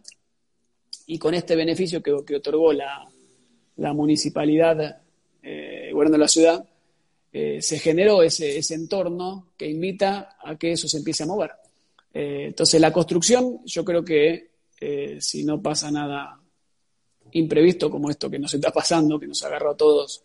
y 1.08 1.18
con 1.18 1.34
este 1.34 1.56
beneficio 1.56 2.02
que, 2.02 2.16
que 2.26 2.36
otorgó 2.36 2.72
la, 2.74 3.08
la 3.78 3.94
municipalidad, 3.94 5.02
eh, 5.42 5.90
gobierno 5.92 6.18
de 6.18 6.24
la 6.24 6.28
ciudad, 6.28 6.66
eh, 7.34 7.62
se 7.62 7.80
generó 7.80 8.22
ese, 8.22 8.58
ese, 8.58 8.76
entorno 8.76 9.54
que 9.58 9.70
invita 9.70 10.36
a 10.44 10.58
que 10.58 10.74
eso 10.74 10.88
se 10.88 10.98
empiece 10.98 11.24
a 11.24 11.28
mover. 11.28 11.52
Eh, 12.14 12.48
entonces, 12.48 12.80
la 12.82 12.92
construcción, 12.92 13.62
yo 13.66 13.86
creo 13.86 14.04
que 14.04 14.52
eh, 14.80 15.18
si 15.22 15.46
no 15.46 15.62
pasa 15.62 15.90
nada 15.92 16.38
imprevisto 17.32 17.90
como 17.90 18.10
esto 18.10 18.30
que 18.30 18.40
nos 18.40 18.54
está 18.54 18.72
pasando, 18.72 19.20
que 19.20 19.28
nos 19.28 19.42
agarró 19.44 19.72
a 19.72 19.78
todos 19.78 20.24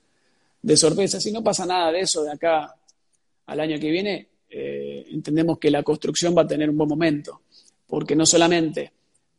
de 0.67 0.77
sorpresa, 0.77 1.21
si 1.21 1.31
no 1.31 1.45
pasa 1.45 1.65
nada 1.65 1.93
de 1.93 2.01
eso 2.01 2.25
de 2.25 2.33
acá 2.33 2.75
al 3.47 3.61
año 3.61 3.79
que 3.79 3.89
viene, 3.89 4.29
eh, 4.51 5.07
entendemos 5.13 5.61
que 5.61 5.71
la 5.71 5.85
construcción 5.85 6.37
va 6.37 6.43
a 6.43 6.47
tener 6.49 6.69
un 6.69 6.77
buen 6.77 6.89
momento, 6.89 7.43
porque 7.87 8.17
no 8.17 8.27
solamente 8.27 8.93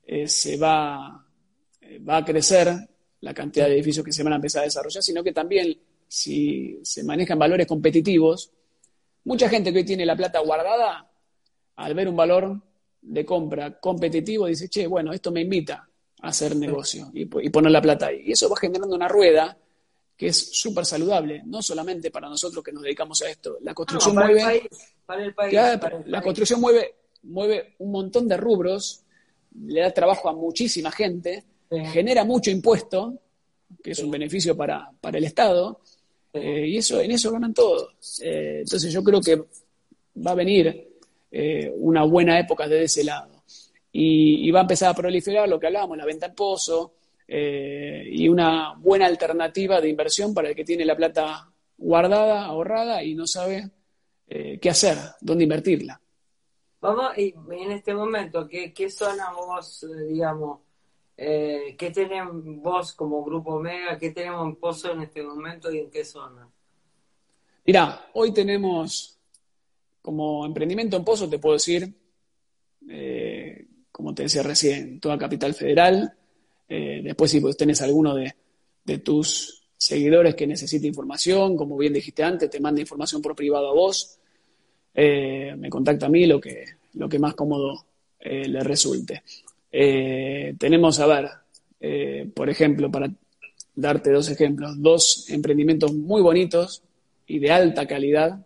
eh, 0.06 0.26
se 0.30 0.56
va, 0.56 1.22
va 2.10 2.18
a 2.18 2.24
crecer 2.24 2.74
la 3.20 3.34
cantidad 3.34 3.66
de 3.66 3.74
edificios 3.74 4.06
que 4.06 4.14
se 4.14 4.24
van 4.24 4.32
a 4.32 4.36
empezar 4.38 4.62
a 4.62 4.66
desarrollar, 4.68 5.04
sino 5.04 5.22
que 5.22 5.34
también 5.34 5.78
si 6.08 6.80
se 6.82 7.04
manejan 7.04 7.38
valores 7.38 7.68
competitivos, 7.68 8.50
mucha 9.26 9.50
gente 9.50 9.74
que 9.74 9.80
hoy 9.80 9.86
tiene 9.86 10.06
la 10.06 10.16
plata 10.16 10.40
guardada, 10.40 11.12
al 11.76 11.94
ver 11.94 12.08
un 12.08 12.16
valor 12.16 12.58
de 13.02 13.26
compra 13.26 13.78
competitivo, 13.82 14.46
dice, 14.46 14.70
che, 14.70 14.88
bueno, 14.88 15.12
esto 15.12 15.34
me 15.34 15.42
invita 15.42 15.90
a 16.22 16.28
hacer 16.30 16.56
negocio 16.56 17.12
y, 17.14 17.24
y 17.24 17.50
poner 17.50 17.74
la 17.74 17.82
plata 17.82 18.08
ahí. 18.08 18.22
Y 18.28 18.32
eso 18.32 18.50
va 18.50 18.56
generando 18.56 18.96
una 18.96 19.10
rueda 19.10 19.58
que 20.18 20.28
es 20.28 20.60
súper 20.60 20.86
saludable, 20.86 21.44
no 21.46 21.62
solamente 21.62 22.10
para 22.10 22.28
nosotros 22.28 22.64
que 22.64 22.72
nos 22.72 22.82
dedicamos 22.82 23.22
a 23.22 23.30
esto. 23.30 23.58
La 23.62 23.74
construcción 23.74 24.16
no, 24.16 24.22
para 24.22 24.34
mueve. 24.34 24.42
El 24.56 24.60
país, 24.62 24.84
para 25.06 25.24
el 25.24 25.34
país, 25.36 25.50
claro, 25.52 25.80
para 25.80 25.98
el 25.98 26.12
la 26.12 26.22
construcción 26.22 26.60
mueve, 26.60 26.96
mueve 27.24 27.76
un 27.80 27.92
montón 27.92 28.28
de 28.28 28.36
rubros, 28.36 29.04
le 29.66 29.82
da 29.82 29.92
trabajo 29.94 30.28
a 30.30 30.34
muchísima 30.34 30.92
gente, 30.92 31.44
Sí. 31.70 31.86
genera 31.92 32.24
mucho 32.24 32.50
impuesto, 32.50 33.20
que 33.84 33.92
es 33.92 34.00
un 34.00 34.10
beneficio 34.10 34.56
para, 34.56 34.90
para 35.02 35.18
el 35.18 35.26
Estado, 35.26 35.82
eh, 36.32 36.66
y 36.68 36.78
eso, 36.78 37.02
en 37.02 37.12
eso 37.12 37.32
ganan 37.32 37.54
todos. 37.54 38.22
Eh, 38.24 38.60
entonces 38.62 38.92
yo 38.92 39.04
creo 39.04 39.20
que 39.20 39.36
va 40.26 40.32
a 40.32 40.36
venir 40.36 40.88
eh, 41.30 41.72
una 41.78 42.04
buena 42.04 42.40
época 42.40 42.68
desde 42.68 42.86
ese 42.86 43.04
lado. 43.04 43.44
Y, 43.92 44.48
y, 44.48 44.52
va 44.52 44.60
a 44.60 44.62
empezar 44.62 44.92
a 44.92 44.94
proliferar 44.94 45.50
lo 45.50 45.60
que 45.60 45.68
hablábamos, 45.68 45.98
la 45.98 46.06
venta 46.06 46.28
en 46.28 46.36
pozo, 46.36 46.94
eh, 47.28 48.04
y 48.10 48.30
una 48.30 48.76
buena 48.78 49.06
alternativa 49.06 49.82
de 49.82 49.90
inversión 49.90 50.34
para 50.34 50.50
el 50.50 50.56
que 50.56 50.64
tiene 50.64 50.86
la 50.86 50.96
plata 50.96 51.52
guardada, 51.78 52.46
ahorrada 52.46 53.04
y 53.04 53.16
no 53.16 53.28
sabe 53.28 53.70
eh, 54.28 54.60
qué 54.60 54.70
hacer, 54.70 54.98
dónde 55.22 55.44
invertirla. 55.44 56.02
Vamos, 56.80 57.18
y 57.18 57.34
en 57.52 57.72
este 57.72 57.94
momento, 57.94 58.48
¿qué, 58.48 58.72
qué 58.72 58.90
zona 58.90 59.32
vos, 59.32 59.84
eh, 59.84 60.04
digamos, 60.10 60.60
eh, 61.18 61.76
qué 61.78 61.90
tenemos 61.90 62.36
vos 62.62 62.94
como 62.94 63.24
Grupo 63.24 63.56
Omega, 63.56 63.98
qué 63.98 64.12
tenemos 64.12 64.46
en 64.46 64.56
Pozo 64.58 64.92
en 64.92 65.02
este 65.02 65.24
momento 65.24 65.72
y 65.72 65.80
en 65.80 65.90
qué 65.90 66.06
zona? 66.06 66.48
Mirá, 67.66 68.10
hoy 68.14 68.32
tenemos 68.32 69.18
como 70.02 70.46
emprendimiento 70.46 70.96
en 70.96 71.04
Pozo, 71.04 71.28
te 71.28 71.40
puedo 71.40 71.54
decir, 71.54 71.92
eh, 72.88 73.68
como 73.92 74.14
te 74.14 74.24
decía 74.24 74.44
recién, 74.44 75.00
toda 75.00 75.18
Capital 75.18 75.56
Federal. 75.56 76.16
Eh, 76.68 77.02
después, 77.04 77.32
si 77.32 77.40
vos 77.40 77.56
tenés 77.56 77.82
alguno 77.82 78.16
de, 78.16 78.34
tus 79.04 79.64
seguidores 79.78 80.36
que 80.36 80.48
necesite 80.48 80.88
información, 80.88 81.56
como 81.56 81.78
bien 81.78 81.94
dijiste 81.94 82.24
antes, 82.24 82.50
te 82.50 82.60
manda 82.60 82.82
información 82.82 83.22
por 83.22 83.36
privado 83.36 83.70
a 83.70 83.74
vos. 83.74 84.18
Eh, 84.94 85.54
me 85.58 85.70
contacta 85.70 86.08
a 86.08 86.10
mí 86.10 86.26
lo 86.26 86.40
que, 86.40 86.66
lo 86.94 87.08
que 87.08 87.20
más 87.20 87.36
cómodo 87.36 87.86
eh, 88.20 88.48
le 88.48 88.62
resulte. 88.62 89.24
Tenemos, 89.70 91.00
a 91.00 91.06
ver, 91.06 92.32
por 92.34 92.50
ejemplo, 92.50 92.90
para 92.90 93.12
darte 93.76 94.12
dos 94.12 94.30
ejemplos, 94.30 94.82
dos 94.82 95.30
emprendimientos 95.30 95.94
muy 95.94 96.22
bonitos 96.22 96.82
y 97.28 97.38
de 97.38 97.52
alta 97.52 97.86
calidad 97.86 98.44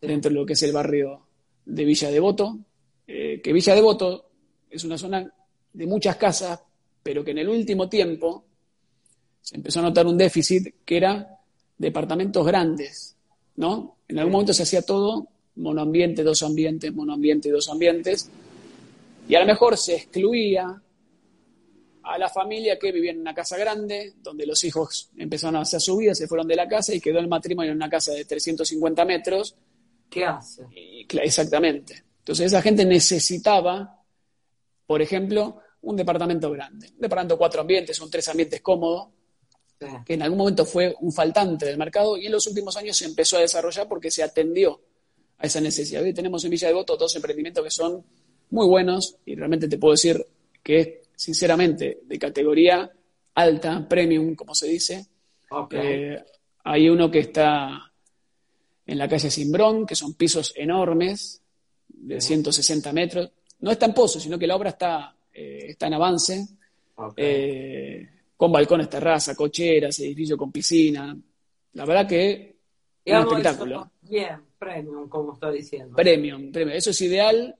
dentro 0.00 0.30
de 0.30 0.34
lo 0.34 0.46
que 0.46 0.54
es 0.54 0.62
el 0.64 0.72
barrio 0.72 1.20
de 1.64 1.84
Villa 1.84 2.10
Devoto, 2.10 2.58
que 3.06 3.52
Villa 3.52 3.74
Devoto 3.74 4.30
es 4.68 4.82
una 4.82 4.98
zona 4.98 5.32
de 5.72 5.86
muchas 5.86 6.16
casas, 6.16 6.58
pero 7.04 7.22
que 7.22 7.30
en 7.30 7.38
el 7.38 7.48
último 7.48 7.88
tiempo 7.88 8.44
se 9.40 9.56
empezó 9.56 9.80
a 9.80 9.82
notar 9.82 10.06
un 10.06 10.16
déficit 10.16 10.74
que 10.84 10.96
era 10.96 11.38
departamentos 11.76 12.44
grandes, 12.46 13.14
¿no? 13.56 13.98
En 14.08 14.18
algún 14.18 14.32
momento 14.32 14.54
se 14.54 14.62
hacía 14.62 14.82
todo 14.82 15.28
monoambiente, 15.56 16.24
dos 16.24 16.42
ambientes, 16.42 16.92
monoambiente 16.92 17.48
y 17.48 17.52
dos 17.52 17.68
ambientes, 17.68 18.30
y 19.28 19.34
a 19.34 19.40
lo 19.40 19.46
mejor 19.46 19.76
se 19.76 19.96
excluía 19.96 20.82
a 22.02 22.18
la 22.18 22.28
familia 22.28 22.78
que 22.78 22.90
vivía 22.90 23.12
en 23.12 23.20
una 23.20 23.34
casa 23.34 23.56
grande, 23.58 24.14
donde 24.22 24.46
los 24.46 24.64
hijos 24.64 25.10
empezaron 25.16 25.56
a 25.56 25.60
hacer 25.60 25.80
su 25.80 25.96
vida, 25.98 26.14
se 26.14 26.26
fueron 26.26 26.48
de 26.48 26.56
la 26.56 26.66
casa 26.66 26.94
y 26.94 27.00
quedó 27.00 27.18
el 27.18 27.28
matrimonio 27.28 27.72
en 27.72 27.76
una 27.76 27.88
casa 27.88 28.12
de 28.12 28.24
350 28.24 29.04
metros. 29.04 29.54
¿Qué 30.08 30.24
hace? 30.24 30.64
exactamente. 31.22 32.02
Entonces 32.18 32.46
esa 32.46 32.62
gente 32.62 32.84
necesitaba, 32.84 34.02
por 34.86 35.02
ejemplo, 35.02 35.60
un 35.84 35.96
departamento 35.96 36.50
grande. 36.50 36.88
Un 36.88 37.00
departamento 37.00 37.34
de 37.34 37.38
cuatro 37.38 37.60
ambientes, 37.60 37.96
son 37.96 38.10
tres 38.10 38.28
ambientes 38.28 38.60
cómodos, 38.60 39.08
que 40.04 40.14
en 40.14 40.22
algún 40.22 40.38
momento 40.38 40.64
fue 40.64 40.94
un 41.00 41.12
faltante 41.12 41.66
del 41.66 41.76
mercado 41.76 42.16
y 42.16 42.26
en 42.26 42.32
los 42.32 42.46
últimos 42.46 42.76
años 42.76 42.96
se 42.96 43.04
empezó 43.04 43.36
a 43.36 43.40
desarrollar 43.40 43.86
porque 43.88 44.10
se 44.10 44.22
atendió 44.22 44.80
a 45.38 45.46
esa 45.46 45.60
necesidad. 45.60 46.02
Hoy 46.02 46.14
tenemos 46.14 46.44
en 46.44 46.50
Villa 46.50 46.68
de 46.68 46.74
Voto 46.74 46.96
dos 46.96 47.14
emprendimientos 47.16 47.62
que 47.62 47.70
son 47.70 48.04
muy 48.50 48.66
buenos 48.66 49.16
y 49.26 49.34
realmente 49.34 49.68
te 49.68 49.78
puedo 49.78 49.92
decir 49.92 50.24
que 50.62 50.80
es 50.80 50.88
sinceramente 51.16 52.00
de 52.04 52.18
categoría 52.18 52.90
alta, 53.34 53.86
premium, 53.88 54.34
como 54.34 54.54
se 54.54 54.68
dice. 54.68 55.06
Eh, 55.70 56.22
hay 56.64 56.88
uno 56.88 57.10
que 57.10 57.18
está 57.20 57.92
en 58.86 58.98
la 58.98 59.08
calle 59.08 59.30
Simbrón, 59.30 59.86
que 59.86 59.94
son 59.94 60.14
pisos 60.14 60.52
enormes, 60.56 61.42
de 61.88 62.20
160 62.20 62.92
metros. 62.92 63.30
No 63.60 63.70
está 63.70 63.86
en 63.86 63.94
pozo, 63.94 64.20
sino 64.20 64.38
que 64.38 64.46
la 64.46 64.56
obra 64.56 64.70
está, 64.70 65.14
eh, 65.34 65.66
está 65.68 65.88
en 65.88 65.94
avance. 65.94 66.46
Eh, 67.16 68.08
con 68.36 68.52
balcones, 68.52 68.88
terraza, 68.88 69.34
cocheras, 69.34 69.98
edificio 70.00 70.36
con 70.36 70.52
piscina. 70.52 71.16
La 71.72 71.84
verdad 71.84 72.06
que 72.06 72.56
es 73.04 73.14
un 73.14 73.22
espectáculo. 73.22 73.90
Bien, 74.02 74.40
premium, 74.58 75.08
como 75.08 75.34
está 75.34 75.50
diciendo. 75.50 75.96
Premium, 75.96 76.52
premium. 76.52 76.76
Eso 76.76 76.90
es 76.90 77.00
ideal. 77.00 77.54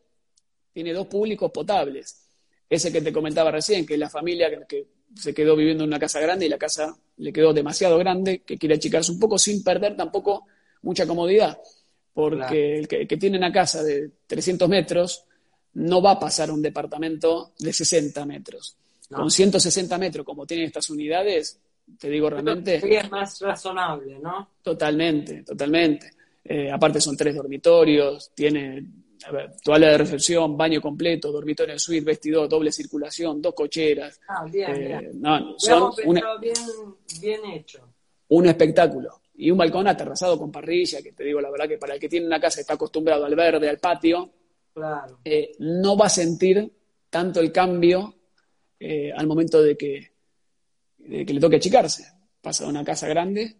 Tiene 0.72 0.92
dos 0.92 1.06
públicos 1.06 1.50
potables. 1.50 2.28
Ese 2.68 2.92
que 2.92 3.00
te 3.00 3.12
comentaba 3.12 3.50
recién, 3.50 3.84
que 3.84 3.94
es 3.94 4.00
la 4.00 4.10
familia 4.10 4.66
que, 4.66 4.86
se 5.14 5.32
quedó 5.32 5.54
viviendo 5.54 5.84
en 5.84 5.90
una 5.90 5.98
casa 5.98 6.20
grande 6.20 6.46
y 6.46 6.48
la 6.48 6.58
casa 6.58 6.96
le 7.18 7.32
quedó 7.32 7.52
demasiado 7.52 7.96
grande, 7.98 8.40
que 8.40 8.58
quiere 8.58 8.74
achicarse 8.74 9.12
un 9.12 9.20
poco 9.20 9.38
sin 9.38 9.62
perder 9.62 9.96
tampoco 9.96 10.46
mucha 10.82 11.06
comodidad. 11.06 11.58
Porque 12.12 12.78
el, 12.78 12.88
que, 12.88 13.16
tiene 13.16 13.38
una 13.38 13.52
casa 13.52 13.82
de 13.82 14.10
300 14.26 14.68
metros 14.68 15.24
no 15.74 16.00
va 16.00 16.12
a 16.12 16.20
pasar 16.20 16.50
un 16.50 16.62
departamento 16.62 17.52
de 17.58 17.72
60 17.72 18.24
metros. 18.26 18.76
Con 19.10 19.30
160 19.30 19.98
metros, 19.98 20.24
como 20.24 20.46
tienen 20.46 20.66
estas 20.66 20.88
unidades, 20.90 21.58
te 21.98 22.08
digo 22.08 22.30
realmente. 22.30 22.80
Sería 22.80 23.08
más 23.08 23.40
razonable, 23.40 24.18
¿no? 24.18 24.48
Totalmente, 24.62 25.42
totalmente. 25.42 26.12
Eh, 26.44 26.70
aparte 26.70 27.00
son 27.00 27.16
tres 27.16 27.34
dormitorios, 27.34 28.30
tiene 28.34 28.84
a 29.26 29.32
ver, 29.32 29.52
toalla 29.62 29.90
de 29.90 29.98
recepción, 29.98 30.56
baño 30.56 30.80
completo, 30.80 31.32
dormitorio 31.32 31.72
en 31.72 31.78
suite, 31.78 32.04
vestidor, 32.04 32.48
doble 32.48 32.70
circulación, 32.70 33.40
dos 33.40 33.54
cocheras. 33.54 34.20
Ah, 34.28 34.44
bien, 34.44 34.70
eh, 34.70 34.98
bien. 35.00 35.20
No, 35.20 35.54
son 35.58 35.92
bien, 36.40 36.54
bien 37.20 37.40
hecho. 37.46 37.88
Un 38.28 38.46
espectáculo. 38.46 39.20
Y 39.36 39.50
un 39.50 39.58
balcón 39.58 39.88
aterrazado 39.88 40.38
con 40.38 40.52
parrilla, 40.52 41.02
que 41.02 41.12
te 41.12 41.24
digo 41.24 41.40
la 41.40 41.50
verdad 41.50 41.68
que 41.68 41.78
para 41.78 41.94
el 41.94 42.00
que 42.00 42.08
tiene 42.08 42.26
una 42.26 42.40
casa 42.40 42.60
está 42.60 42.74
acostumbrado 42.74 43.24
al 43.24 43.34
verde, 43.34 43.68
al 43.68 43.78
patio, 43.78 44.30
claro. 44.74 45.20
Eh, 45.24 45.52
no 45.60 45.96
va 45.96 46.06
a 46.06 46.10
sentir 46.10 46.70
tanto 47.08 47.40
el 47.40 47.52
cambio 47.52 48.14
eh, 48.78 49.12
al 49.16 49.26
momento 49.26 49.62
de 49.62 49.76
que, 49.76 50.12
que 50.98 51.32
le 51.32 51.40
toque 51.40 51.56
achicarse. 51.56 52.04
Pasa 52.40 52.64
de 52.64 52.70
una 52.70 52.84
casa 52.84 53.06
grande 53.08 53.56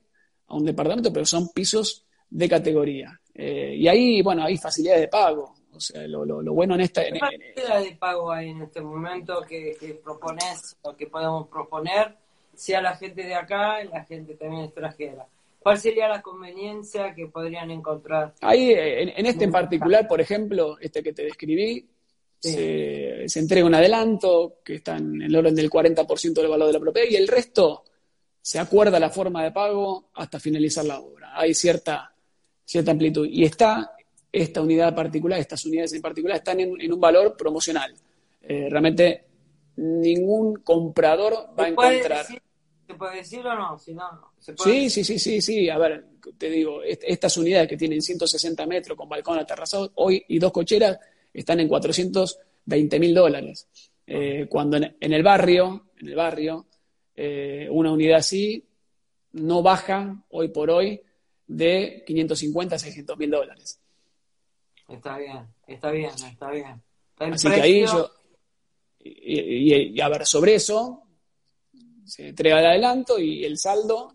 a 0.49 0.57
un 0.57 0.65
departamento, 0.65 1.13
pero 1.13 1.25
son 1.25 1.49
pisos 1.51 2.05
de 2.29 2.49
categoría. 2.49 3.21
Eh, 3.35 3.77
y 3.77 3.89
ahí, 3.89 4.23
bueno, 4.23 4.45
hay 4.45 4.57
facilidades 4.57 5.03
de 5.03 5.09
pago. 5.09 5.55
O 5.73 5.81
sea, 5.81 6.07
lo, 6.07 6.25
lo, 6.25 6.53
bueno 6.53 6.75
en 6.75 6.83
esta... 6.83 7.03
¿Qué 7.05 7.19
facilidades 7.19 7.91
de 7.91 7.97
pago 7.97 8.31
hay 8.31 8.51
en 8.51 8.63
este 8.63 8.81
momento 8.81 9.43
que, 9.49 9.77
que 9.79 9.95
propones 9.95 10.77
o 10.83 10.95
que 10.95 11.07
podemos 11.07 11.49
proponer, 11.49 12.17
sea 12.55 12.81
la 12.81 12.97
gente 12.97 13.25
de 13.25 13.35
acá 13.35 13.83
y 13.83 13.89
la 13.89 14.05
gente 14.05 14.35
también 14.35 14.65
extranjera? 14.65 15.27
¿Cuál 15.65 15.79
sería 15.79 16.09
la 16.09 16.21
conveniencia 16.21 17.15
que 17.15 17.29
podrían 17.29 17.71
encontrar? 17.71 18.35
Ahí, 18.43 18.71
en 18.77 19.25
este 19.25 19.45
en 19.45 19.51
particular, 19.51 20.07
por 20.07 20.21
ejemplo, 20.21 20.77
este 20.79 21.03
que 21.03 21.15
te 21.15 21.25
describí, 21.25 21.89
se, 22.39 23.39
entrega 23.39 23.67
un 23.67 23.75
adelanto 23.75 24.59
que 24.63 24.75
está 24.75 24.99
en 24.99 25.23
el 25.23 25.35
orden 25.35 25.55
del 25.55 25.71
40% 25.71 26.35
del 26.35 26.49
valor 26.49 26.67
de 26.67 26.75
la 26.75 26.81
propiedad 26.81 27.09
y 27.09 27.17
el 27.17 27.27
resto 27.27 27.83
se 28.43 28.59
acuerda 28.59 29.01
la 29.01 29.09
forma 29.09 29.43
de 29.43 29.53
pago 29.53 30.11
hasta 30.13 30.39
finalizar 30.39 30.85
la 30.85 31.01
obra. 31.01 31.33
Hay 31.35 31.55
cierta, 31.55 32.15
cierta 32.63 32.91
amplitud. 32.91 33.27
Y 33.27 33.45
está 33.45 33.97
esta 34.31 34.61
unidad 34.61 34.95
particular, 34.95 35.41
estas 35.41 35.65
unidades 35.65 35.95
en 35.95 36.03
particular, 36.03 36.37
están 36.37 36.61
en, 36.61 36.93
un 36.93 37.01
valor 37.01 37.39
promocional. 37.39 37.95
Eh, 38.43 38.69
realmente 38.69 39.25
ningún 39.77 40.57
comprador 40.57 41.49
va 41.59 41.65
a 41.65 41.69
encontrar. 41.69 42.27
¿Se 42.87 42.95
puede 42.95 43.17
decir 43.17 43.47
o 43.47 43.55
no? 43.55 43.79
Si 43.79 43.95
no, 43.95 44.33
sí, 44.39 44.91
sí, 44.91 45.05
sí, 45.05 45.19
sí, 45.19 45.41
sí. 45.41 45.69
A 45.71 45.79
ver, 45.79 46.07
te 46.37 46.51
digo, 46.51 46.83
estas 46.83 47.37
unidades 47.37 47.69
que 47.69 47.77
tienen 47.77 48.03
160 48.03 48.67
metros 48.67 48.97
con 48.97 49.09
balcón 49.09 49.39
aterrazado 49.39 49.93
hoy 49.97 50.23
y 50.29 50.39
dos 50.39 50.53
cocheras 50.53 50.99
están 51.33 51.61
en 51.61 51.69
420 51.69 53.01
mil 53.01 53.15
dólares. 53.15 53.69
Eh, 54.07 54.47
cuando 54.51 54.77
en, 54.77 54.95
el 55.01 55.23
barrio, 55.23 55.87
en 55.99 56.09
el 56.09 56.15
barrio, 56.15 56.67
eh, 57.15 57.69
una 57.71 57.91
unidad 57.91 58.19
así 58.19 58.63
no 59.33 59.63
baja 59.63 60.23
hoy 60.31 60.49
por 60.49 60.71
hoy 60.71 61.01
de 61.47 62.05
550 62.07 62.77
a 62.77 62.79
600 62.79 63.19
mil 63.19 63.31
dólares. 63.31 63.81
Está 64.89 65.17
bien, 65.17 65.47
está 65.67 65.91
bien, 65.91 66.11
está 66.11 66.51
bien. 66.51 66.83
Así 67.19 67.49
que 67.49 67.61
ahí 67.61 67.87
yo, 67.87 68.11
y, 69.05 70.01
a 70.01 70.09
ver, 70.09 70.27
sobre 70.27 70.55
eso 70.55 71.04
se 72.05 72.29
entrega 72.29 72.61
el 72.61 72.67
adelanto 72.67 73.19
y 73.19 73.45
el 73.45 73.59
saldo 73.59 74.15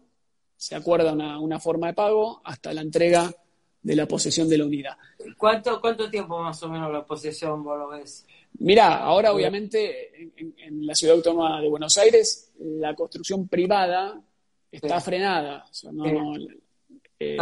se 0.56 0.76
acuerda 0.76 1.14
una, 1.14 1.40
una 1.40 1.60
forma 1.60 1.88
de 1.88 1.94
pago 1.94 2.42
hasta 2.44 2.74
la 2.74 2.82
entrega 2.82 3.34
de 3.82 3.96
la 3.96 4.06
posesión 4.06 4.50
de 4.50 4.58
la 4.58 4.66
unidad. 4.66 4.98
¿Cuánto, 5.38 5.80
cuánto 5.80 6.10
tiempo 6.10 6.42
más 6.42 6.62
o 6.64 6.70
menos 6.70 6.92
la 6.92 7.06
posesión 7.06 7.64
vos 7.64 7.78
lo 7.78 7.90
ves? 7.90 8.26
Mirá, 8.60 8.98
ahora 8.98 9.32
obviamente 9.32 10.32
en, 10.36 10.86
la 10.86 10.96
ciudad 10.96 11.16
autónoma 11.16 11.62
de 11.62 11.70
Buenos 11.70 11.98
Aires 11.98 12.52
la 12.60 12.94
construcción 12.96 13.48
privada 13.48 14.22
está 14.72 15.00
frenada. 15.00 15.66
Eh, 17.20 17.38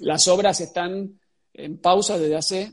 las, 0.00 0.28
obras 0.28 0.60
están 0.60 1.18
en 1.54 1.78
pausa 1.78 2.18
desde 2.18 2.36
hace 2.36 2.72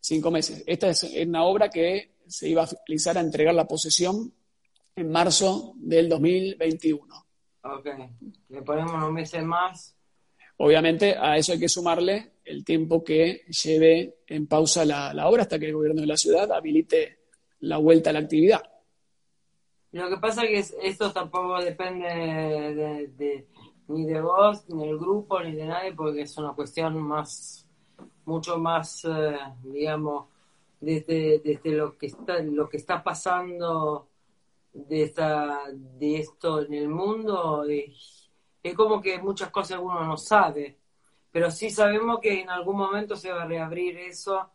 cinco 0.00 0.30
meses. 0.30 0.62
Esta 0.66 0.90
es 0.90 1.02
una 1.26 1.44
obra 1.44 1.70
que 1.70 2.16
se 2.26 2.48
iba 2.48 2.64
a 2.64 2.66
finalizar 2.66 3.16
a 3.16 3.20
entregar 3.20 3.54
la 3.54 3.66
posesión 3.66 4.32
en 4.96 5.10
marzo 5.10 5.74
del 5.76 6.08
2021. 6.08 7.26
Ok, 7.62 7.86
le 8.48 8.62
ponemos 8.62 8.92
unos 8.94 9.12
meses 9.12 9.42
más 9.44 9.96
Obviamente 10.58 11.16
a 11.18 11.36
eso 11.36 11.52
hay 11.52 11.58
que 11.58 11.68
sumarle 11.68 12.32
el 12.44 12.64
tiempo 12.64 13.04
que 13.04 13.44
lleve 13.48 14.20
en 14.26 14.46
pausa 14.46 14.84
la, 14.84 15.28
obra 15.28 15.42
hasta 15.42 15.58
que 15.58 15.66
el 15.66 15.74
gobierno 15.74 16.00
de 16.00 16.06
la 16.06 16.16
ciudad 16.16 16.50
habilite 16.52 17.18
la 17.60 17.76
vuelta 17.76 18.10
a 18.10 18.12
la 18.14 18.20
actividad. 18.20 18.62
Lo 19.92 20.08
que 20.08 20.16
pasa 20.16 20.44
es 20.44 20.72
que 20.72 20.88
esto 20.88 21.12
tampoco 21.12 21.58
depende 21.62 22.08
de, 22.08 23.46
ni 23.88 24.06
de 24.06 24.20
vos, 24.20 24.68
ni 24.68 24.86
del 24.86 24.98
grupo, 24.98 25.40
ni 25.42 25.52
de 25.52 25.66
nadie, 25.66 25.92
porque 25.92 26.22
es 26.22 26.36
una 26.38 26.52
cuestión 26.52 27.00
más, 27.02 27.68
mucho 28.24 28.58
más, 28.58 29.04
eh, 29.04 29.36
digamos, 29.62 30.26
desde, 30.80 31.40
desde 31.40 31.70
lo 31.72 31.96
que 31.96 32.06
está, 32.06 32.40
lo 32.40 32.68
que 32.68 32.76
está 32.78 33.02
pasando 33.02 34.08
de 34.76 35.02
esta, 35.02 35.60
de 35.72 36.16
esto 36.16 36.62
en 36.62 36.74
el 36.74 36.88
mundo 36.88 37.64
es 37.64 38.74
como 38.74 39.00
que 39.00 39.18
muchas 39.18 39.50
cosas 39.50 39.78
uno 39.82 40.04
no 40.04 40.16
sabe, 40.16 40.76
pero 41.30 41.50
sí 41.50 41.70
sabemos 41.70 42.18
que 42.20 42.40
en 42.40 42.50
algún 42.50 42.76
momento 42.76 43.16
se 43.16 43.32
va 43.32 43.42
a 43.42 43.46
reabrir 43.46 43.96
eso, 43.98 44.50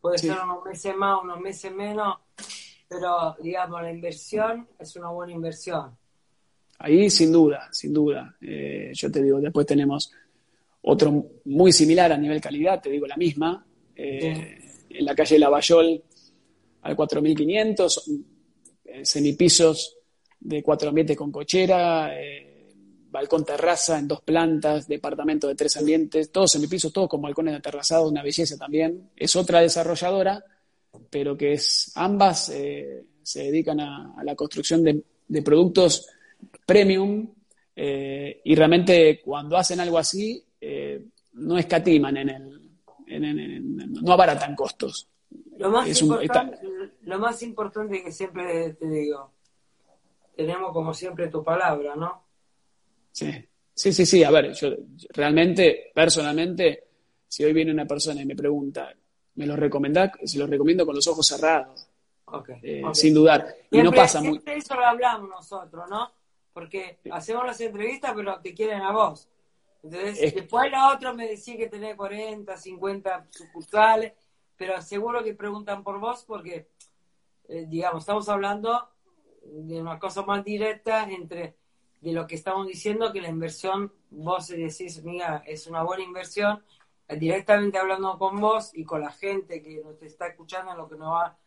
puede 0.00 0.18
ser 0.18 0.36
unos 0.42 0.64
meses 0.64 0.94
más, 0.96 1.22
unos 1.22 1.40
meses 1.40 1.72
menos, 1.72 2.18
pero 2.88 3.36
digamos, 3.40 3.80
la 3.80 3.90
inversión 3.90 4.68
es 4.78 4.96
una 4.96 5.10
buena 5.10 5.32
inversión. 5.32 5.96
Ahí 6.78 7.08
sin 7.08 7.32
duda, 7.32 7.68
sin 7.70 7.94
duda. 7.94 8.36
Eh, 8.40 8.90
yo 8.92 9.10
te 9.10 9.22
digo, 9.22 9.40
después 9.40 9.66
tenemos 9.66 10.12
otro 10.82 11.24
muy 11.44 11.72
similar 11.72 12.12
a 12.12 12.18
nivel 12.18 12.40
calidad, 12.40 12.82
te 12.82 12.90
digo 12.90 13.06
la 13.06 13.16
misma, 13.16 13.64
eh, 13.96 14.58
en 14.90 15.04
la 15.04 15.14
calle 15.14 15.38
Lavallol 15.38 16.02
al 16.82 16.96
4500, 16.96 18.10
eh, 18.84 19.04
semipisos 19.04 19.96
de 20.40 20.62
cuatro 20.62 20.90
ambientes 20.90 21.16
con 21.16 21.32
cochera, 21.32 22.12
balcón 23.14 23.44
terraza 23.44 23.96
en 23.96 24.08
dos 24.08 24.22
plantas, 24.22 24.88
departamento 24.88 25.46
de 25.46 25.54
tres 25.54 25.76
ambientes, 25.76 26.32
todos 26.32 26.56
en 26.56 26.62
mi 26.62 26.66
piso, 26.66 26.90
todos 26.90 27.08
con 27.08 27.22
balcones 27.22 27.54
aterrazados, 27.54 28.10
una 28.10 28.24
belleza 28.24 28.58
también. 28.58 29.10
Es 29.14 29.36
otra 29.36 29.60
desarrolladora, 29.60 30.44
pero 31.10 31.36
que 31.36 31.52
es 31.52 31.92
ambas 31.94 32.50
eh, 32.50 33.04
se 33.22 33.44
dedican 33.44 33.78
a, 33.78 34.20
la 34.24 34.34
construcción 34.34 34.82
de, 34.82 35.42
productos 35.42 36.08
premium 36.66 37.28
eh, 37.76 38.40
y 38.44 38.54
realmente 38.56 39.20
cuando 39.24 39.56
hacen 39.56 39.78
algo 39.78 39.98
así 39.98 40.44
eh, 40.60 41.04
no 41.34 41.56
escatiman 41.56 42.16
en 42.16 42.28
el, 42.28 44.02
no 44.02 44.12
abaratan 44.12 44.56
costos. 44.56 45.06
Lo 45.56 45.70
más, 45.70 46.00
importante, 46.00 46.58
lo 47.04 47.18
más 47.18 47.42
importante 47.42 48.02
que 48.02 48.12
siempre 48.12 48.74
te 48.74 48.88
digo, 48.88 49.32
tenemos 50.36 50.72
como 50.72 50.92
siempre 50.92 51.28
tu 51.28 51.42
palabra, 51.42 51.94
¿no? 51.94 52.24
Sí, 53.12 53.30
sí, 53.72 53.92
sí, 53.92 54.06
sí. 54.06 54.24
A 54.24 54.30
ver, 54.30 54.52
yo 54.52 54.70
realmente, 55.10 55.90
personalmente, 55.94 56.84
si 57.28 57.44
hoy 57.44 57.52
viene 57.52 57.72
una 57.72 57.86
persona 57.86 58.22
y 58.22 58.26
me 58.26 58.34
pregunta, 58.34 58.92
¿me 59.36 59.46
lo 59.46 59.56
recomendás? 59.56 60.12
Se 60.24 60.38
lo 60.38 60.46
recomiendo 60.46 60.84
con 60.84 60.94
los 60.94 61.06
ojos 61.06 61.26
cerrados. 61.26 61.88
Eh, 62.62 62.82
sin 62.92 63.14
dudar. 63.14 63.54
y 63.70 63.82
no 63.82 63.92
pasa 63.92 64.20
muy. 64.20 64.40
Eso 64.46 64.74
lo 64.74 64.84
hablamos 64.84 65.28
nosotros, 65.28 65.88
¿no? 65.88 66.10
Porque 66.52 66.98
hacemos 67.10 67.44
las 67.46 67.60
entrevistas, 67.60 68.12
pero 68.14 68.40
te 68.40 68.54
quieren 68.54 68.82
a 68.82 68.92
vos. 68.92 69.28
Entonces, 69.82 70.34
después 70.34 70.70
la 70.70 70.94
otra 70.94 71.12
me 71.12 71.28
decía 71.28 71.56
que 71.56 71.68
tenés 71.68 71.94
40, 71.94 72.56
50 72.56 73.26
sucursales, 73.30 74.14
pero 74.56 74.80
seguro 74.80 75.22
que 75.22 75.34
preguntan 75.34 75.82
por 75.82 76.00
vos 76.00 76.24
porque, 76.26 76.68
eh, 77.48 77.66
digamos, 77.68 78.02
estamos 78.02 78.28
hablando 78.28 78.88
de 79.44 79.80
una 79.80 79.98
cosa 79.98 80.22
más 80.22 80.44
directa 80.44 81.08
entre 81.10 81.56
de 82.00 82.12
lo 82.12 82.26
que 82.26 82.34
estamos 82.34 82.66
diciendo, 82.66 83.12
que 83.12 83.22
la 83.22 83.30
inversión, 83.30 83.90
vos 84.10 84.48
decís, 84.48 85.02
mira, 85.02 85.42
es 85.46 85.66
una 85.66 85.82
buena 85.82 86.04
inversión, 86.04 86.62
directamente 87.08 87.78
hablando 87.78 88.18
con 88.18 88.38
vos 88.40 88.72
y 88.74 88.84
con 88.84 89.00
la 89.00 89.10
gente 89.10 89.62
que 89.62 89.80
nos 89.82 90.02
está 90.02 90.26
escuchando, 90.26 90.74
lo 90.74 90.86
que 90.86 90.96
nos 90.96 91.08
va 91.08 91.38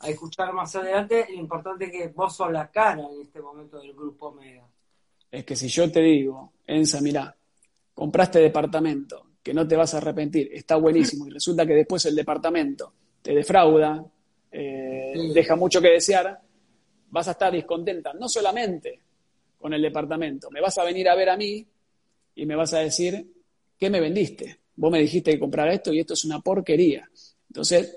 a 0.00 0.08
escuchar 0.08 0.52
más 0.52 0.74
adelante, 0.74 1.26
lo 1.30 1.36
importante 1.36 1.84
es 1.84 1.92
que 1.92 2.08
vos 2.08 2.34
sos 2.34 2.50
la 2.50 2.68
cara 2.68 3.02
en 3.12 3.22
este 3.22 3.40
momento 3.40 3.78
del 3.78 3.92
grupo 3.92 4.32
Mega. 4.32 4.66
Es 5.30 5.44
que 5.44 5.54
si 5.54 5.68
yo 5.68 5.90
te 5.90 6.00
digo, 6.00 6.52
Enza, 6.66 7.00
mira, 7.00 7.34
compraste 7.94 8.40
departamento, 8.40 9.26
que 9.40 9.54
no 9.54 9.66
te 9.68 9.76
vas 9.76 9.94
a 9.94 9.98
arrepentir, 9.98 10.50
está 10.52 10.76
buenísimo, 10.76 11.28
y 11.28 11.30
resulta 11.30 11.64
que 11.64 11.74
después 11.74 12.04
el 12.06 12.16
departamento 12.16 12.92
te 13.22 13.34
defrauda, 13.34 14.04
eh, 14.52 15.14
deja 15.34 15.56
mucho 15.56 15.80
que 15.80 15.88
desear, 15.88 16.40
vas 17.10 17.28
a 17.28 17.32
estar 17.32 17.52
descontenta, 17.52 18.12
no 18.12 18.28
solamente 18.28 19.00
con 19.58 19.72
el 19.72 19.82
departamento, 19.82 20.50
me 20.50 20.60
vas 20.60 20.76
a 20.78 20.84
venir 20.84 21.08
a 21.08 21.14
ver 21.14 21.30
a 21.30 21.36
mí 21.36 21.66
y 22.34 22.46
me 22.46 22.56
vas 22.56 22.74
a 22.74 22.80
decir, 22.80 23.26
¿qué 23.78 23.90
me 23.90 24.00
vendiste? 24.00 24.58
Vos 24.76 24.90
me 24.90 25.00
dijiste 25.00 25.32
que 25.32 25.38
comprara 25.38 25.72
esto 25.72 25.92
y 25.92 26.00
esto 26.00 26.14
es 26.14 26.24
una 26.24 26.40
porquería. 26.40 27.08
Entonces, 27.48 27.94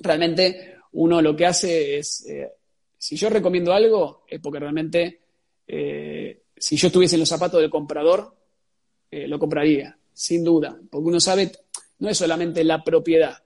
realmente 0.00 0.76
uno 0.92 1.20
lo 1.20 1.34
que 1.34 1.46
hace 1.46 1.98
es, 1.98 2.24
eh, 2.26 2.52
si 2.96 3.16
yo 3.16 3.28
recomiendo 3.28 3.72
algo, 3.72 4.24
es 4.28 4.40
porque 4.40 4.60
realmente, 4.60 5.20
eh, 5.66 6.42
si 6.56 6.76
yo 6.76 6.86
estuviese 6.86 7.16
en 7.16 7.20
los 7.20 7.28
zapatos 7.28 7.60
del 7.60 7.70
comprador, 7.70 8.34
eh, 9.10 9.26
lo 9.26 9.38
compraría, 9.38 9.98
sin 10.12 10.44
duda, 10.44 10.78
porque 10.90 11.08
uno 11.08 11.20
sabe, 11.20 11.52
no 11.98 12.08
es 12.08 12.16
solamente 12.16 12.64
la 12.64 12.82
propiedad, 12.82 13.36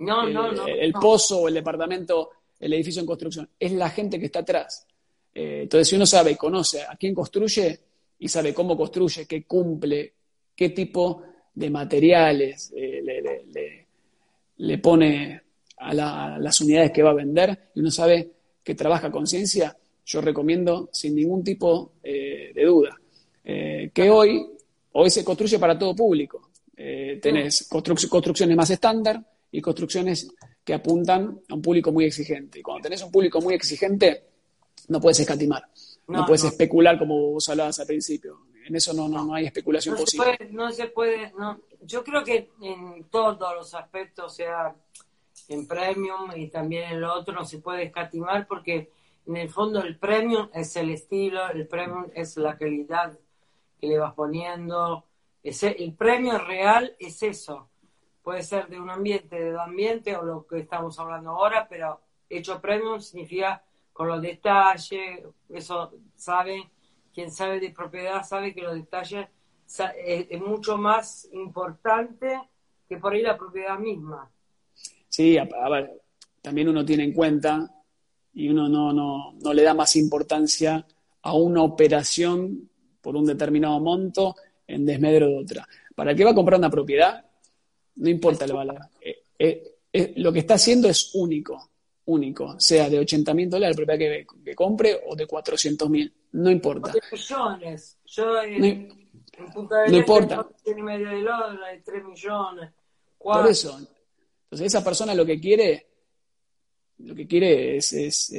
no, 0.00 0.28
no, 0.28 0.52
no, 0.52 0.66
el 0.66 0.92
pozo 0.92 1.40
o 1.40 1.48
el 1.48 1.54
departamento 1.54 2.30
el 2.60 2.74
edificio 2.74 3.00
en 3.00 3.06
construcción, 3.06 3.48
es 3.58 3.72
la 3.72 3.88
gente 3.88 4.20
que 4.20 4.26
está 4.26 4.40
atrás. 4.40 4.86
Eh, 5.34 5.60
entonces, 5.62 5.88
si 5.88 5.96
uno 5.96 6.06
sabe, 6.06 6.36
conoce 6.36 6.82
a 6.82 6.94
quién 6.96 7.14
construye 7.14 7.80
y 8.18 8.28
sabe 8.28 8.52
cómo 8.52 8.76
construye, 8.76 9.26
qué 9.26 9.44
cumple, 9.44 10.12
qué 10.54 10.68
tipo 10.70 11.22
de 11.54 11.70
materiales 11.70 12.72
eh, 12.76 13.86
le, 14.58 14.78
pone 14.78 15.40
a, 15.78 16.38
las 16.38 16.60
unidades 16.60 16.92
que 16.92 17.02
va 17.02 17.10
a 17.10 17.14
vender, 17.14 17.70
y 17.74 17.80
uno 17.80 17.90
sabe 17.90 18.30
que 18.62 18.74
trabaja 18.74 19.10
con 19.10 19.26
ciencia, 19.26 19.74
yo 20.04 20.20
recomiendo 20.20 20.90
sin 20.92 21.14
ningún 21.14 21.42
tipo 21.42 21.92
eh, 22.02 22.52
de 22.54 22.64
duda. 22.64 23.00
que 23.42 24.10
hoy, 24.10 24.46
hoy 24.92 25.10
se 25.10 25.24
construye 25.24 25.58
para 25.58 25.78
todo 25.78 25.96
público. 25.96 26.50
tenés 26.74 27.68
construcciones 27.68 28.56
más 28.56 28.70
estándar 28.70 29.24
y 29.52 29.60
construcciones 29.60 30.32
que 30.64 30.74
apuntan 30.74 31.40
a 31.48 31.54
un 31.54 31.62
público 31.62 31.92
muy 31.92 32.04
exigente. 32.04 32.60
Y 32.60 32.62
cuando 32.62 32.82
tenés 32.82 33.02
un 33.02 33.10
público 33.10 33.40
muy 33.40 33.54
exigente, 33.54 34.24
no 34.88 35.00
puedes 35.00 35.20
escatimar, 35.20 35.64
no, 36.08 36.26
puedes 36.26 36.44
especular 36.44 36.98
como 36.98 37.32
vos 37.32 37.48
hablabas 37.48 37.78
al 37.80 37.86
principio. 37.86 38.40
En 38.66 38.76
eso 38.76 38.92
no, 38.92 39.08
no, 39.08 39.34
hay 39.34 39.46
especulación 39.46 39.96
posible. 39.96 40.38
no 40.50 40.70
se 40.70 40.86
puede, 40.86 41.32
no. 41.38 41.60
Yo 41.82 42.04
creo 42.04 42.22
que 42.22 42.50
en 42.60 43.04
todos 43.10 43.54
los 43.54 43.74
aspectos, 43.74 44.34
sea 44.34 44.74
en 45.48 45.66
premium 45.66 46.30
y 46.36 46.48
también 46.48 46.92
en 46.92 47.00
lo 47.00 47.14
otro, 47.14 47.34
no 47.34 47.44
se 47.44 47.58
puede 47.58 47.84
escatimar 47.84 48.46
porque 48.46 48.90
en 49.26 49.36
el 49.36 49.48
fondo 49.48 49.82
el 49.82 49.96
premium 49.96 50.48
es 50.52 50.76
el 50.76 50.90
estilo, 50.90 51.50
el 51.50 51.66
premium 51.66 52.06
es 52.14 52.36
la 52.36 52.56
calidad 52.56 53.18
que 53.80 53.86
le 53.86 53.98
vas 53.98 54.14
poniendo. 54.14 55.04
el 55.42 55.94
premio 55.94 56.38
real 56.38 56.94
es 56.98 57.22
eso, 57.22 57.69
puede 58.22 58.42
ser 58.42 58.68
de 58.68 58.78
un 58.78 58.90
ambiente, 58.90 59.36
de 59.36 59.52
dos 59.52 59.62
ambientes 59.62 60.16
o 60.16 60.22
lo 60.22 60.46
que 60.46 60.60
estamos 60.60 60.98
hablando 60.98 61.30
ahora, 61.30 61.66
pero 61.68 62.00
hecho 62.28 62.60
premium 62.60 63.00
significa 63.00 63.62
con 63.92 64.08
los 64.08 64.22
detalles, 64.22 65.20
eso 65.48 65.92
saben, 66.16 66.62
quien 67.12 67.30
sabe 67.30 67.60
de 67.60 67.70
propiedad 67.70 68.24
sabe 68.24 68.54
que 68.54 68.62
los 68.62 68.74
detalles 68.74 69.26
es, 70.04 70.40
mucho 70.40 70.76
más 70.76 71.28
importante 71.32 72.40
que 72.88 72.96
por 72.96 73.12
ahí 73.12 73.22
la 73.22 73.36
propiedad 73.36 73.78
misma. 73.78 74.30
Sí, 75.08 75.36
a, 75.36 75.44
ver, 75.68 76.00
también 76.40 76.68
uno 76.68 76.84
tiene 76.84 77.04
en 77.04 77.12
cuenta 77.12 77.68
y 78.32 78.48
uno 78.48 78.68
no, 78.68 78.92
no, 78.92 79.32
no 79.32 79.52
le 79.52 79.62
da 79.62 79.74
más 79.74 79.96
importancia 79.96 80.86
a 81.22 81.34
una 81.34 81.62
operación 81.62 82.70
por 83.00 83.16
un 83.16 83.26
determinado 83.26 83.80
monto 83.80 84.36
en 84.66 84.86
desmedro 84.86 85.26
de 85.28 85.38
otra. 85.38 85.68
¿Para 85.94 86.14
qué 86.14 86.24
va 86.24 86.30
a 86.30 86.34
comprar 86.34 86.58
una 86.58 86.70
propiedad? 86.70 87.24
No 88.00 88.08
importa 88.08 88.44
el 88.44 88.52
valor. 88.52 88.78
Eh, 89.00 89.22
eh, 89.38 89.74
eh, 89.92 90.14
lo 90.16 90.32
que 90.32 90.40
está 90.40 90.54
haciendo 90.54 90.88
es 90.88 91.14
único, 91.14 91.70
único, 92.06 92.58
sea 92.58 92.88
de 92.88 92.98
80 92.98 93.34
mil 93.34 93.50
dólares 93.50 93.76
la 93.76 93.84
propiedad 93.84 94.26
que, 94.44 94.54
compre 94.54 95.00
o 95.06 95.14
de 95.14 95.26
400 95.26 95.88
mil, 95.88 96.12
no 96.32 96.50
importa. 96.50 96.92
de 96.92 97.00
millones. 97.12 97.98
Yo 98.06 98.42
en, 98.42 98.88
no, 98.88 99.52
Punta 99.52 99.82
del 99.82 99.92
no 99.92 99.98
este 99.98 100.12
importa. 100.12 100.48
medio 100.76 101.08
de 101.10 101.22
dólares, 101.22 101.82
3 101.84 102.04
millones. 102.04 102.70
Por 103.18 103.46
eso. 103.46 103.78
Entonces 104.44 104.66
esa 104.66 104.82
persona 104.82 105.14
lo 105.14 105.26
que 105.26 105.38
quiere, 105.38 105.86
lo 106.98 107.14
que 107.14 107.26
quiere 107.26 107.76
es, 107.76 108.32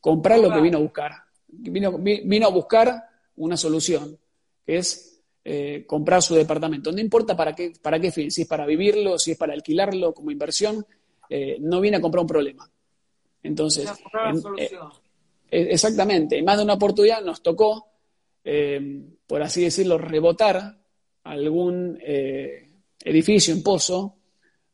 comprar 0.00 0.38
lo 0.38 0.50
que 0.50 0.60
vino 0.60 0.78
a 0.78 0.80
buscar. 0.80 1.12
Vino, 1.48 1.98
vino 1.98 2.46
a 2.46 2.50
buscar 2.50 3.10
una 3.36 3.58
solución, 3.58 4.18
que 4.64 4.78
es 4.78 5.11
eh, 5.44 5.84
comprar 5.86 6.22
su 6.22 6.36
departamento. 6.36 6.92
No 6.92 7.00
importa 7.00 7.36
para 7.36 7.52
qué, 7.52 7.72
para 7.82 7.98
qué 7.98 8.12
fin, 8.12 8.30
si 8.30 8.42
es 8.42 8.48
para 8.48 8.64
vivirlo, 8.64 9.18
si 9.18 9.32
es 9.32 9.36
para 9.36 9.52
alquilarlo 9.52 10.14
como 10.14 10.30
inversión, 10.30 10.86
eh, 11.28 11.56
no 11.60 11.80
viene 11.80 11.96
a 11.96 12.00
comprar 12.00 12.20
un 12.22 12.28
problema. 12.28 12.70
Entonces, 13.42 13.90
eh, 14.56 14.70
exactamente, 15.50 16.38
en 16.38 16.44
más 16.44 16.58
de 16.58 16.64
una 16.64 16.74
oportunidad 16.74 17.22
nos 17.22 17.42
tocó, 17.42 17.88
por 19.26 19.42
así 19.42 19.62
decirlo, 19.62 19.98
rebotar 19.98 20.78
algún 21.24 21.98
edificio 22.00 23.52
en 23.52 23.62
pozo, 23.62 24.16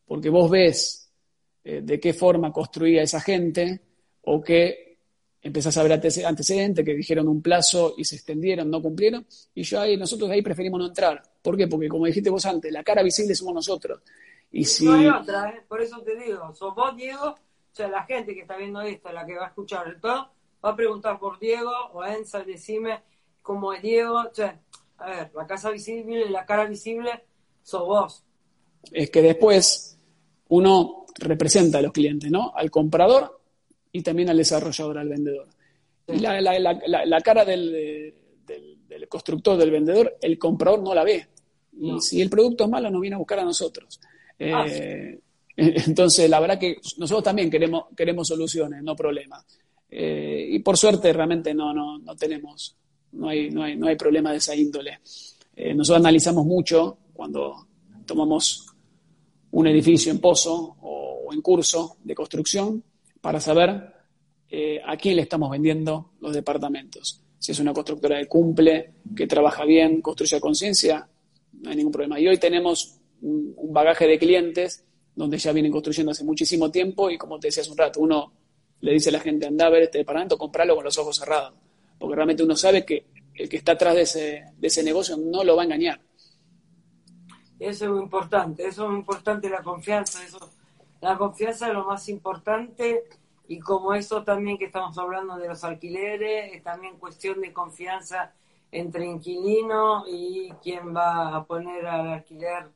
porque 0.07 0.29
vos 0.29 0.51
ves 0.51 1.11
de 1.64 2.01
qué 2.01 2.12
forma 2.12 2.53
construía 2.53 3.03
esa 3.03 3.21
gente 3.21 3.81
o 4.23 4.41
qué 4.43 4.88
empezás 5.41 5.76
a 5.76 5.82
ver 5.82 5.93
antecedentes 5.93 6.84
que 6.84 6.95
dijeron 6.95 7.28
un 7.28 7.41
plazo 7.41 7.95
y 7.97 8.05
se 8.05 8.16
extendieron, 8.16 8.70
no 8.70 8.82
cumplieron, 8.82 9.26
y 9.55 9.62
yo 9.62 9.80
ahí, 9.80 9.97
nosotros 9.97 10.30
ahí 10.30 10.43
preferimos 10.43 10.80
no 10.80 10.86
entrar. 10.86 11.22
¿Por 11.43 11.57
qué? 11.57 11.66
Porque 11.66 11.89
como 11.89 12.07
dijiste 12.07 12.30
vos 12.30 12.45
antes, 12.47 12.72
la 12.72 12.82
cara 12.82 13.03
visible 13.03 13.34
somos 13.34 13.55
nosotros. 13.55 14.01
Y 14.51 14.64
si... 14.64 14.84
No 14.84 14.95
hay 14.95 15.07
otra, 15.07 15.51
¿eh? 15.51 15.62
por 15.68 15.80
eso 15.80 16.01
te 16.03 16.16
digo, 16.16 16.55
sos 16.55 16.74
vos, 16.74 16.97
Diego, 16.97 17.28
o 17.28 17.36
sea, 17.72 17.89
la 17.89 18.05
gente 18.05 18.34
que 18.34 18.41
está 18.41 18.57
viendo 18.57 18.80
esto, 18.80 19.12
la 19.12 19.24
que 19.24 19.36
va 19.36 19.47
a 19.47 19.49
escuchar 19.49 19.99
todo, 20.01 20.30
va 20.64 20.70
a 20.70 20.76
preguntar 20.76 21.18
por 21.18 21.39
Diego 21.39 21.70
o 21.93 22.05
Enza, 22.05 22.43
decime 22.43 23.01
cómo 23.43 23.72
es 23.72 23.82
Diego, 23.82 24.24
o 24.30 24.34
sea, 24.34 24.61
a 24.99 25.11
ver, 25.11 25.30
la 25.34 25.47
casa 25.47 25.70
visible, 25.70 26.28
la 26.28 26.45
cara 26.45 26.64
visible, 26.64 27.24
sos 27.62 27.86
vos. 27.86 28.24
Es 28.91 29.11
que 29.11 29.22
después 29.22 29.99
uno 30.49 31.07
representa 31.18 31.78
a 31.78 31.82
los 31.82 31.93
clientes, 31.93 32.30
¿no? 32.30 32.53
Al 32.55 32.70
comprador 32.70 33.38
y 33.93 34.03
también 34.03 34.30
al 34.30 34.36
desarrollador, 34.36 34.99
al 34.99 35.09
vendedor. 35.09 35.47
Y 36.07 36.18
la, 36.20 36.41
la, 36.41 36.61
la, 36.62 37.20
cara 37.20 37.45
del, 37.45 38.14
del, 38.47 39.09
constructor, 39.09 39.59
del 39.59 39.70
vendedor, 39.70 40.16
el 40.20 40.39
comprador 40.39 40.82
no 40.82 40.95
la 40.95 41.05
ve. 41.05 41.26
Y 41.80 42.01
si 42.01 42.20
el 42.20 42.30
producto 42.30 42.64
es 42.64 42.70
malo, 42.70 42.91
nos 42.91 43.01
viene 43.01 43.16
a 43.16 43.18
buscar 43.18 43.39
a 43.41 43.45
nosotros. 43.45 44.01
Ah, 44.41 44.66
eh, 44.68 45.20
entonces, 45.57 46.28
la 46.30 46.41
verdad 46.41 46.59
que 46.59 46.76
nosotros 46.97 47.24
también 47.24 47.51
queremos, 47.51 47.84
queremos 47.97 48.26
soluciones, 48.26 48.82
no 48.82 48.97
problemas. 48.97 49.45
Eh, 49.91 50.49
y 50.51 50.59
por 50.61 50.76
suerte, 50.76 51.12
realmente 51.12 51.53
no, 51.55 51.72
no, 51.74 51.99
no 51.99 52.16
tenemos 52.16 52.76
no 53.12 53.28
hay, 53.28 53.51
no 53.51 53.62
hay, 53.62 53.76
no 53.76 53.86
hay 53.89 53.97
problema 53.97 54.32
de 54.32 54.39
esa 54.39 54.55
índole. 54.55 55.01
Eh, 55.57 55.74
nosotros 55.74 56.01
analizamos 56.01 56.45
mucho 56.45 56.99
cuando 57.12 57.66
tomamos 58.07 58.66
un 59.51 59.66
edificio 59.66 60.12
en 60.12 60.20
pozo 60.20 60.76
o, 60.82 61.32
en 61.32 61.43
curso 61.43 61.97
de 62.05 62.14
construcción 62.14 62.82
para 63.21 63.41
saber 63.41 63.95
eh, 64.51 64.81
a 64.85 64.97
quién 64.97 65.16
le 65.16 65.23
estamos 65.23 65.51
vendiendo 65.51 66.12
los 66.21 66.33
departamentos. 66.33 67.23
Si 67.39 67.53
es 67.53 67.61
una 67.61 67.73
constructora 67.73 68.19
que 68.19 68.27
cumple, 68.27 68.95
que 69.16 69.27
trabaja 69.27 69.64
bien, 69.64 70.01
construye 70.01 70.37
a 70.37 70.41
conciencia, 70.41 71.09
no 71.53 71.71
hay 71.71 71.77
ningún 71.77 71.93
problema. 71.93 72.19
Y 72.19 72.27
hoy 72.27 72.39
tenemos 72.39 72.99
un, 73.23 73.55
bagaje 73.73 74.07
de 74.07 74.19
clientes 74.19 74.85
donde 75.14 75.39
ya 75.39 75.53
vienen 75.53 75.73
construyendo 75.73 76.12
hace 76.12 76.25
muchísimo 76.25 76.71
tiempo 76.71 77.11
y 77.11 77.19
como 77.19 77.39
te 77.39 77.49
decía 77.49 77.62
hace 77.62 77.71
un 77.71 77.79
rato, 77.79 78.01
uno 78.01 78.33
le 78.81 78.93
dice 78.93 79.11
a 79.11 79.12
la 79.12 79.21
gente, 79.21 79.47
anda 79.47 79.66
a 79.66 79.71
ver 79.71 79.85
este 79.85 79.99
departamento, 79.99 80.39
compralo 80.39 80.75
con 80.75 80.85
los 80.85 80.97
ojos 80.99 81.16
cerrados, 81.16 81.55
porque 81.99 82.14
realmente 82.14 82.43
uno 82.43 82.57
sabe 82.57 82.85
que 82.85 83.07
el 83.35 83.49
que 83.49 83.57
está 83.57 83.73
atrás 83.73 83.95
de 83.95 84.03
ese, 84.03 84.45
de 84.57 84.66
ese 84.66 84.83
negocio 84.83 85.16
no 85.16 85.45
lo 85.45 85.57
va 85.57 85.62
a 85.62 85.64
engañar. 85.64 86.01
Eso 87.59 87.97
es 87.97 88.03
importante, 88.03 88.66
eso 88.66 88.87
es 88.91 88.99
importante, 88.99 89.51
la 89.51 89.62
confianza, 89.62 90.25
eso, 90.25 90.39
la 91.01 91.16
confianza 91.16 91.68
es 91.68 91.74
lo 91.74 91.84
más 91.84 92.09
importante 92.09 93.05
y 93.46 93.59
como 93.59 93.94
eso 93.94 94.24
también 94.24 94.59
que 94.59 94.66
estamos 94.66 94.99
hablando 94.99 95.36
de 95.36 95.49
los 95.49 95.64
alquileres, 95.64 96.55
es 96.55 96.62
también 96.62 96.99
cuestión 96.99 97.40
de 97.40 97.53
confianza 97.53 98.32
entre 98.70 99.07
inquilino 99.07 100.05
y 100.07 100.51
quien 100.62 100.94
va 100.94 101.34
a 101.34 101.44
poner 101.44 101.86
al 101.86 102.09
alquiler, 102.09 102.68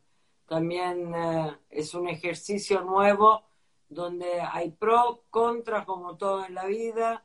también 0.48 1.14
eh, 1.14 1.56
es 1.70 1.94
un 1.94 2.08
ejercicio 2.08 2.82
nuevo 2.82 3.42
donde 3.88 4.40
hay 4.40 4.70
pro, 4.70 5.24
contra, 5.30 5.84
como 5.84 6.16
todo 6.16 6.46
en 6.46 6.54
la 6.54 6.66
vida. 6.66 7.24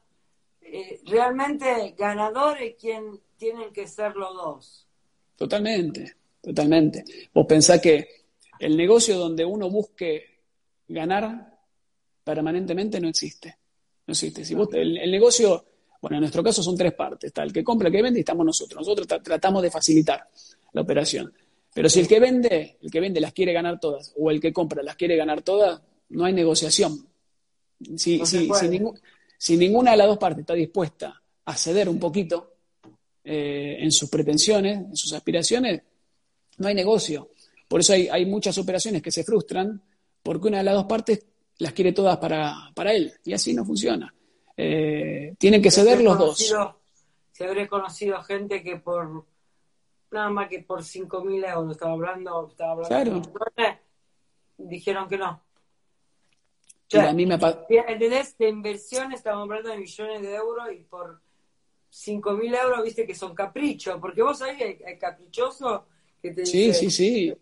Eh, 0.61 1.01
realmente 1.05 1.95
ganadores 1.97 2.75
quien 2.79 3.21
tienen 3.37 3.71
que 3.71 3.87
ser 3.87 4.15
los 4.15 4.33
dos. 4.33 4.87
Totalmente, 5.35 6.15
totalmente. 6.41 7.03
Vos 7.33 7.45
pensás 7.45 7.79
que 7.81 8.07
el 8.59 8.75
negocio 8.75 9.17
donde 9.17 9.45
uno 9.45 9.69
busque 9.69 10.36
ganar 10.88 11.57
permanentemente 12.23 12.99
no 12.99 13.07
existe. 13.07 13.57
No 14.05 14.11
existe. 14.11 14.43
Si 14.43 14.53
vos, 14.53 14.69
el, 14.73 15.11
negocio, 15.11 15.65
bueno, 16.01 16.17
en 16.17 16.21
nuestro 16.21 16.43
caso 16.43 16.63
son 16.63 16.77
tres 16.77 16.93
partes. 16.93 17.29
Está 17.29 17.43
el 17.43 17.53
que 17.53 17.63
compra, 17.63 17.88
el 17.88 17.93
que 17.93 18.01
vende 18.01 18.19
y 18.19 18.21
estamos 18.21 18.45
nosotros. 18.45 18.79
Nosotros 18.81 19.07
tratamos 19.23 19.61
de 19.61 19.71
facilitar 19.71 20.27
la 20.73 20.81
operación. 20.81 21.33
Pero 21.73 21.89
si 21.89 21.99
el 21.99 22.07
que 22.07 22.19
vende, 22.19 22.77
el 22.81 22.89
que 22.89 22.99
vende 22.99 23.21
las 23.21 23.33
quiere 23.33 23.53
ganar 23.53 23.79
todas, 23.79 24.13
o 24.17 24.31
el 24.31 24.39
que 24.41 24.51
compra 24.51 24.81
las 24.81 24.95
quiere 24.95 25.15
ganar 25.15 25.41
todas, 25.41 25.79
no 26.09 26.25
hay 26.25 26.33
negociación. 26.33 27.07
Si, 27.95 28.25
si, 28.25 28.49
si, 29.38 29.57
ninguna 29.57 29.91
de 29.91 29.97
las 29.97 30.07
dos 30.07 30.17
partes 30.17 30.39
está 30.39 30.55
dispuesta 30.55 31.21
a 31.45 31.55
ceder 31.55 31.88
un 31.88 31.99
poquito 31.99 32.55
eh, 33.23 33.77
en 33.79 33.91
sus 33.91 34.09
pretensiones, 34.09 34.77
en 34.77 34.95
sus 34.97 35.13
aspiraciones, 35.13 35.81
no 36.57 36.67
hay 36.67 36.73
negocio. 36.73 37.29
Por 37.67 37.81
eso 37.81 37.93
hay, 37.93 38.07
hay, 38.07 38.25
muchas 38.25 38.57
operaciones 38.57 39.01
que 39.01 39.11
se 39.11 39.23
frustran 39.23 39.79
porque 40.28 40.49
una 40.49 40.57
de 40.57 40.65
las 40.65 40.73
dos 40.73 40.88
partes 40.88 41.25
las 41.59 41.71
quiere 41.71 41.93
todas 41.93 42.17
para, 42.17 42.69
para 42.75 42.91
él 42.91 43.13
y 43.23 43.32
así 43.32 43.53
no 43.53 43.63
funciona. 43.63 44.13
Eh, 44.57 45.36
tienen 45.38 45.61
que 45.61 45.71
ceder 45.71 46.01
los 46.01 46.17
dos. 46.17 46.53
Se 47.32 47.45
habré 47.45 47.65
conocido 47.69 48.21
gente 48.23 48.61
que 48.61 48.75
por 48.75 49.23
nada 50.11 50.30
más 50.30 50.49
que 50.49 50.59
por 50.59 50.82
5.000 50.82 51.49
euros 51.49 51.71
estaba 51.71 51.93
hablando, 51.93 52.49
estaba 52.49 52.71
hablando 52.73 53.32
claro. 53.32 53.80
dijeron 54.57 55.07
que 55.07 55.17
no 55.17 55.47
a 56.95 57.13
mí 57.13 57.25
me 57.25 57.38
De 57.38 58.49
inversión 58.49 59.13
estamos 59.13 59.43
hablando 59.43 59.69
de 59.69 59.78
millones 59.78 60.21
de 60.21 60.36
euros 60.36 60.67
y 60.73 60.84
por 60.84 61.21
5 61.89 62.34
mil 62.34 62.53
euros, 62.53 62.84
viste 62.84 63.07
que 63.07 63.15
son 63.15 63.34
caprichos, 63.34 63.97
porque 64.01 64.21
vos 64.21 64.38
sabés 64.38 64.57
que 64.57 64.84
hay, 64.86 64.97
caprichosos 64.97 65.84
que 66.21 66.32
te 66.32 66.45
Sí, 66.45 66.73
sí, 66.73 66.91
sí. 66.91 67.34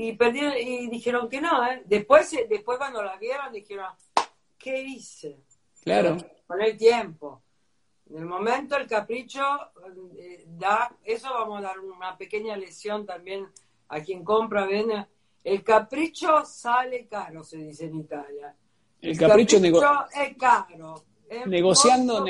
Y, 0.00 0.12
perdieron, 0.12 0.54
y 0.56 0.86
dijeron 0.86 1.28
que 1.28 1.40
no, 1.40 1.66
¿eh? 1.66 1.82
Después, 1.84 2.30
después 2.48 2.78
cuando 2.78 3.02
la 3.02 3.16
vieron 3.16 3.52
dijeron, 3.52 3.86
¿qué 4.56 4.80
hice? 4.80 5.40
Claro. 5.82 6.16
Con 6.46 6.62
el 6.62 6.76
tiempo. 6.76 7.42
En 8.08 8.18
el 8.18 8.24
momento 8.24 8.76
el 8.76 8.86
capricho 8.86 9.42
eh, 10.16 10.44
da, 10.46 10.96
eso 11.02 11.28
vamos 11.34 11.58
a 11.58 11.62
dar 11.62 11.80
una 11.80 12.16
pequeña 12.16 12.56
lesión 12.56 13.04
también 13.04 13.48
a 13.88 14.00
quien 14.00 14.22
compra, 14.22 14.66
vende 14.66 15.04
el 15.42 15.64
capricho 15.64 16.44
sale 16.44 17.08
caro, 17.08 17.42
se 17.42 17.56
dice 17.56 17.86
en 17.86 17.96
Italia. 17.96 18.54
El, 19.00 19.18
capricho, 19.18 19.56
es 19.56 20.36
caro. 20.36 21.04
negociando, 21.46 22.24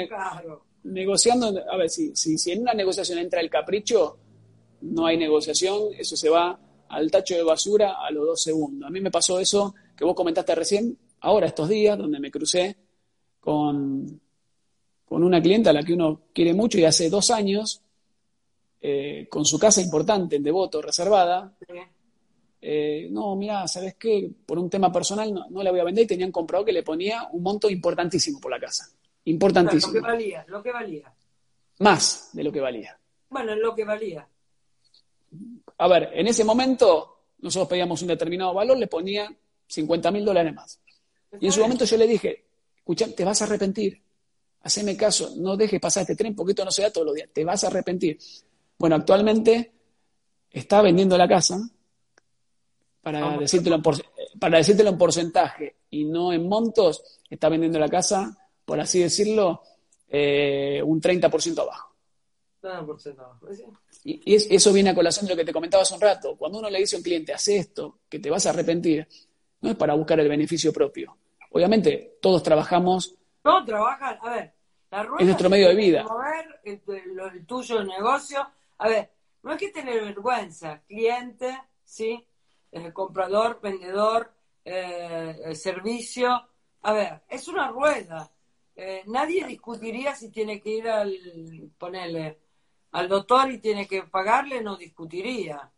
negociando, 0.85 1.49
a 1.71 1.77
ver, 1.77 1.91
si, 1.91 2.17
si, 2.17 2.51
en 2.51 2.63
una 2.63 2.73
negociación 2.73 3.19
entra 3.19 3.43
el 3.43 3.51
capricho, 3.51 4.17
no 4.81 5.05
hay 5.05 5.19
negociación, 5.19 5.93
eso 5.99 6.17
se 6.17 6.31
va 6.31 6.59
al 6.89 7.11
tacho 7.11 7.35
de 7.35 7.43
basura 7.43 7.97
a 8.05 8.11
los 8.11 8.27
dos 8.27 8.43
segundos. 8.43 8.87
A 8.87 8.91
mí 8.91 9.01
me 9.01 9.11
pasó 9.11 9.39
eso 9.39 9.75
que 9.97 10.05
vos 10.05 10.15
comentaste 10.15 10.55
recién, 10.55 10.97
ahora 11.21 11.47
estos 11.47 11.69
días, 11.69 11.99
donde 11.99 12.21
me 12.21 12.31
crucé 12.31 12.77
con, 13.41 14.21
con 15.05 15.25
una 15.25 15.41
clienta 15.41 15.71
a 15.71 15.73
la 15.73 15.83
que 15.83 15.95
uno 15.95 16.23
quiere 16.33 16.55
mucho 16.55 16.79
y 16.79 16.85
hace 16.85 17.11
dos 17.11 17.31
años, 17.31 17.83
eh, 18.81 19.27
con 19.29 19.45
su 19.45 19.59
casa 19.59 19.81
importante 19.81 20.37
en 20.37 20.43
Devoto, 20.43 20.81
reservada, 20.81 21.53
eh, 22.61 23.09
no, 23.11 23.37
mira, 23.37 23.67
¿sabes 23.69 23.95
qué? 23.95 24.31
Por 24.45 24.59
un 24.59 24.69
tema 24.69 24.93
personal 24.93 25.33
no, 25.33 25.47
no, 25.49 25.63
la 25.63 25.71
voy 25.71 25.81
a 25.81 25.85
vender 25.85 26.05
y 26.05 26.09
tenían 26.09 26.33
comprado 26.33 26.65
que 26.65 26.73
le 26.73 26.83
ponía 26.83 27.29
un 27.33 27.43
monto 27.43 27.71
importantísimo 27.71 28.41
por 28.41 28.51
la 28.51 28.59
casa. 28.59 28.89
Importantísimo. 29.25 29.95
Lo 29.95 30.01
que 30.01 30.07
valía, 30.07 30.45
lo 30.49 30.63
que 30.63 30.73
valía. 30.73 31.15
Más 31.81 32.31
de 32.33 32.45
lo 32.45 32.53
que 32.53 32.61
valía. 32.61 32.99
Bueno, 33.31 33.55
lo 33.55 33.75
que 33.75 33.85
valía. 33.85 34.29
A 35.79 35.89
ver, 35.89 36.11
en 36.15 36.27
ese 36.27 36.45
momento 36.45 37.19
nosotros 37.41 37.69
pedíamos 37.69 38.03
un 38.03 38.09
determinado 38.09 38.53
valor, 38.55 38.77
le 38.77 38.87
ponía 38.87 39.33
50 39.67 40.11
mil 40.11 40.25
dólares 40.25 40.55
más. 40.55 40.81
Y 41.41 41.47
en 41.47 41.53
su 41.53 41.61
momento 41.61 41.85
yo 41.85 41.97
le 41.97 42.07
dije, 42.07 42.45
escucha, 42.77 43.15
te 43.15 43.25
vas 43.25 43.41
a 43.43 43.45
arrepentir. 43.45 44.03
Haceme 44.63 44.97
caso, 44.97 45.35
no 45.37 45.57
dejes 45.57 45.81
pasar 45.81 46.03
este 46.03 46.17
tren 46.17 46.35
porque 46.35 46.53
esto 46.53 46.65
no 46.65 46.71
se 46.71 46.83
da 46.83 46.91
todos 46.91 47.07
los 47.07 47.15
días, 47.15 47.29
te 47.33 47.45
vas 47.45 47.63
a 47.65 47.69
arrepentir. 47.69 48.19
Bueno, 48.79 48.97
actualmente 48.97 49.73
está 50.51 50.83
vendiendo 50.83 51.17
la 51.17 51.29
casa 51.29 51.61
para 53.03 53.39
decírtelo, 53.39 53.77
en 53.77 53.83
para 54.39 54.59
decírtelo 54.59 54.91
en 54.91 54.99
porcentaje 54.99 55.77
y 55.91 56.05
no 56.05 56.33
en 56.33 56.49
montos, 56.49 57.21
está 57.31 57.49
vendiendo 57.49 57.79
la 57.79 57.89
casa, 57.89 58.37
por 58.65 58.81
así 58.81 59.01
decirlo, 59.01 59.63
eh, 60.09 60.83
un 60.85 61.01
30% 61.01 61.61
abajo. 61.61 61.88
30% 62.61 63.19
abajo. 63.19 63.49
Y, 64.05 64.55
eso 64.55 64.73
viene 64.73 64.91
a 64.91 64.95
colación 64.95 65.27
de 65.27 65.33
lo 65.33 65.37
que 65.37 65.45
te 65.45 65.53
comentaba 65.53 65.83
hace 65.83 65.95
un 65.95 66.01
rato. 66.01 66.37
Cuando 66.37 66.59
uno 66.59 66.71
le 66.71 66.79
dice 66.79 66.97
a 66.97 66.99
un 66.99 67.03
cliente, 67.03 67.33
hace 67.33 67.57
esto, 67.57 68.01
que 68.09 68.19
te 68.19 68.31
vas 68.31 68.47
a 68.47 68.51
arrepentir, 68.51 69.07
no 69.61 69.71
es 69.71 69.77
para 69.77 69.95
buscar 69.95 70.21
el 70.21 70.29
beneficio 70.29 70.73
propio. 70.73 71.17
Obviamente, 71.51 72.19
todos 72.21 72.43
trabajamos. 72.43 73.15
Todos 73.43 73.65
trabajan, 73.65 74.19
a 74.21 74.31
ver, 74.31 74.53
la 74.91 75.03
rueda 75.03 75.21
es 75.21 75.27
nuestro 75.27 75.51
medio 75.51 75.69
de 75.69 75.75
vida. 75.75 76.05
Mover 76.05 76.61
el, 76.65 76.81
el 77.35 77.47
tuyo, 77.47 77.81
el 77.81 77.87
negocio. 77.87 78.47
A 78.79 78.89
ver, 78.89 79.11
no 79.43 79.53
hay 79.53 79.59
que 79.59 79.71
tener 79.71 80.03
vergüenza, 80.03 80.83
cliente, 80.87 81.59
¿sí? 81.85 82.25
Eh, 82.71 82.93
comprador, 82.93 83.61
vendedor, 83.63 84.33
eh, 84.65 85.55
servicio. 85.55 86.49
A 86.83 86.93
ver, 86.93 87.23
es 87.29 87.49
una 87.49 87.69
rueda. 87.69 88.31
Eh, 88.77 89.03
nadie 89.07 89.47
discutiría 89.47 90.15
si 90.15 90.31
tiene 90.31 90.61
que 90.61 90.71
ir 90.71 90.89
al, 90.89 91.13
ponerle, 91.79 92.39
al 92.93 93.09
doctor 93.09 93.51
y 93.51 93.59
tiene 93.59 93.87
que 93.87 94.03
pagarle, 94.05 94.63
no 94.63 94.77
discutiría. 94.77 95.71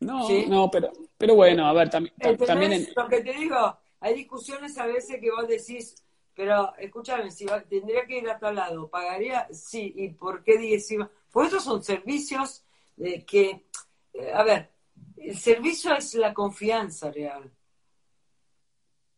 No, 0.00 0.28
no, 0.48 0.70
pero, 0.70 0.90
pero 1.16 1.34
bueno, 1.34 1.66
a 1.66 1.72
ver, 1.72 1.90
también... 1.90 2.14
también 2.46 2.88
Lo 2.96 3.08
que 3.08 3.20
te 3.20 3.32
digo, 3.32 3.78
hay 4.00 4.14
discusiones 4.14 4.76
a 4.78 4.86
veces 4.86 5.20
que 5.20 5.30
vos 5.30 5.46
decís, 5.46 5.94
pero 6.34 6.74
escúchame, 6.76 7.30
si 7.30 7.46
tendría 7.68 8.04
que 8.06 8.18
ir 8.18 8.28
a 8.28 8.38
tal 8.38 8.56
lado, 8.56 8.88
¿pagaría? 8.88 9.46
Sí, 9.52 9.92
¿y 9.96 10.08
por 10.08 10.42
qué 10.42 10.58
decimos? 10.58 11.08
Pues 11.30 11.48
esos 11.48 11.64
son 11.64 11.82
servicios 11.82 12.64
que, 13.26 13.66
a 14.34 14.42
ver, 14.42 14.72
el 15.16 15.38
servicio 15.38 15.94
es 15.94 16.14
la 16.14 16.34
confianza 16.34 17.10
real. 17.10 17.50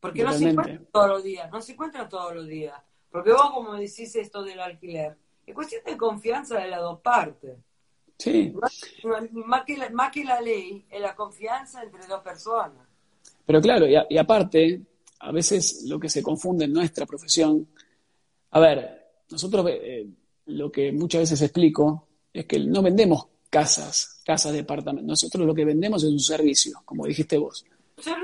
Porque 0.00 0.22
no 0.22 0.34
se 0.34 0.50
encuentra 0.50 0.84
todos 0.92 1.08
los 1.08 1.24
días, 1.24 1.50
no 1.50 1.62
se 1.62 1.72
encuentra 1.72 2.08
todos 2.08 2.34
los 2.34 2.46
días. 2.46 2.78
Porque 3.10 3.32
vos, 3.32 3.50
como 3.52 3.74
decís 3.74 4.14
esto 4.16 4.42
del 4.42 4.60
alquiler, 4.60 5.16
es 5.46 5.54
cuestión 5.54 5.82
de 5.84 5.96
confianza 5.96 6.58
de 6.58 6.68
las 6.68 6.80
dos 6.80 7.00
partes. 7.00 7.56
Sí. 8.18 8.52
Más, 8.54 9.64
que, 9.64 9.76
la, 9.76 9.90
más 9.90 10.12
que 10.12 10.24
la 10.24 10.40
ley, 10.40 10.86
es 10.90 11.00
la 11.00 11.14
confianza 11.14 11.82
entre 11.82 12.06
dos 12.06 12.22
personas. 12.22 12.86
Pero 13.44 13.60
claro, 13.60 13.86
y, 13.86 14.18
aparte, 14.18 14.80
a 15.20 15.32
veces 15.32 15.84
lo 15.86 15.98
que 15.98 16.08
se 16.08 16.22
confunde 16.22 16.64
en 16.64 16.72
nuestra 16.72 17.06
profesión, 17.06 17.68
a 18.52 18.60
ver, 18.60 19.10
nosotros 19.30 19.66
eh, 19.68 20.06
lo 20.46 20.70
que 20.70 20.92
muchas 20.92 21.22
veces 21.22 21.42
explico 21.42 22.08
es 22.32 22.46
que 22.46 22.58
no 22.58 22.82
vendemos 22.82 23.26
casas, 23.50 24.20
casas, 24.24 24.52
departamentos. 24.52 25.06
Nosotros 25.06 25.46
lo 25.46 25.54
que 25.54 25.64
vendemos 25.64 26.02
es 26.02 26.10
un 26.10 26.20
servicio, 26.20 26.82
como 26.84 27.06
dijiste 27.06 27.36
vos. 27.36 27.64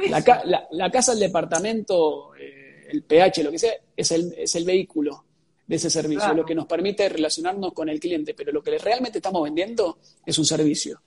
La, 0.08 0.90
casa, 0.90 1.12
el 1.12 1.20
departamento, 1.20 2.34
eh, 2.34 2.88
el 2.90 3.02
PH, 3.04 3.44
lo 3.44 3.50
que 3.50 3.58
sea, 3.58 3.72
es 3.96 4.10
el, 4.10 4.34
es 4.36 4.54
el 4.56 4.64
vehículo. 4.64 5.24
De 5.70 5.76
ese 5.76 5.88
servicio, 5.88 6.34
lo 6.34 6.44
que 6.44 6.52
nos 6.52 6.66
permite 6.66 7.08
relacionarnos 7.08 7.72
con 7.72 7.88
el 7.88 8.00
cliente, 8.00 8.34
pero 8.34 8.50
lo 8.50 8.60
que 8.60 8.76
realmente 8.76 9.18
estamos 9.18 9.44
vendiendo 9.44 9.98
es 10.26 10.36
un 10.36 10.44
servicio. 10.44 11.00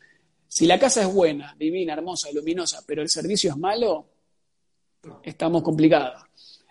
Si 0.47 0.65
la 0.65 0.79
casa 0.79 1.01
es 1.01 1.13
buena, 1.13 1.53
divina, 1.59 1.91
hermosa, 1.91 2.31
luminosa, 2.31 2.81
pero 2.87 3.01
el 3.01 3.09
servicio 3.09 3.51
es 3.51 3.57
malo, 3.57 4.05
estamos 5.21 5.63
complicados. 5.63 6.21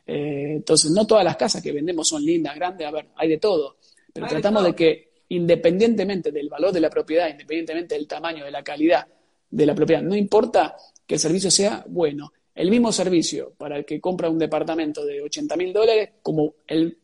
Eh, 0.07 0.55
entonces, 0.57 0.91
no 0.91 1.07
todas 1.07 1.23
las 1.23 1.37
casas 1.37 1.63
que 1.63 1.71
vendemos 1.71 2.09
son 2.09 2.25
lindas, 2.25 2.57
grandes, 2.57 2.87
a 2.87 2.93
ver, 2.93 3.09
hay 3.15 3.29
de 3.29 3.37
todo, 3.37 3.77
pero 4.11 4.27
tratamos 4.27 4.65
de 4.65 4.75
que 4.75 5.13
independientemente 5.29 6.33
del 6.33 6.49
valor 6.49 6.73
de 6.73 6.81
la 6.81 6.89
propiedad, 6.89 7.29
independientemente 7.29 7.95
del 7.95 8.09
tamaño, 8.09 8.43
de 8.43 8.53
la 8.53 8.65
calidad 8.65 9.07
de 9.51 9.67
la 9.67 9.75
propiedad, 9.75 10.01
no 10.01 10.17
importa 10.17 10.75
que 11.07 11.17
el 11.17 11.21
servicio 11.21 11.51
sea 11.51 11.85
bueno. 11.87 12.33
El 12.55 12.71
mismo 12.71 12.91
servicio 12.91 13.53
para 13.59 13.77
el 13.77 13.85
que 13.85 14.01
compra 14.01 14.31
un 14.31 14.39
departamento 14.39 15.05
de 15.05 15.21
80 15.21 15.57
mil 15.57 15.75
dólares, 15.75 16.11
como 16.23 16.55
el, 16.67 16.99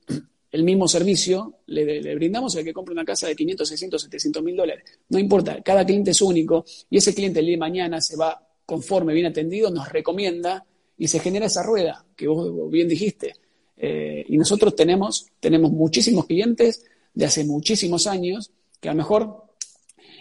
mismo 0.64 0.88
servicio 0.88 1.56
le, 1.66 2.14
brindamos 2.14 2.56
al 2.56 2.64
que 2.64 2.72
compra 2.72 2.92
una 2.92 3.04
casa 3.04 3.26
de 3.26 3.36
500, 3.36 3.68
600, 3.68 4.02
700 4.02 4.42
mil 4.42 4.56
dólares. 4.56 4.84
No 5.10 5.18
importa, 5.18 5.62
cada 5.62 5.84
cliente 5.84 6.12
es 6.12 6.22
único 6.22 6.64
y 6.90 6.98
ese 6.98 7.14
cliente 7.14 7.40
el 7.40 7.46
día 7.46 7.54
de 7.54 7.60
mañana 7.60 8.00
se 8.00 8.16
va 8.16 8.42
conforme, 8.64 9.14
bien 9.14 9.26
atendido, 9.26 9.70
nos 9.70 9.88
recomienda 9.90 10.64
y 10.96 11.08
se 11.08 11.20
genera 11.20 11.46
esa 11.46 11.62
rueda 11.62 12.04
que 12.16 12.28
vos 12.28 12.70
bien 12.70 12.88
dijiste. 12.88 13.34
Eh, 13.76 14.24
y 14.28 14.36
nosotros 14.36 14.74
tenemos, 14.74 15.26
tenemos 15.38 15.70
muchísimos 15.70 16.26
clientes 16.26 16.84
de 17.14 17.24
hace 17.26 17.44
muchísimos 17.44 18.06
años 18.06 18.50
que 18.80 18.88
a 18.88 18.92
lo 18.92 18.98
mejor 18.98 19.44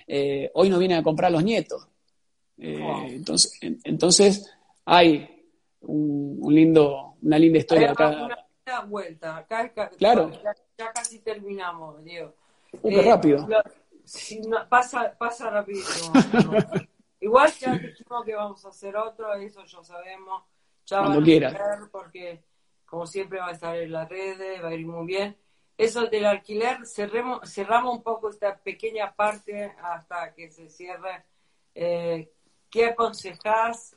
eh, 0.07 0.51
hoy 0.53 0.69
no 0.69 0.79
vienen 0.79 0.99
a 0.99 1.03
comprar 1.03 1.31
los 1.31 1.43
nietos. 1.43 1.87
Eh, 2.57 2.79
entonces, 3.09 3.59
entonces 3.83 4.49
hay 4.85 5.27
un, 5.81 6.39
lindo, 6.49 7.15
una 7.21 7.39
linda 7.39 7.59
historia 7.59 7.91
acá. 7.91 8.46
Vuelta, 8.81 9.37
acá, 9.37 9.69
claro. 9.97 10.31
Ya, 10.77 10.91
casi 10.93 11.19
terminamos, 11.19 12.03
Diego. 12.03 12.33
Uh, 12.81 12.89
qué 12.89 13.01
rápido. 13.01 13.47
pasa, 14.69 15.15
pasa 15.17 15.49
rapidísimo. 15.49 16.13
Igual 17.19 17.51
ya 17.53 17.73
dijimos 17.73 18.25
que 18.25 18.35
vamos 18.35 18.65
a 18.65 18.69
hacer 18.69 18.95
otro, 18.95 19.33
eso 19.33 19.63
ya 19.65 19.83
sabemos. 19.83 20.43
Ya 20.85 20.99
Cuando 20.99 21.21
quieras. 21.21 21.55
Porque 21.91 22.43
como 22.85 23.05
siempre 23.05 23.39
va 23.39 23.47
a 23.47 23.51
estar 23.51 23.75
en 23.75 23.91
las 23.91 24.07
redes, 24.07 24.63
va 24.63 24.69
a 24.69 24.73
ir 24.73 24.85
muy 24.85 25.05
bien. 25.05 25.37
Eso 25.77 26.07
del 26.07 26.25
alquiler, 26.25 26.85
cerremos, 26.87 27.51
cerramos 27.51 27.95
un 27.95 28.01
poco 28.01 28.29
esta 28.29 28.57
pequeña 28.57 29.13
parte 29.13 29.75
hasta 29.83 30.33
que 30.33 30.49
se 30.49 30.69
cierre. 30.69 31.25
Eh, 31.75 32.31
¿Qué 32.69 32.87
aconsejás 32.87 33.95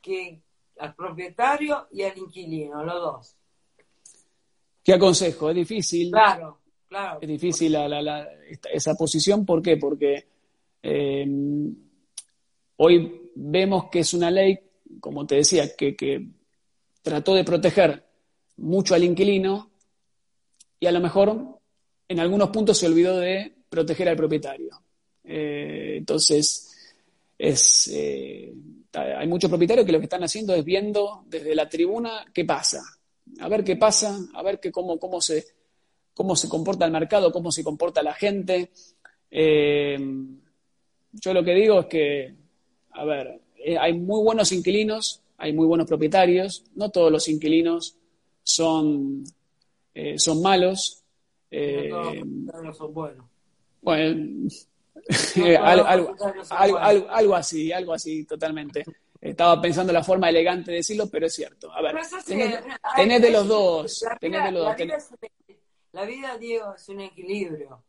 que 0.00 0.40
al 0.78 0.94
propietario 0.94 1.88
y 1.90 2.02
al 2.02 2.16
inquilino, 2.16 2.82
los 2.82 2.94
dos? 2.94 3.36
¿Qué 4.84 4.92
aconsejo? 4.92 5.48
Es 5.48 5.56
difícil. 5.56 6.10
Claro, 6.10 6.58
claro. 6.86 7.18
Es 7.22 7.28
difícil 7.28 7.74
esa 8.72 8.94
posición. 8.94 9.46
¿Por 9.46 9.62
qué? 9.62 9.78
Porque 9.78 10.26
eh, 10.82 11.26
hoy 12.76 13.30
vemos 13.34 13.88
que 13.90 14.00
es 14.00 14.12
una 14.12 14.30
ley, 14.30 14.58
como 15.00 15.26
te 15.26 15.36
decía, 15.36 15.74
que, 15.74 15.96
que 15.96 16.26
trató 17.02 17.34
de 17.34 17.44
proteger 17.44 18.04
mucho 18.58 18.94
al 18.94 19.04
inquilino 19.04 19.70
y 20.78 20.86
a 20.86 20.92
lo 20.92 21.00
mejor 21.00 21.58
en 22.06 22.20
algunos 22.20 22.50
puntos 22.50 22.78
se 22.78 22.86
olvidó 22.86 23.18
de 23.18 23.52
proteger 23.68 24.08
al 24.08 24.16
propietario. 24.16 24.82
Eh, 25.24 25.94
entonces, 25.96 26.94
es, 27.38 27.90
eh, 27.92 28.52
hay 28.92 29.26
muchos 29.26 29.48
propietarios 29.48 29.86
que 29.86 29.92
lo 29.92 29.98
que 29.98 30.04
están 30.04 30.22
haciendo 30.22 30.54
es 30.54 30.64
viendo 30.64 31.24
desde 31.26 31.54
la 31.54 31.68
tribuna 31.68 32.26
qué 32.32 32.44
pasa, 32.44 32.82
a 33.40 33.48
ver 33.48 33.64
qué 33.64 33.76
pasa, 33.76 34.18
a 34.34 34.42
ver 34.42 34.60
qué, 34.60 34.70
cómo, 34.70 34.98
cómo, 34.98 35.20
se, 35.20 35.44
cómo 36.12 36.36
se 36.36 36.48
comporta 36.48 36.84
el 36.84 36.92
mercado, 36.92 37.32
cómo 37.32 37.50
se 37.50 37.64
comporta 37.64 38.02
la 38.02 38.14
gente. 38.14 38.70
Eh, 39.30 39.98
yo 41.12 41.34
lo 41.34 41.44
que 41.44 41.54
digo 41.54 41.80
es 41.80 41.86
que, 41.86 42.34
a 42.92 43.04
ver, 43.04 43.40
hay 43.80 43.92
muy 43.94 44.22
buenos 44.22 44.52
inquilinos, 44.52 45.22
hay 45.38 45.52
muy 45.52 45.66
buenos 45.66 45.86
propietarios, 45.86 46.64
no 46.74 46.90
todos 46.90 47.10
los 47.10 47.28
inquilinos 47.28 47.96
son 48.42 49.24
eh, 49.94 50.18
son 50.18 50.42
malos. 50.42 51.02
Eh, 51.50 51.88
no 52.24 52.74
son 52.74 52.92
buenos. 52.92 53.24
Bueno, 53.80 54.48
algo, 55.60 55.86
algo, 55.86 56.16
algo, 57.10 57.34
así, 57.36 57.70
algo 57.70 57.92
así, 57.92 58.24
totalmente. 58.24 58.84
Estaba 59.24 59.58
pensando 59.58 59.90
la 59.90 60.04
forma 60.04 60.28
elegante 60.28 60.70
de 60.70 60.76
decirlo, 60.76 61.08
pero 61.08 61.26
es 61.26 61.34
cierto. 61.34 61.72
A 61.72 61.80
ver, 61.80 61.96
tenés, 62.94 63.22
de 63.22 63.30
los 63.30 63.48
dos. 63.48 64.04
La 65.92 66.04
vida, 66.04 66.36
Diego, 66.36 66.74
es 66.74 66.86
un 66.90 67.00
equilibrio. 67.00 67.82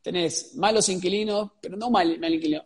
Tenés 0.00 0.54
malos 0.54 0.88
inquilinos, 0.88 1.50
pero 1.60 1.76
no 1.76 1.90
mal, 1.90 2.18
mal 2.18 2.32
inquilino. 2.32 2.64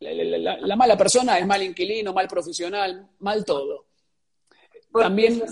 La, 0.00 0.76
mala 0.76 0.98
persona 0.98 1.38
es 1.38 1.46
mal 1.46 1.62
inquilino, 1.62 2.12
mal 2.12 2.28
profesional, 2.28 3.08
mal 3.20 3.42
todo. 3.42 3.86
También, 4.92 5.42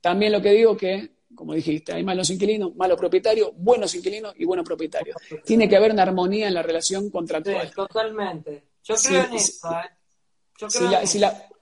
también 0.00 0.32
lo 0.32 0.42
que 0.42 0.50
digo 0.50 0.76
que 0.76 1.14
como 1.32 1.52
dijiste, 1.52 1.92
hay 1.92 2.02
malos 2.02 2.30
inquilinos, 2.30 2.74
malos 2.74 2.98
propietarios, 2.98 3.50
buenos 3.54 3.94
inquilinos 3.94 4.34
y 4.36 4.44
buenos 4.44 4.64
propietarios. 4.64 5.16
Tiene 5.44 5.68
que 5.68 5.76
haber 5.76 5.92
una 5.92 6.02
armonía 6.02 6.48
en 6.48 6.54
la 6.54 6.62
relación 6.62 7.10
contractual. 7.10 7.68
Sí, 7.68 7.74
totalmente. 7.74 8.64
Yo 8.82 8.94
creo 8.96 9.24
en 9.26 9.34
eso. 9.34 9.70
¿eh? 9.70 9.95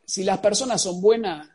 Si, 0.05 0.25
las 0.25 0.39
personas 0.39 0.83
son 0.83 1.01
buenas, 1.01 1.49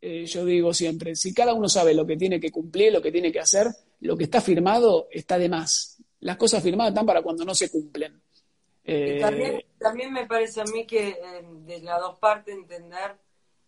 eh, 0.00 0.26
yo 0.26 0.44
digo 0.44 0.74
siempre, 0.74 1.14
si 1.16 1.32
cada 1.32 1.54
uno 1.54 1.68
sabe 1.68 1.94
lo 1.94 2.06
que 2.06 2.16
tiene 2.16 2.40
que 2.40 2.50
cumplir, 2.50 2.92
lo 2.92 3.02
que 3.02 3.12
tiene 3.12 3.30
que 3.32 3.40
hacer, 3.40 3.68
lo 4.00 4.16
que 4.16 4.24
está 4.24 4.40
firmado 4.40 5.08
está 5.10 5.38
de 5.38 5.48
más. 5.48 5.98
Las 6.20 6.36
cosas 6.36 6.62
firmadas 6.62 6.92
están 6.92 7.06
para 7.06 7.22
cuando 7.22 7.44
no 7.44 7.54
se 7.54 7.70
cumplen. 7.70 8.20
también, 8.84 9.56
eh, 9.56 9.66
también 9.78 10.12
me 10.12 10.26
parece 10.26 10.60
a 10.60 10.64
mí 10.64 10.86
que 10.86 11.18
de 11.64 11.80
las 11.80 12.00
dos 12.00 12.18
partes 12.18 12.54
entender 12.54 13.16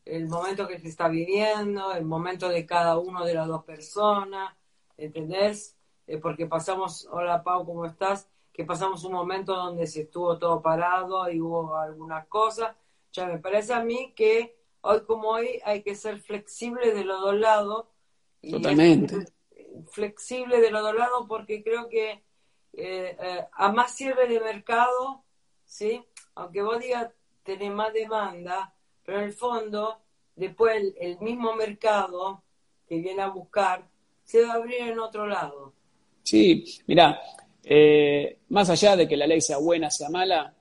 el 0.04 0.28
momento 0.28 0.68
que 0.68 0.78
se 0.78 0.88
está 0.88 1.08
viviendo, 1.08 1.92
el 1.94 2.04
momento 2.04 2.48
de 2.48 2.66
cada 2.66 2.98
uno 2.98 3.24
de 3.24 3.34
las 3.34 3.48
dos 3.48 3.64
personas, 3.64 4.54
¿entendés? 4.96 5.76
Eh, 6.06 6.18
porque 6.18 6.46
pasamos, 6.46 7.08
hola 7.10 7.42
Pau, 7.42 7.64
¿cómo 7.64 7.86
estás? 7.86 8.28
Que 8.52 8.64
pasamos 8.64 9.04
un 9.04 9.12
momento 9.12 9.54
donde 9.54 9.86
se 9.86 10.02
estuvo 10.02 10.38
todo 10.38 10.60
parado 10.60 11.30
y 11.30 11.40
hubo 11.40 11.76
algunas 11.76 12.26
cosas. 12.26 12.76
Me 13.16 13.38
parece 13.38 13.72
a 13.72 13.84
mí 13.84 14.12
que 14.16 14.56
hoy 14.80 15.04
como 15.06 15.28
hoy 15.28 15.60
hay 15.64 15.82
que 15.82 15.94
ser 15.94 16.18
flexible 16.20 16.92
de 16.92 17.04
los 17.04 17.20
dos 17.20 17.36
lados. 17.36 17.86
Totalmente. 18.50 19.26
flexible 19.90 20.60
de 20.60 20.70
los 20.70 20.82
dos 20.82 20.94
lados 20.94 21.24
porque 21.26 21.62
creo 21.62 21.88
que 21.88 22.10
eh, 22.72 23.16
eh, 23.18 23.44
a 23.52 23.72
más 23.72 23.94
cierre 23.94 24.28
de 24.28 24.40
mercado, 24.40 25.24
¿sí? 25.64 26.02
Aunque 26.34 26.60
vos 26.60 26.80
digas 26.80 27.10
tenés 27.42 27.72
más 27.72 27.92
demanda, 27.92 28.74
pero 29.04 29.18
en 29.18 29.24
el 29.24 29.32
fondo, 29.32 30.00
después 30.34 30.94
el, 30.98 31.18
mismo 31.20 31.54
mercado 31.54 32.42
que 32.86 32.98
viene 32.98 33.22
a 33.22 33.28
buscar 33.28 33.88
se 34.24 34.42
va 34.42 34.52
a 34.52 34.56
abrir 34.56 34.80
en 34.80 34.98
otro 34.98 35.26
lado. 35.26 35.72
Sí, 36.22 36.64
mira, 36.86 37.20
eh, 37.62 38.40
más 38.48 38.68
allá 38.70 38.96
de 38.96 39.06
que 39.06 39.16
la 39.16 39.26
ley 39.26 39.40
sea 39.40 39.58
buena, 39.58 39.90
sea 39.90 40.10
mala, 40.10 40.54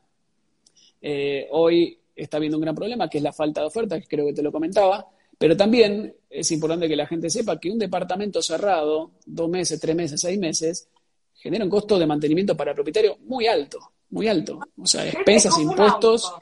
hoy 1.51 2.02
está 2.15 2.37
habiendo 2.37 2.57
un 2.57 2.61
gran 2.61 2.75
problema 2.75 3.09
que 3.09 3.17
es 3.17 3.23
la 3.23 3.33
falta 3.33 3.61
de 3.61 3.67
oferta, 3.67 3.99
que 3.99 4.07
creo 4.07 4.25
que 4.25 4.33
te 4.33 4.43
lo 4.43 4.51
comentaba, 4.51 5.07
pero 5.37 5.57
también 5.57 6.15
es 6.29 6.51
importante 6.51 6.87
que 6.87 6.95
la 6.95 7.07
gente 7.07 7.29
sepa 7.29 7.59
que 7.59 7.69
un 7.69 7.79
departamento 7.79 8.41
cerrado, 8.41 9.11
dos 9.25 9.49
meses, 9.49 9.79
tres 9.79 9.95
meses, 9.95 10.21
seis 10.21 10.39
meses, 10.39 10.87
genera 11.33 11.65
un 11.65 11.69
costo 11.69 11.97
de 11.99 12.05
mantenimiento 12.05 12.55
para 12.55 12.71
el 12.71 12.75
propietario 12.75 13.17
muy 13.21 13.47
alto, 13.47 13.79
muy 14.11 14.27
alto. 14.27 14.59
O 14.77 14.85
sea, 14.85 15.05
expensas, 15.07 15.57
impuestos. 15.59 16.33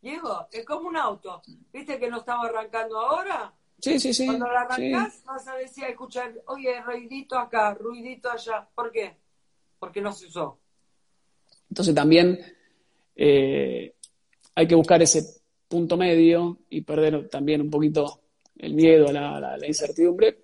Diego, 0.00 0.46
es 0.50 0.64
como 0.64 0.88
un 0.88 0.96
auto. 0.96 1.42
¿Viste 1.72 1.98
que 1.98 2.08
no 2.08 2.18
estaba 2.18 2.46
arrancando 2.46 2.98
ahora? 2.98 3.52
Sí, 3.80 3.98
sí, 3.98 4.14
sí. 4.14 4.26
Cuando 4.26 4.46
lo 4.46 4.58
arrancas 4.58 5.22
vas 5.24 5.48
a 5.48 5.56
decir, 5.56 5.84
a 5.84 5.88
escuchar, 5.88 6.32
oye, 6.46 6.80
ruidito 6.80 7.38
acá, 7.38 7.74
ruidito 7.74 8.30
allá. 8.30 8.66
¿Por 8.74 8.90
qué? 8.90 9.16
Porque 9.78 10.00
no 10.00 10.12
se 10.12 10.26
usó. 10.26 10.58
Entonces 11.68 11.94
también 11.94 12.40
eh, 13.14 13.94
hay 14.58 14.66
que 14.66 14.74
buscar 14.74 15.00
ese 15.00 15.24
punto 15.68 15.96
medio 15.96 16.58
y 16.68 16.80
perder 16.80 17.28
también 17.28 17.60
un 17.60 17.70
poquito 17.70 18.22
el 18.56 18.74
miedo, 18.74 19.12
la, 19.12 19.38
la, 19.38 19.66
incertidumbre, 19.68 20.36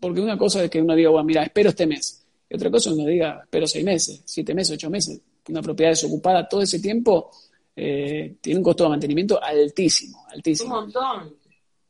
porque 0.00 0.20
una 0.20 0.36
cosa 0.36 0.64
es 0.64 0.68
que 0.68 0.82
uno 0.82 0.96
diga, 0.96 1.10
bueno, 1.10 1.24
mira, 1.24 1.44
espero 1.44 1.68
este 1.68 1.86
mes, 1.86 2.26
y 2.48 2.56
otra 2.56 2.68
cosa 2.68 2.90
es 2.90 2.96
que 2.96 3.02
uno 3.02 3.08
diga, 3.08 3.40
espero 3.44 3.68
seis 3.68 3.84
meses, 3.84 4.22
siete 4.24 4.54
meses, 4.54 4.74
ocho 4.74 4.90
meses, 4.90 5.20
una 5.50 5.62
propiedad 5.62 5.92
desocupada 5.92 6.48
todo 6.48 6.62
ese 6.62 6.80
tiempo, 6.80 7.30
eh, 7.76 8.38
tiene 8.40 8.58
un 8.58 8.64
costo 8.64 8.82
de 8.82 8.90
mantenimiento 8.90 9.40
altísimo, 9.40 10.26
altísimo. 10.28 10.66
Es 10.66 10.72
un 10.72 10.84
montón. 10.84 11.36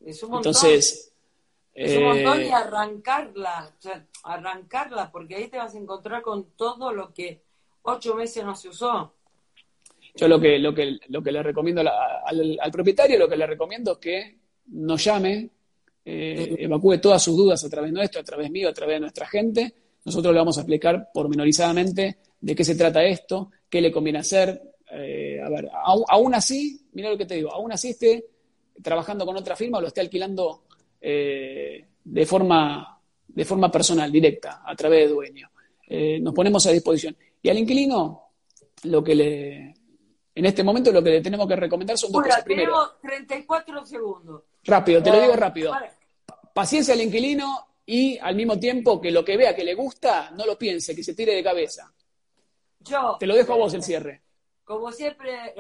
Es 0.05 0.22
un 0.22 0.31
montón. 0.33 0.51
Entonces. 0.51 1.12
Es 1.72 1.97
un 1.97 2.05
montón 2.05 2.43
y 2.43 2.45
eh, 2.45 2.53
arrancarla, 2.53 3.72
o 3.78 3.83
sea, 3.83 4.07
arrancarla, 4.24 5.11
porque 5.11 5.37
ahí 5.37 5.49
te 5.49 5.57
vas 5.57 5.74
a 5.74 5.78
encontrar 5.78 6.20
con 6.20 6.51
todo 6.57 6.93
lo 6.93 7.14
que 7.14 7.43
ocho 7.81 8.14
meses 8.16 8.45
no 8.45 8.55
se 8.55 8.68
usó. 8.68 9.14
Yo 10.15 10.29
lo 10.29 10.41
que, 10.41 10.59
lo 10.59 10.75
que, 10.75 10.99
lo 11.09 11.23
que 11.23 11.33
le 11.33 11.43
recomiendo 11.43 11.83
al, 11.83 12.71
propietario, 12.73 13.19
lo 13.19 13.29
que 13.29 13.37
le 13.37 13.47
recomiendo 13.47 13.93
es 13.93 13.99
que 13.99 14.37
nos 14.67 15.05
llame 15.05 15.51
eh, 16.05 16.57
evacúe 16.59 16.99
todas 16.99 17.23
sus 17.23 17.37
dudas 17.37 17.63
a 17.65 17.71
través 17.71 17.93
nuestro, 17.93 18.21
a 18.21 18.25
través 18.25 18.51
mío, 18.51 18.69
a 18.69 18.73
través 18.73 18.97
de 18.97 19.01
nuestra 19.01 19.27
gente. 19.27 19.73
Nosotros 20.05 20.33
le 20.33 20.41
vamos 20.41 20.57
a 20.57 20.63
explicar 20.63 21.11
pormenorizadamente 21.13 22.19
de 22.41 22.55
qué 22.55 22.65
se 22.65 22.75
trata 22.75 23.05
esto, 23.05 23.51
qué 23.69 23.81
le 23.81 23.93
conviene 23.93 24.19
hacer. 24.19 24.61
Eh, 24.93 25.41
a 25.41 25.49
ver, 25.49 25.69
aún 26.09 26.35
así, 26.35 26.81
mira 26.93 27.11
lo 27.11 27.19
que 27.19 27.27
te 27.27 27.37
digo, 27.37 27.53
aún 27.53 27.71
así 27.73 27.91
esté 27.91 28.25
trabajando 28.83 29.27
con 29.27 29.37
otra 29.37 29.55
firma 29.55 29.79
o 29.79 29.81
lo 29.81 29.89
esté 29.89 30.01
alquilando 30.01 30.65
eh, 31.01 31.85
de, 32.03 32.27
forma, 32.27 32.99
de 33.29 33.45
forma 33.45 33.71
personal, 33.71 34.11
directa, 34.11 34.63
a 34.65 34.75
través 34.75 35.07
de 35.07 35.15
dueño. 35.15 35.51
nos 36.21 36.35
ponemos 36.35 36.67
a 36.67 36.73
disposición. 36.73 37.17
Y 37.43 37.49
al 37.51 37.59
inquilino, 37.59 38.31
lo 38.85 39.05
que 39.05 39.15
le, 39.15 39.75
en 40.35 40.45
este 40.45 40.62
momento 40.62 40.93
lo 40.93 41.03
que 41.03 41.11
le 41.11 41.20
tenemos 41.20 41.47
que 41.49 41.57
recomendar 41.57 41.99
son 41.99 42.12
dos 42.12 42.22
cosas. 42.22 42.43
Primero, 42.43 42.72
tenemos 42.72 43.01
34 43.01 43.87
segundos. 43.87 44.43
Rápido, 44.64 45.03
te 45.03 45.11
lo 45.11 45.20
digo 45.20 45.35
rápido. 45.35 45.74
Paciencia 46.53 46.95
al 46.95 47.01
inquilino 47.01 47.68
y 47.87 48.18
al 48.18 48.37
mismo 48.37 48.59
tiempo 48.59 49.01
que 49.01 49.11
lo 49.11 49.24
que 49.24 49.37
vea 49.37 49.55
que 49.55 49.64
le 49.64 49.74
gusta, 49.74 50.31
no 50.31 50.47
lo 50.47 50.57
piense, 50.57 50.95
que 50.95 51.03
se 51.03 51.14
tire 51.14 51.35
de 51.35 51.43
cabeza. 51.43 51.93
Yo. 52.81 53.16
Te 53.18 53.26
lo 53.26 53.35
dejo 53.35 53.55
a 53.55 53.57
vos 53.57 53.74
el 53.74 53.83
cierre. 53.83 54.22
Come 54.64 54.93
sempre, 54.93 55.53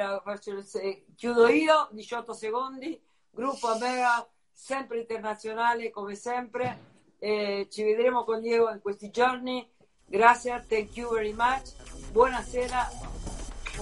chiudo 1.16 1.48
io, 1.48 1.88
18 1.90 2.32
secondi, 2.32 3.02
gruppo 3.32 3.68
Amega, 3.68 4.24
sempre 4.52 5.00
internazionale 5.00 5.90
come 5.90 6.14
sempre. 6.14 6.78
Eh, 7.18 7.66
ci 7.68 7.82
vedremo 7.82 8.24
con 8.24 8.40
Diego 8.40 8.70
in 8.70 8.80
questi 8.80 9.10
giorni. 9.10 9.68
Grazie, 10.06 10.64
thank 10.68 10.96
you 10.96 11.12
very 11.12 11.32
much. 11.32 11.72
Buonasera. 12.12 12.88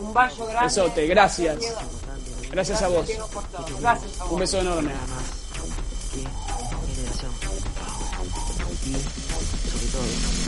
Un 0.01 0.15
beso 0.15 0.47
grande. 0.47 0.65
Besote, 0.65 1.07
gracias. 1.07 1.59
Gracias, 2.51 2.83
a 2.83 2.89
vos. 2.89 3.07
Gracias 3.81 4.21
a 4.21 4.25
vos. 4.25 4.33
Un 4.33 4.39
beso 4.39 4.61
enorme. 4.61 4.93
sobre 9.71 9.87
todo 9.93 10.48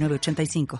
85 0.09 0.67